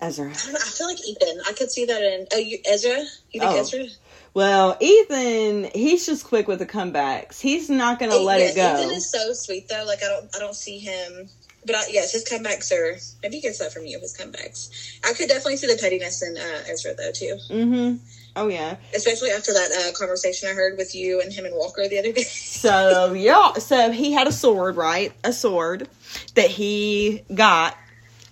Ezra. 0.00 0.28
I, 0.28 0.32
don't 0.32 0.52
know, 0.52 0.58
I 0.62 0.68
feel 0.68 0.86
like 0.88 1.06
Ethan. 1.06 1.40
I 1.48 1.52
could 1.52 1.70
see 1.70 1.86
that 1.86 2.02
in. 2.02 2.26
Oh, 2.32 2.38
you 2.38 2.58
Ezra. 2.68 2.98
You 3.30 3.40
think 3.40 3.52
Oh. 3.52 3.60
Ezra? 3.60 3.86
Well, 4.34 4.76
Ethan, 4.80 5.70
he's 5.74 6.04
just 6.04 6.26
quick 6.26 6.46
with 6.46 6.58
the 6.58 6.66
comebacks. 6.66 7.40
He's 7.40 7.70
not 7.70 7.98
going 7.98 8.10
to 8.10 8.18
let 8.18 8.40
yes, 8.40 8.52
it 8.52 8.56
go. 8.56 8.80
Ethan 8.80 8.94
is 8.94 9.10
so 9.10 9.32
sweet 9.32 9.68
though. 9.68 9.84
Like 9.86 10.02
I 10.02 10.08
don't, 10.08 10.36
I 10.36 10.38
don't 10.38 10.54
see 10.54 10.78
him. 10.78 11.28
But 11.64 11.74
I, 11.76 11.84
yes, 11.90 12.12
his 12.12 12.24
comebacks 12.24 12.70
are. 12.70 12.98
Maybe 13.22 13.36
he 13.36 13.42
gets 13.42 13.58
that 13.58 13.72
from 13.72 13.86
you. 13.86 13.98
His 13.98 14.16
comebacks. 14.16 15.00
I 15.04 15.14
could 15.14 15.28
definitely 15.28 15.56
see 15.56 15.66
the 15.66 15.78
pettiness 15.80 16.22
in 16.22 16.36
uh, 16.36 16.70
Ezra 16.70 16.94
though 16.94 17.12
too, 17.12 17.38
mm-hmm. 17.50 17.96
Oh 18.36 18.48
yeah. 18.48 18.76
especially 18.94 19.30
after 19.30 19.52
that 19.54 19.70
uh, 19.72 19.98
conversation 19.98 20.48
I 20.48 20.52
heard 20.52 20.76
with 20.76 20.94
you 20.94 21.20
and 21.22 21.32
him 21.32 21.46
and 21.46 21.54
Walker 21.54 21.88
the 21.88 21.98
other 21.98 22.12
day. 22.12 22.24
So 22.56 23.12
yeah, 23.12 23.54
so 23.54 23.90
he 23.90 24.12
had 24.12 24.26
a 24.26 24.32
sword, 24.32 24.76
right? 24.76 25.12
A 25.24 25.32
sword 25.32 25.88
that 26.34 26.50
he 26.50 27.22
got 27.34 27.76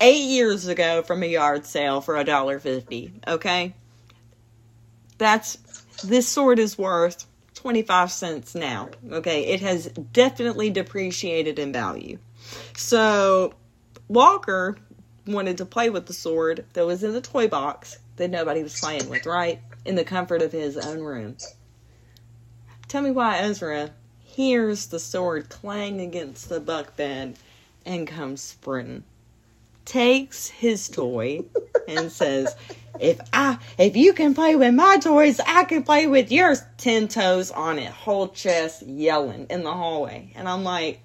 eight 0.00 0.24
years 0.24 0.66
ago 0.66 1.02
from 1.02 1.22
a 1.22 1.26
yard 1.26 1.66
sale 1.66 2.00
for 2.00 2.16
a 2.16 2.24
dollar 2.24 2.58
fifty. 2.58 3.12
Okay, 3.28 3.74
that's 5.18 5.56
this 6.02 6.28
sword 6.28 6.58
is 6.58 6.76
worth 6.78 7.26
twenty 7.54 7.82
five 7.82 8.10
cents 8.10 8.54
now. 8.54 8.88
Okay, 9.10 9.46
it 9.46 9.60
has 9.60 9.86
definitely 10.12 10.70
depreciated 10.70 11.58
in 11.58 11.72
value. 11.72 12.18
So 12.76 13.54
Walker 14.08 14.76
wanted 15.26 15.58
to 15.58 15.66
play 15.66 15.90
with 15.90 16.06
the 16.06 16.12
sword 16.12 16.64
that 16.72 16.84
was 16.84 17.02
in 17.04 17.12
the 17.12 17.20
toy 17.20 17.46
box 17.48 17.98
that 18.16 18.30
nobody 18.30 18.62
was 18.62 18.78
playing 18.78 19.08
with, 19.08 19.26
right? 19.26 19.60
In 19.84 19.94
the 19.94 20.04
comfort 20.04 20.42
of 20.42 20.52
his 20.52 20.76
own 20.76 21.00
room. 21.00 21.36
Tell 22.88 23.02
me 23.02 23.10
why 23.10 23.38
Ezra 23.38 23.90
hears 24.18 24.86
the 24.86 24.98
sword 24.98 25.48
clang 25.48 26.00
against 26.00 26.48
the 26.48 26.60
buck 26.60 26.96
bed 26.96 27.36
and 27.86 28.06
comes 28.06 28.40
sprinting. 28.40 29.04
Takes 29.84 30.48
his 30.48 30.88
toy 30.88 31.44
and 31.86 32.10
says, 32.20 32.54
If 32.98 33.20
I 33.32 33.58
if 33.78 33.96
you 33.96 34.12
can 34.12 34.34
play 34.34 34.56
with 34.56 34.74
my 34.74 34.98
toys, 34.98 35.40
I 35.46 35.64
can 35.64 35.82
play 35.82 36.06
with 36.06 36.32
yours. 36.32 36.62
Ten 36.78 37.08
toes 37.08 37.50
on 37.50 37.78
it, 37.78 37.90
whole 37.90 38.28
chest 38.28 38.82
yelling 38.82 39.46
in 39.50 39.62
the 39.62 39.72
hallway. 39.72 40.32
And 40.34 40.48
I'm 40.48 40.64
like, 40.64 41.00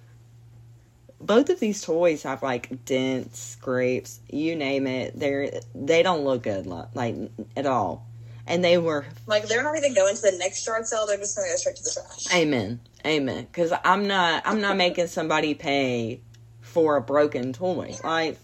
both 1.22 1.50
of 1.50 1.60
these 1.60 1.82
toys 1.82 2.24
have 2.24 2.42
like 2.42 2.86
dents, 2.86 3.40
scrapes, 3.40 4.20
you 4.30 4.56
name 4.56 4.88
it. 4.88 5.20
They're 5.20 5.60
they 5.76 6.04
don't 6.04 6.24
look 6.24 6.44
good 6.44 6.66
like 6.66 7.16
at 7.58 7.66
all. 7.66 8.09
And 8.50 8.64
they 8.64 8.80
were 8.80 9.06
like 9.28 9.48
they're 9.48 9.64
not 9.64 9.78
even 9.78 9.94
going 9.94 10.16
to 10.16 10.22
the 10.22 10.36
next 10.40 10.66
yard 10.66 10.88
sale. 10.88 11.06
They're 11.06 11.18
just 11.18 11.38
going 11.38 11.48
to 11.48 11.54
go 11.54 11.58
straight 11.58 11.76
to 11.78 11.84
the 11.84 11.92
trash. 11.92 12.34
Amen. 12.34 12.80
Amen. 13.06 13.48
Because 13.50 13.72
I'm 13.86 14.08
not 14.08 14.44
I'm 14.46 14.60
not 14.60 14.76
making 14.76 15.08
somebody 15.08 15.54
pay 15.54 16.20
for 16.62 16.98
a 16.98 17.02
broken 17.02 17.54
toy. 17.54 17.96
Like 18.04 18.38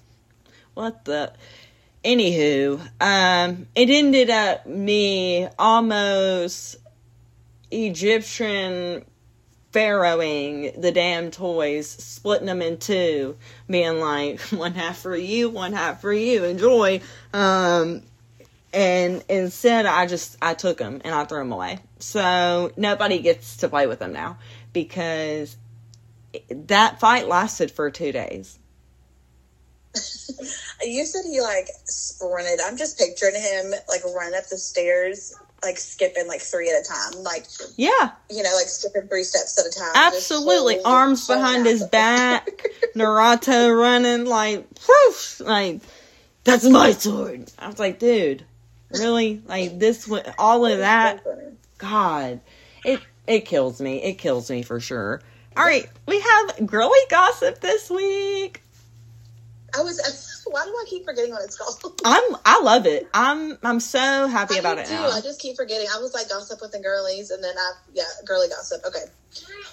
what 0.76 1.06
the 1.06 1.34
anywho, 2.04 2.80
um 3.02 3.68
it 3.76 3.90
ended 3.90 4.30
up 4.30 4.66
me 4.68 5.48
almost 5.58 6.78
Egyptian 7.72 9.04
pharaohing 9.74 10.80
the 10.80 10.92
damn 10.92 11.32
toys, 11.32 11.90
splitting 11.90 12.46
them 12.46 12.62
in 12.62 12.78
two, 12.78 13.36
being 13.70 14.00
like 14.00 14.40
one 14.52 14.74
half 14.74 15.00
for 15.00 15.16
you, 15.16 15.50
one 15.50 15.74
half 15.74 16.00
for 16.00 16.14
you, 16.14 16.44
enjoy. 16.44 17.02
Um 17.34 18.04
and 18.76 19.24
instead 19.30 19.86
i 19.86 20.06
just 20.06 20.38
i 20.42 20.54
took 20.54 20.78
them 20.78 21.02
and 21.04 21.16
i 21.16 21.24
threw 21.24 21.40
them 21.40 21.52
away. 21.52 21.80
So 22.00 22.72
nobody 22.78 23.20
gets 23.20 23.58
to 23.58 23.70
play 23.70 23.88
with 23.88 24.00
them 24.00 24.14
now 24.14 24.38
because 24.74 25.56
that 26.50 27.00
fight 27.00 27.28
lasted 27.28 27.72
for 27.72 27.90
two 27.90 28.12
days. 28.12 28.60
You 30.84 31.06
said 31.06 31.24
he 31.26 31.40
like 31.40 31.68
sprinted. 31.86 32.60
I'm 32.64 32.76
just 32.76 33.00
picturing 33.00 33.34
him 33.34 33.74
like 33.88 34.04
running 34.14 34.38
up 34.38 34.46
the 34.50 34.58
stairs, 34.58 35.34
like 35.64 35.80
skipping 35.80 36.28
like 36.28 36.42
three 36.42 36.70
at 36.70 36.82
a 36.82 36.84
time, 36.84 37.24
like 37.24 37.46
yeah. 37.78 38.12
you 38.30 38.44
know, 38.44 38.54
like 38.54 38.68
skipping 38.68 39.08
three 39.08 39.24
steps 39.24 39.58
at 39.58 39.66
a 39.66 39.70
time. 39.72 39.94
absolutely. 39.96 40.84
arms 40.84 41.26
behind 41.26 41.66
his 41.66 41.84
back. 41.92 42.68
Naruto 42.94 43.76
running 43.76 44.26
like 44.26 44.68
whoosh, 44.88 45.40
like 45.40 45.82
that's 46.44 46.66
my 46.66 46.92
sword. 46.92 47.50
I 47.58 47.68
was 47.68 47.80
like 47.80 47.98
dude 47.98 48.46
really 49.00 49.42
like 49.46 49.78
this 49.80 50.10
all 50.38 50.66
of 50.66 50.80
that 50.80 51.26
god 51.78 52.40
it 52.84 53.00
it 53.28 53.46
kills 53.46 53.82
me 53.82 54.02
it 54.02 54.16
kills 54.18 54.50
me 54.50 54.62
for 54.62 54.80
sure 54.80 55.22
all 55.58 55.64
right 55.66 55.90
we 56.08 56.20
have 56.20 56.66
Girlie 56.66 56.98
Gossip 57.10 57.62
this 57.62 57.90
week 57.90 58.62
I 59.78 59.82
was. 59.82 60.44
Why 60.48 60.64
do 60.64 60.72
I 60.72 60.86
keep 60.88 61.06
forgetting 61.06 61.32
what 61.32 61.44
it's 61.44 61.58
called? 61.58 62.00
I'm 62.06 62.36
I 62.46 62.62
love 62.62 62.86
it. 62.86 63.08
I'm 63.14 63.58
I'm 63.64 63.80
so 63.80 64.28
happy 64.28 64.56
I 64.56 64.60
about 64.60 64.78
it 64.78 64.86
too. 64.86 64.94
now. 64.94 65.10
I 65.10 65.22
just 65.22 65.42
keep 65.42 65.56
forgetting. 65.56 65.88
I 65.94 66.00
was 66.00 66.14
like 66.14 66.30
gossip 66.30 66.62
with 66.62 66.72
the 66.72 66.80
girlies, 66.80 67.32
and 67.32 67.44
then 67.44 67.56
I 67.58 67.72
yeah, 67.94 68.04
Girlie 68.26 68.48
Gossip. 68.48 68.82
Okay, 68.86 69.06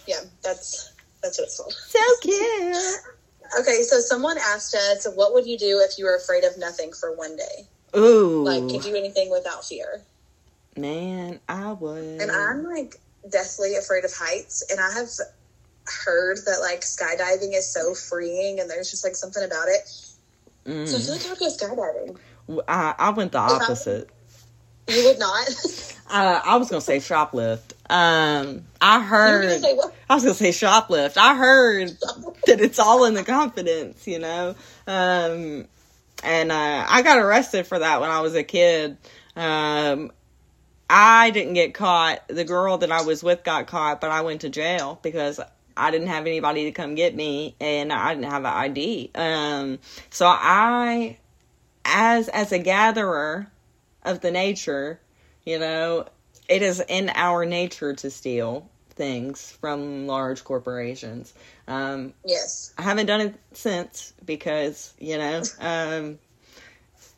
yeah, 0.06 0.20
that's 0.42 0.92
that's 1.22 1.38
what 1.38 1.44
it's 1.44 1.58
called. 1.58 1.72
So 1.72 1.98
cute. 2.20 2.76
Okay, 3.60 3.82
so 3.82 4.00
someone 4.00 4.38
asked 4.38 4.74
us, 4.74 5.06
what 5.14 5.34
would 5.34 5.46
you 5.46 5.58
do 5.58 5.84
if 5.86 5.98
you 5.98 6.06
were 6.06 6.16
afraid 6.16 6.42
of 6.42 6.56
nothing 6.56 6.90
for 6.90 7.14
one 7.14 7.36
day? 7.36 7.66
Ooh. 7.96 8.44
Like, 8.44 8.62
could 8.62 8.84
you 8.84 8.92
do 8.92 8.96
anything 8.96 9.30
without 9.30 9.64
fear? 9.64 10.02
Man, 10.76 11.40
I 11.48 11.72
would. 11.72 12.20
And 12.20 12.30
I'm 12.30 12.64
like 12.64 12.96
deathly 13.30 13.76
afraid 13.76 14.04
of 14.04 14.12
heights, 14.14 14.64
and 14.70 14.80
I 14.80 14.92
have 14.94 15.08
heard 16.04 16.38
that 16.46 16.60
like 16.60 16.80
skydiving 16.80 17.54
is 17.54 17.72
so 17.72 17.94
freeing, 17.94 18.60
and 18.60 18.70
there's 18.70 18.90
just 18.90 19.04
like 19.04 19.16
something 19.16 19.42
about 19.44 19.68
it. 19.68 19.86
So 19.86 20.70
I 20.70 20.70
Mm. 20.70 21.04
feel 21.04 21.14
like 21.14 21.26
I 21.26 21.28
would 21.30 21.38
go 21.38 21.46
skydiving. 21.48 22.62
I, 22.68 22.94
I 22.98 23.10
went 23.10 23.32
the 23.32 23.38
opposite. 23.38 24.08
You 24.88 25.04
would 25.04 25.18
not. 25.18 25.48
Uh, 26.10 26.42
I 26.44 26.56
was 26.56 26.68
gonna 26.68 26.82
say 26.82 26.98
shoplift. 26.98 27.72
Um, 27.88 28.66
I 28.82 29.00
heard. 29.00 29.62
say? 29.62 29.78
I 30.10 30.14
was 30.14 30.22
gonna 30.24 30.34
say 30.34 30.50
shoplift. 30.50 31.16
I 31.16 31.34
heard 31.34 31.96
that 32.46 32.60
it's 32.60 32.78
all 32.78 33.06
in 33.06 33.14
the 33.14 33.24
confidence, 33.24 34.06
you 34.06 34.18
know. 34.18 34.54
Um, 34.86 35.66
and 36.22 36.52
uh, 36.52 36.86
I 36.88 37.02
got 37.02 37.18
arrested 37.18 37.66
for 37.66 37.78
that 37.78 38.00
when 38.00 38.10
I 38.10 38.20
was 38.20 38.34
a 38.34 38.42
kid. 38.42 38.96
Um, 39.36 40.12
I 40.88 41.30
didn't 41.30 41.54
get 41.54 41.74
caught. 41.74 42.26
The 42.28 42.44
girl 42.44 42.78
that 42.78 42.92
I 42.92 43.02
was 43.02 43.22
with 43.22 43.44
got 43.44 43.66
caught, 43.66 44.00
but 44.00 44.10
I 44.10 44.20
went 44.20 44.42
to 44.42 44.48
jail 44.48 44.98
because 45.02 45.40
I 45.76 45.90
didn't 45.90 46.08
have 46.08 46.26
anybody 46.26 46.64
to 46.64 46.72
come 46.72 46.94
get 46.94 47.14
me, 47.14 47.56
and 47.60 47.92
I 47.92 48.14
didn't 48.14 48.30
have 48.30 48.44
an 48.44 48.52
ID. 48.52 49.10
Um, 49.14 49.78
so 50.10 50.26
I, 50.26 51.18
as 51.84 52.28
as 52.28 52.52
a 52.52 52.58
gatherer 52.58 53.50
of 54.04 54.20
the 54.20 54.30
nature, 54.30 55.00
you 55.44 55.58
know, 55.58 56.06
it 56.48 56.62
is 56.62 56.82
in 56.86 57.10
our 57.14 57.46
nature 57.46 57.94
to 57.94 58.10
steal 58.10 58.68
things 58.92 59.50
from 59.60 60.06
large 60.06 60.44
corporations. 60.44 61.34
Um, 61.68 62.14
Yes. 62.24 62.72
I 62.78 62.82
haven't 62.82 63.06
done 63.06 63.20
it 63.20 63.34
since 63.52 64.12
because, 64.24 64.92
you 64.98 65.18
know, 65.18 65.42
um, 65.60 66.18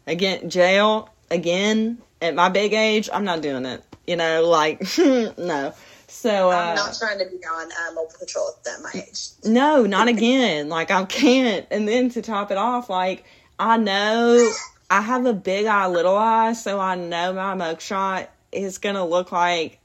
again, 0.07 0.49
jail 0.51 1.11
again 1.31 1.99
at 2.23 2.35
my 2.35 2.49
big 2.49 2.73
age, 2.73 3.09
I'm 3.13 3.25
not 3.25 3.43
doing 3.43 3.67
it. 3.67 3.83
You 4.07 4.17
know, 4.17 4.47
like, 4.47 4.83
no. 4.99 5.75
So, 6.07 6.51
uh, 6.51 6.55
I'm 6.55 6.77
not 6.77 6.97
trying 6.97 7.19
to 7.19 7.25
be 7.27 7.45
on 7.45 7.95
mobile 7.95 8.13
patrol 8.19 8.49
at 8.57 8.65
that 8.65 8.81
my 8.83 9.01
age. 9.01 9.31
no, 9.45 9.85
not 9.85 10.09
again. 10.09 10.69
like, 10.69 10.91
I 10.91 11.05
can't. 11.07 11.67
And 11.71 11.89
then 11.89 12.09
to 12.11 12.23
top 12.23 12.51
it 12.51 12.57
off, 12.57 12.89
like, 12.89 13.25
I 13.59 13.77
know 13.79 14.53
I 14.91 15.01
have 15.01 15.27
a 15.27 15.33
big 15.33 15.67
eye, 15.67 15.87
little 15.89 16.17
eye, 16.17 16.53
so 16.53 16.79
I 16.79 16.95
know 16.95 17.33
my 17.33 17.55
mugshot 17.55 18.29
is 18.53 18.79
going 18.79 18.95
to 18.95 19.05
look 19.05 19.33
like 19.33 19.79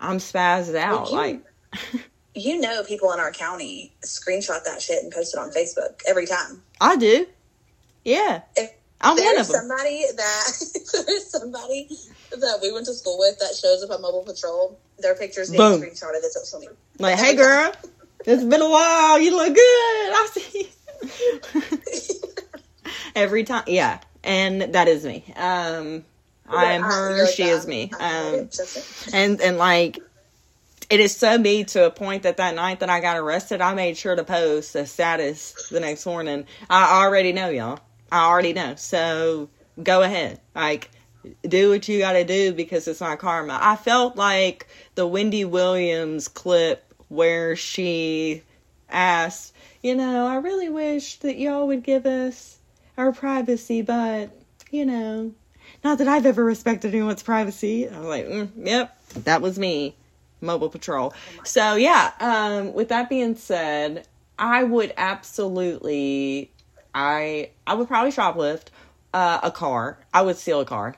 I'm 0.00 0.18
spazzed 0.18 0.74
out. 0.76 1.10
you- 1.10 1.16
like, 1.16 1.42
You 2.38 2.60
know, 2.60 2.82
people 2.84 3.12
in 3.12 3.18
our 3.18 3.32
county 3.32 3.94
screenshot 4.04 4.62
that 4.64 4.82
shit 4.82 5.02
and 5.02 5.10
post 5.10 5.34
it 5.34 5.38
on 5.38 5.50
Facebook 5.52 6.00
every 6.06 6.26
time. 6.26 6.62
I 6.78 6.96
do. 6.96 7.26
Yeah. 8.04 8.42
If 8.56 8.72
I'm 9.00 9.16
one 9.16 9.38
of 9.38 9.46
them. 9.48 9.56
somebody 9.56 10.04
that 10.14 10.44
there's 11.06 11.30
somebody 11.30 11.88
that 12.30 12.58
we 12.60 12.72
went 12.72 12.84
to 12.86 12.92
school 12.94 13.18
with 13.18 13.38
that 13.38 13.54
shows 13.54 13.82
up 13.82 13.90
on 13.90 14.02
mobile 14.02 14.22
patrol, 14.22 14.78
their 14.98 15.14
pictures 15.14 15.48
being 15.50 15.62
Boom. 15.62 15.80
screenshotted 15.80 16.20
to 16.20 16.28
social 16.30 16.60
media. 16.60 16.76
Like, 16.98 17.16
hey, 17.16 17.34
girl, 17.36 17.72
it's 18.26 18.44
been 18.44 18.60
a 18.60 18.68
while. 18.70 19.18
You 19.18 19.34
look 19.34 19.54
good. 19.54 19.58
I 19.58 20.28
see. 20.32 20.70
Every 23.14 23.44
time, 23.44 23.64
yeah, 23.66 24.00
and 24.22 24.60
that 24.74 24.88
is 24.88 25.06
me. 25.06 25.24
Um, 25.36 26.04
I 26.48 26.72
am 26.72 26.82
her. 26.82 27.26
She 27.26 27.44
is 27.44 27.66
me. 27.66 27.90
Um, 27.98 28.48
and 29.12 29.40
and 29.40 29.58
like, 29.58 29.98
it 30.88 31.00
is 31.00 31.16
so 31.16 31.38
me 31.38 31.64
to 31.64 31.86
a 31.86 31.90
point 31.90 32.22
that 32.24 32.36
that 32.38 32.54
night 32.54 32.80
that 32.80 32.90
I 32.90 33.00
got 33.00 33.16
arrested, 33.16 33.60
I 33.60 33.74
made 33.74 33.96
sure 33.96 34.16
to 34.16 34.24
post 34.24 34.74
a 34.74 34.86
status 34.86 35.68
the 35.70 35.80
next 35.80 36.06
morning. 36.06 36.46
I 36.70 37.02
already 37.02 37.32
know, 37.32 37.48
y'all. 37.48 37.80
I 38.10 38.26
already 38.26 38.52
know. 38.52 38.74
So 38.76 39.48
go 39.82 40.02
ahead, 40.02 40.40
like. 40.54 40.90
Do 41.42 41.70
what 41.70 41.88
you 41.88 41.98
gotta 41.98 42.22
do 42.22 42.52
because 42.52 42.86
it's 42.86 43.00
my 43.00 43.16
karma. 43.16 43.58
I 43.60 43.74
felt 43.74 44.14
like 44.14 44.68
the 44.94 45.08
Wendy 45.08 45.44
Williams 45.44 46.28
clip 46.28 46.94
where 47.08 47.56
she 47.56 48.44
asked, 48.88 49.52
you 49.82 49.96
know, 49.96 50.28
I 50.28 50.36
really 50.36 50.68
wish 50.68 51.16
that 51.16 51.36
y'all 51.36 51.66
would 51.66 51.82
give 51.82 52.06
us 52.06 52.58
our 52.96 53.10
privacy, 53.10 53.82
but, 53.82 54.30
you 54.70 54.86
know, 54.86 55.32
Not 55.84 55.98
that 55.98 56.08
I've 56.08 56.26
ever 56.26 56.44
respected 56.44 56.94
anyone's 56.94 57.22
privacy. 57.22 57.88
I 57.88 57.98
was 57.98 58.08
like, 58.08 58.26
mm, 58.26 58.50
yep, 58.56 58.96
that 59.24 59.40
was 59.42 59.58
me. 59.58 59.94
Mobile 60.40 60.68
Patrol. 60.68 61.14
So 61.44 61.76
yeah, 61.76 62.12
um, 62.20 62.74
with 62.74 62.88
that 62.88 63.08
being 63.08 63.36
said, 63.36 64.06
I 64.38 64.64
would 64.64 64.92
absolutely, 64.96 66.50
I 66.94 67.50
I 67.66 67.74
would 67.74 67.88
probably 67.88 68.12
shoplift 68.12 68.66
uh, 69.14 69.40
a 69.42 69.50
car. 69.50 69.98
I 70.12 70.22
would 70.22 70.36
steal 70.36 70.60
a 70.60 70.66
car. 70.66 70.96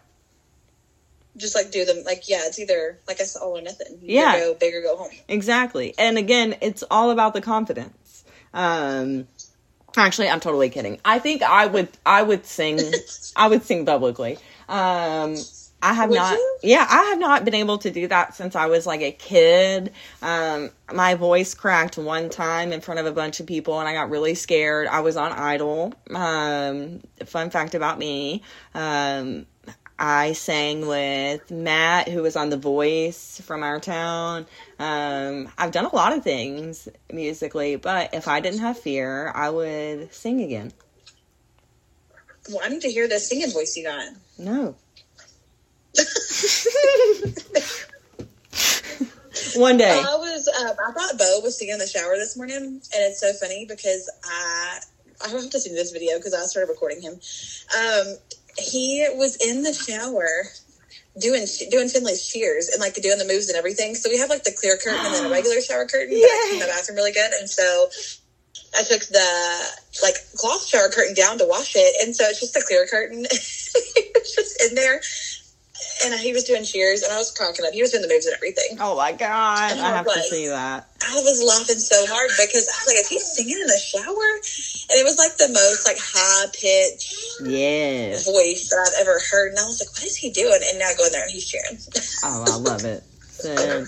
Just 1.37 1.55
like 1.55 1.71
do 1.71 1.85
them 1.85 2.03
like 2.05 2.29
yeah, 2.29 2.41
it's 2.47 2.59
either 2.59 2.99
like 3.07 3.21
I 3.21 3.25
said, 3.25 3.41
all 3.41 3.57
or 3.57 3.63
nothing. 3.63 3.99
You 4.03 4.17
Yeah. 4.21 4.39
go 4.39 4.55
big 4.55 4.75
or 4.75 4.83
go 4.83 4.97
home. 4.97 5.11
Exactly. 5.29 5.95
And 5.97 6.19
again, 6.19 6.57
it's 6.61 6.83
all 6.91 7.11
about 7.13 7.33
the 7.33 7.41
confidence. 7.41 8.25
Um 8.53 9.29
actually 9.97 10.29
I'm 10.29 10.41
totally 10.41 10.69
kidding. 10.69 10.99
I 11.05 11.21
think 11.21 11.43
I 11.43 11.67
would 11.67 11.89
I 12.05 12.23
would 12.25 12.45
sing 12.45 12.81
I 13.37 13.47
would 13.47 13.63
sing 13.63 13.87
publicly. 13.87 14.39
Um 14.69 15.37
I 15.81 15.93
have 15.95 16.11
Would 16.11 16.17
not 16.17 16.33
you? 16.33 16.59
Yeah, 16.63 16.87
I 16.89 17.05
have 17.05 17.19
not 17.21 17.45
been 17.45 17.55
able 17.55 17.79
to 17.79 17.91
do 17.91 18.09
that 18.09 18.35
since 18.35 18.57
I 18.57 18.67
was 18.67 18.87
like 18.87 19.01
a 19.01 19.13
kid. 19.13 19.93
Um 20.23 20.71
my 20.93 21.15
voice 21.15 21.55
cracked 21.55 21.97
one 21.99 22.31
time 22.31 22.73
in 22.73 22.81
front 22.81 23.01
of 23.01 23.07
a 23.07 23.13
bunch 23.13 23.41
of 23.41 23.47
people 23.47 23.79
and 23.79 23.89
I 23.89 23.95
got 23.95 24.11
really 24.11 24.35
scared. 24.35 24.89
I 24.89 25.01
was 25.01 25.17
on 25.17 25.33
Idol. 25.33 25.95
Um 26.15 27.01
fun 27.25 27.51
fact 27.51 27.75
about 27.75 27.99
me. 27.99 28.43
Um 28.75 29.47
I 29.99 30.33
sang 30.35 30.87
with 30.87 31.51
Matt, 31.51 32.09
who 32.09 32.23
was 32.23 32.37
on 32.37 32.51
The 32.51 32.57
Voice 32.57 33.41
from 33.45 33.65
our 33.65 33.81
town. 33.81 34.47
Um, 34.79 35.49
I've 35.59 35.73
done 35.73 35.87
a 35.87 35.95
lot 35.95 36.17
of 36.17 36.23
things 36.23 36.89
musically, 37.13 37.75
but 37.75 38.15
if 38.15 38.29
I 38.29 38.39
didn't 38.39 38.61
have 38.61 38.79
fear, 38.79 39.33
I 39.35 39.51
would 39.51 40.15
sing 40.15 40.41
again. 40.41 40.73
Well, 42.49 42.61
I 42.63 42.69
need 42.69 42.83
to 42.83 42.91
hear 42.91 43.09
the 43.09 43.19
singing 43.19 43.51
voice 43.51 43.77
you 43.77 43.85
got. 43.85 44.05
No. 44.39 44.77
One 49.57 49.77
day. 49.77 49.91
I 49.91 50.15
was, 50.17 50.49
um, 50.49 50.77
I 50.87 50.93
thought 50.93 51.19
Bo 51.19 51.41
was 51.43 51.59
singing 51.59 51.75
in 51.75 51.79
the 51.81 51.87
shower 51.87 52.15
this 52.17 52.37
morning, 52.37 52.57
and 52.57 52.83
it's 52.93 53.21
so 53.21 53.33
funny 53.33 53.67
because 53.69 54.11
I, 54.25 54.79
I 55.25 55.29
have 55.29 55.51
to 55.51 55.61
see 55.61 55.71
this 55.71 55.91
video 55.91 56.17
because 56.19 56.35
I 56.35 56.43
started 56.45 56.71
recording 56.71 57.03
him. 57.03 57.15
Um, 57.15 58.17
he 58.57 59.07
was 59.15 59.37
in 59.37 59.63
the 59.63 59.73
shower 59.73 60.29
doing 61.21 61.47
doing 61.71 61.89
Finley's 61.89 62.27
cheers 62.27 62.69
and 62.69 62.81
like 62.81 62.95
doing 62.95 63.19
the 63.19 63.27
moves 63.27 63.49
and 63.49 63.59
everything. 63.59 63.95
So 63.95 64.09
we 64.11 64.19
have 64.19 64.31
like 64.31 64.45
the 64.45 64.53
clear 64.53 64.77
curtain 64.77 65.05
and 65.05 65.15
then 65.15 65.27
a 65.27 65.31
regular 65.31 65.61
shower 65.61 65.87
curtain. 65.87 66.15
but 66.15 66.23
I 66.31 66.47
cleaned 66.49 66.63
the 66.63 66.67
bathroom 66.67 66.97
really 66.97 67.13
good, 67.13 67.33
and 67.33 67.49
so 67.49 67.89
I 68.77 68.83
took 68.83 69.03
the 69.09 69.69
like 70.03 70.17
cloth 70.37 70.67
shower 70.67 70.89
curtain 70.89 71.15
down 71.15 71.39
to 71.39 71.47
wash 71.47 71.75
it, 71.77 71.95
and 72.03 72.15
so 72.15 72.25
it's 72.29 72.41
just 72.41 72.55
the 72.55 72.63
clear 72.67 72.87
curtain. 72.87 73.25
just 73.31 74.63
in 74.69 74.75
there, 74.75 75.01
and 76.05 76.15
he 76.21 76.33
was 76.33 76.45
doing 76.45 76.65
cheers, 76.65 77.03
and 77.03 77.13
I 77.13 77.19
was 77.19 77.31
cracking 77.31 77.65
up. 77.65 77.73
He 77.73 77.83
was 77.83 77.91
doing 77.91 78.03
the 78.03 78.09
moves 78.09 78.27
and 78.27 78.35
everything. 78.35 78.79
Oh 78.81 78.97
my 78.97 79.13
god, 79.13 79.73
And 79.73 79.81
I 79.81 79.91
I 79.93 79.97
have 79.97 80.07
to 80.07 80.23
see 80.23 80.49
that. 80.49 80.87
I 81.03 81.15
was 81.15 81.43
laughing 81.43 81.79
so 81.79 82.07
hard 82.07 82.31
because 82.37 82.69
I 82.69 82.77
was 82.81 82.87
like, 82.87 83.01
"Is 83.01 83.09
he 83.09 83.19
singing 83.19 83.61
in 83.61 83.67
the 83.67 83.79
shower?" 83.79 84.29
And 84.91 84.99
it 85.01 85.05
was 85.05 85.17
like 85.19 85.37
the 85.37 85.49
most 85.49 85.87
like 85.87 85.99
high 85.99 86.47
pitched 86.53 87.15
Yes. 87.41 88.25
voice 88.25 88.69
that 88.69 88.79
I've 88.87 89.01
ever 89.01 89.21
heard, 89.31 89.51
and 89.53 89.59
I 89.59 89.65
was 89.65 89.81
like, 89.81 89.91
"What 89.95 90.05
is 90.05 90.17
he 90.17 90.31
doing?" 90.31 90.61
And 90.69 90.79
now 90.79 90.89
I 90.89 90.95
go 90.95 91.07
in 91.07 91.13
there 91.13 91.23
and 91.23 91.31
he's 91.31 91.47
cheering. 91.47 91.79
Oh, 92.25 92.45
I 92.47 92.57
love 92.57 92.85
it. 92.85 93.03
So 93.31 93.87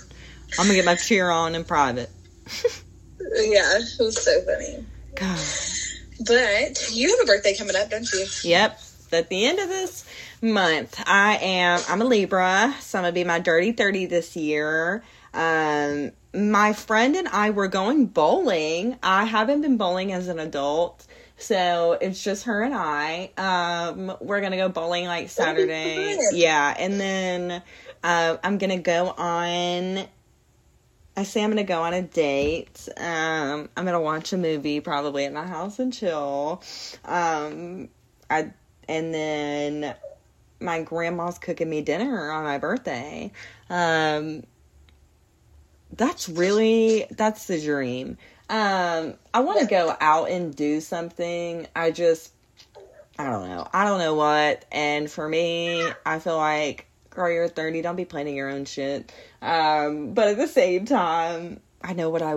I'm 0.57 0.65
gonna 0.65 0.73
get 0.73 0.85
my 0.85 0.95
cheer 0.95 1.29
on 1.29 1.55
in 1.55 1.63
private. 1.65 2.09
yeah, 3.35 3.77
it 3.77 3.99
was 3.99 4.23
so 4.23 4.41
funny. 4.41 4.85
God. 5.15 5.39
But 6.25 6.91
you 6.91 7.09
have 7.09 7.19
a 7.23 7.25
birthday 7.25 7.55
coming 7.55 7.75
up, 7.75 7.89
don't 7.89 8.11
you? 8.13 8.25
Yep. 8.43 8.79
At 9.13 9.27
the 9.27 9.45
end 9.45 9.59
of 9.59 9.67
this 9.67 10.05
month, 10.41 11.03
I 11.05 11.35
am 11.41 11.81
I'm 11.89 12.01
a 12.01 12.05
Libra, 12.05 12.73
so 12.79 12.97
I'm 12.97 13.03
gonna 13.03 13.11
be 13.11 13.25
my 13.25 13.39
dirty 13.39 13.73
thirty 13.73 14.05
this 14.05 14.37
year. 14.37 15.03
Um 15.33 16.11
my 16.33 16.71
friend 16.73 17.15
and 17.17 17.27
I 17.27 17.49
were 17.49 17.67
going 17.67 18.05
bowling. 18.05 18.97
I 19.03 19.25
haven't 19.25 19.61
been 19.61 19.77
bowling 19.77 20.13
as 20.13 20.29
an 20.29 20.39
adult. 20.39 21.05
So 21.37 21.97
it's 21.99 22.23
just 22.23 22.45
her 22.45 22.61
and 22.61 22.73
I. 22.73 23.31
Um, 23.35 24.15
we're 24.21 24.41
gonna 24.41 24.57
go 24.57 24.69
bowling 24.69 25.05
like 25.05 25.29
Saturday. 25.29 26.17
Yeah, 26.31 26.73
and 26.77 26.99
then 27.01 27.63
uh, 28.03 28.37
I'm 28.43 28.59
gonna 28.59 28.79
go 28.79 29.09
on. 29.17 30.07
I 31.15 31.23
say 31.23 31.43
I'm 31.43 31.49
gonna 31.49 31.63
go 31.63 31.81
on 31.81 31.93
a 31.93 32.01
date. 32.01 32.87
Um, 32.97 33.69
I'm 33.75 33.85
gonna 33.85 34.01
watch 34.01 34.31
a 34.33 34.37
movie 34.37 34.79
probably 34.79 35.25
at 35.25 35.33
my 35.33 35.45
house 35.45 35.79
and 35.79 35.91
chill. 35.91 36.63
Um, 37.05 37.89
I 38.29 38.51
and 38.87 39.13
then 39.13 39.95
my 40.59 40.81
grandma's 40.83 41.37
cooking 41.37 41.69
me 41.69 41.81
dinner 41.81 42.31
on 42.31 42.43
my 42.43 42.57
birthday. 42.57 43.31
Um, 43.69 44.43
that's 45.93 46.29
really 46.29 47.07
that's 47.11 47.47
the 47.47 47.61
dream. 47.61 48.17
Um, 48.49 49.15
I 49.33 49.41
want 49.41 49.59
to 49.61 49.65
go 49.65 49.95
out 49.99 50.29
and 50.29 50.55
do 50.55 50.81
something. 50.81 51.67
I 51.75 51.91
just 51.91 52.33
I 53.17 53.29
don't 53.29 53.49
know. 53.49 53.67
I 53.73 53.85
don't 53.85 53.99
know 53.99 54.15
what. 54.15 54.65
And 54.71 55.09
for 55.09 55.27
me, 55.27 55.87
I 56.05 56.19
feel 56.19 56.37
like 56.37 56.87
girl, 57.11 57.31
you're 57.31 57.47
30, 57.47 57.81
don't 57.81 57.95
be 57.95 58.05
planning 58.05 58.35
your 58.35 58.49
own 58.49 58.65
shit. 58.65 59.11
Um, 59.41 60.13
but 60.13 60.29
at 60.29 60.37
the 60.37 60.47
same 60.47 60.85
time, 60.85 61.59
I 61.81 61.93
know 61.93 62.09
what 62.09 62.21
I 62.21 62.35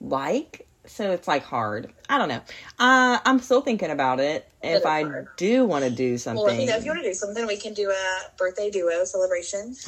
like, 0.00 0.66
so 0.86 1.10
it's 1.10 1.26
like 1.28 1.42
hard. 1.42 1.92
I 2.08 2.18
don't 2.18 2.28
know. 2.28 2.40
Uh, 2.78 3.18
I'm 3.24 3.40
still 3.40 3.60
thinking 3.60 3.90
about 3.90 4.20
it. 4.20 4.48
If 4.62 4.86
I 4.86 5.02
hard. 5.02 5.28
do 5.36 5.64
want 5.64 5.84
to 5.84 5.90
do 5.90 6.18
something, 6.18 6.44
Well, 6.44 6.56
me 6.56 6.66
know 6.66 6.76
if 6.76 6.84
you 6.84 6.90
want 6.90 7.02
to 7.02 7.08
do 7.08 7.14
something. 7.14 7.46
We 7.46 7.56
can 7.56 7.74
do 7.74 7.90
a 7.90 8.20
birthday 8.38 8.70
duo 8.70 9.04
celebration. 9.04 9.74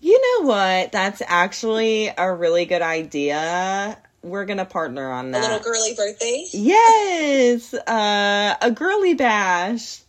you 0.00 0.40
know 0.42 0.46
what? 0.48 0.92
That's 0.92 1.22
actually 1.26 2.10
a 2.16 2.32
really 2.32 2.64
good 2.66 2.82
idea. 2.82 3.98
We're 4.22 4.46
gonna 4.46 4.64
partner 4.64 5.10
on 5.12 5.28
A 5.28 5.32
that. 5.32 5.42
little 5.42 5.58
girly 5.60 5.94
birthday. 5.94 6.46
Yes, 6.52 7.74
uh, 7.74 8.56
a 8.60 8.70
girly 8.70 9.14
bash. 9.14 10.00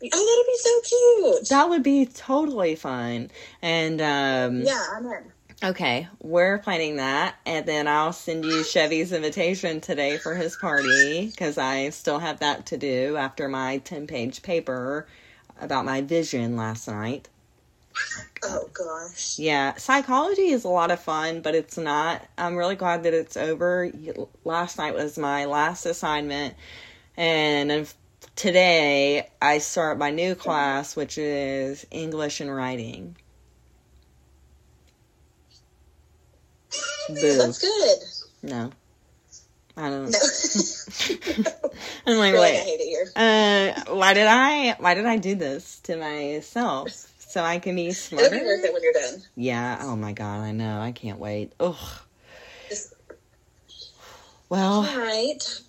Oh, 0.00 0.08
that'll 0.10 0.44
be 0.46 0.58
so 0.58 1.38
cute. 1.40 1.48
That 1.48 1.68
would 1.68 1.82
be 1.82 2.06
totally 2.06 2.76
fun. 2.76 3.30
And 3.62 4.00
um, 4.00 4.62
yeah, 4.62 4.84
I'm 4.94 5.04
in. 5.06 5.32
okay, 5.64 6.08
we're 6.20 6.58
planning 6.58 6.96
that, 6.96 7.36
and 7.44 7.66
then 7.66 7.88
I'll 7.88 8.12
send 8.12 8.44
you 8.44 8.62
Chevy's 8.64 9.12
invitation 9.12 9.80
today 9.80 10.16
for 10.18 10.34
his 10.36 10.56
party 10.56 11.26
because 11.26 11.58
I 11.58 11.90
still 11.90 12.20
have 12.20 12.38
that 12.40 12.66
to 12.66 12.76
do 12.76 13.16
after 13.16 13.48
my 13.48 13.78
ten-page 13.78 14.42
paper 14.42 15.08
about 15.60 15.84
my 15.84 16.00
vision 16.02 16.56
last 16.56 16.86
night. 16.86 17.28
Oh 18.44 18.68
gosh. 18.72 19.40
Yeah, 19.40 19.74
psychology 19.74 20.50
is 20.50 20.62
a 20.62 20.68
lot 20.68 20.92
of 20.92 21.00
fun, 21.00 21.40
but 21.40 21.56
it's 21.56 21.76
not. 21.76 22.24
I'm 22.38 22.54
really 22.54 22.76
glad 22.76 23.02
that 23.02 23.14
it's 23.14 23.36
over. 23.36 23.90
Last 24.44 24.78
night 24.78 24.94
was 24.94 25.18
my 25.18 25.46
last 25.46 25.84
assignment, 25.86 26.54
and 27.16 27.92
today 28.38 29.28
I 29.42 29.58
start 29.58 29.98
my 29.98 30.10
new 30.10 30.34
class, 30.36 30.94
which 30.94 31.18
is 31.18 31.84
English 31.90 32.40
and 32.40 32.54
writing. 32.54 33.16
Boo. 37.08 37.36
That's 37.36 37.58
good. 37.58 37.98
No. 38.42 38.70
I 39.76 39.90
don't 39.90 40.10
No. 40.10 40.18
I'm 42.06 42.18
like, 42.18 42.32
You're 42.32 42.40
like, 42.40 42.54
I 42.54 42.56
hate 42.56 42.80
it 42.80 42.88
here. 42.88 43.12
Uh, 43.16 43.94
why 43.94 44.14
did 44.14 44.26
I, 44.26 44.76
why 44.78 44.94
did 44.94 45.06
I 45.06 45.16
do 45.16 45.34
this 45.34 45.80
to 45.80 45.96
myself? 45.96 46.90
So 47.18 47.42
I 47.42 47.58
can 47.58 47.74
be 47.74 47.92
smarter. 47.92 48.26
It'll 48.26 48.38
be 48.38 48.44
worth 48.44 48.64
it 48.64 48.72
when 48.72 48.82
you're 48.82 48.92
done. 48.92 49.22
Yeah, 49.36 49.80
oh 49.82 49.96
my 49.96 50.12
god, 50.12 50.40
I 50.40 50.52
know. 50.52 50.80
I 50.80 50.92
can't 50.92 51.18
wait. 51.18 51.52
Ugh. 51.60 51.76
Well, 54.48 54.86
All 54.86 54.98
right. 54.98 55.60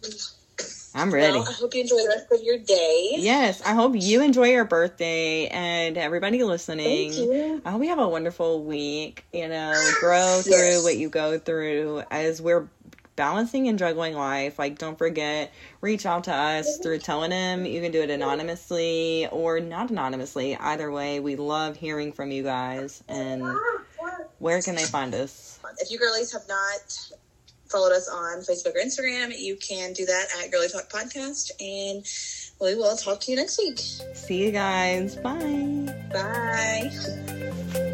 I'm 0.96 1.14
ready. 1.14 1.38
Well, 1.38 1.48
I 1.48 1.54
hope 1.54 1.76
you 1.76 1.82
enjoy 1.82 1.98
the 1.98 2.08
rest 2.08 2.32
of 2.32 2.42
your 2.44 2.58
day. 2.58 3.12
Yes, 3.18 3.62
I 3.62 3.74
hope 3.74 3.94
you 3.96 4.24
enjoy 4.24 4.50
your 4.50 4.66
birthday 4.66 5.48
and 5.48 5.98
everybody 5.98 6.44
listening. 6.44 7.62
I 7.64 7.72
hope 7.72 7.84
you 7.84 7.90
have 7.90 8.00
a 8.00 8.08
wonderful 8.08 8.64
week. 8.64 9.26
You 9.32 9.48
know, 9.50 9.92
grow 10.00 10.42
through 10.42 10.84
what 10.84 10.98
you 10.98 11.10
go 11.10 11.38
through 11.38 12.04
as 12.10 12.42
we're 12.42 12.68
balancing 13.16 13.68
and 13.68 13.78
juggling 13.78 14.16
life. 14.16 14.58
Like, 14.58 14.78
don't 14.78 14.98
forget, 14.98 15.54
reach 15.82 16.06
out 16.06 16.24
to 16.24 16.34
us 16.34 16.78
through 16.78 17.00
telling 17.00 17.32
him. 17.32 17.66
You 17.66 17.82
can 17.82 17.92
do 17.92 18.02
it 18.02 18.10
anonymously 18.10 19.28
or 19.32 19.60
not 19.60 19.92
anonymously. 19.92 20.56
Either 20.56 20.92
way, 20.92 21.20
we 21.20 21.36
love 21.36 21.76
hearing 21.78 22.14
from 22.14 22.32
you 22.32 22.44
guys. 22.44 23.04
And 23.08 23.44
ah, 23.44 23.84
where 24.40 24.62
can 24.62 24.76
they 24.76 24.86
find 24.86 25.14
us? 25.14 25.60
If 25.80 25.92
you 25.92 26.00
girlies 26.00 26.32
have 26.32 26.48
not 26.48 27.12
followed 27.70 27.92
us 27.92 28.08
on 28.10 28.40
Facebook 28.40 28.76
or 28.76 28.80
Instagram, 28.80 29.38
you 29.38 29.56
can 29.56 29.94
do 29.94 30.06
that 30.06 30.28
at 30.42 30.52
Girlie 30.52 30.70
Talk 30.70 30.90
Podcast. 30.90 31.52
And 31.60 32.06
we 32.60 32.76
will 32.76 32.98
talk 32.98 33.22
to 33.22 33.32
you 33.32 33.38
next 33.38 33.58
week. 33.58 33.80
See 34.14 34.44
you 34.44 34.52
guys. 34.52 35.16
Bye. 35.16 35.94
Bye. 36.12 37.86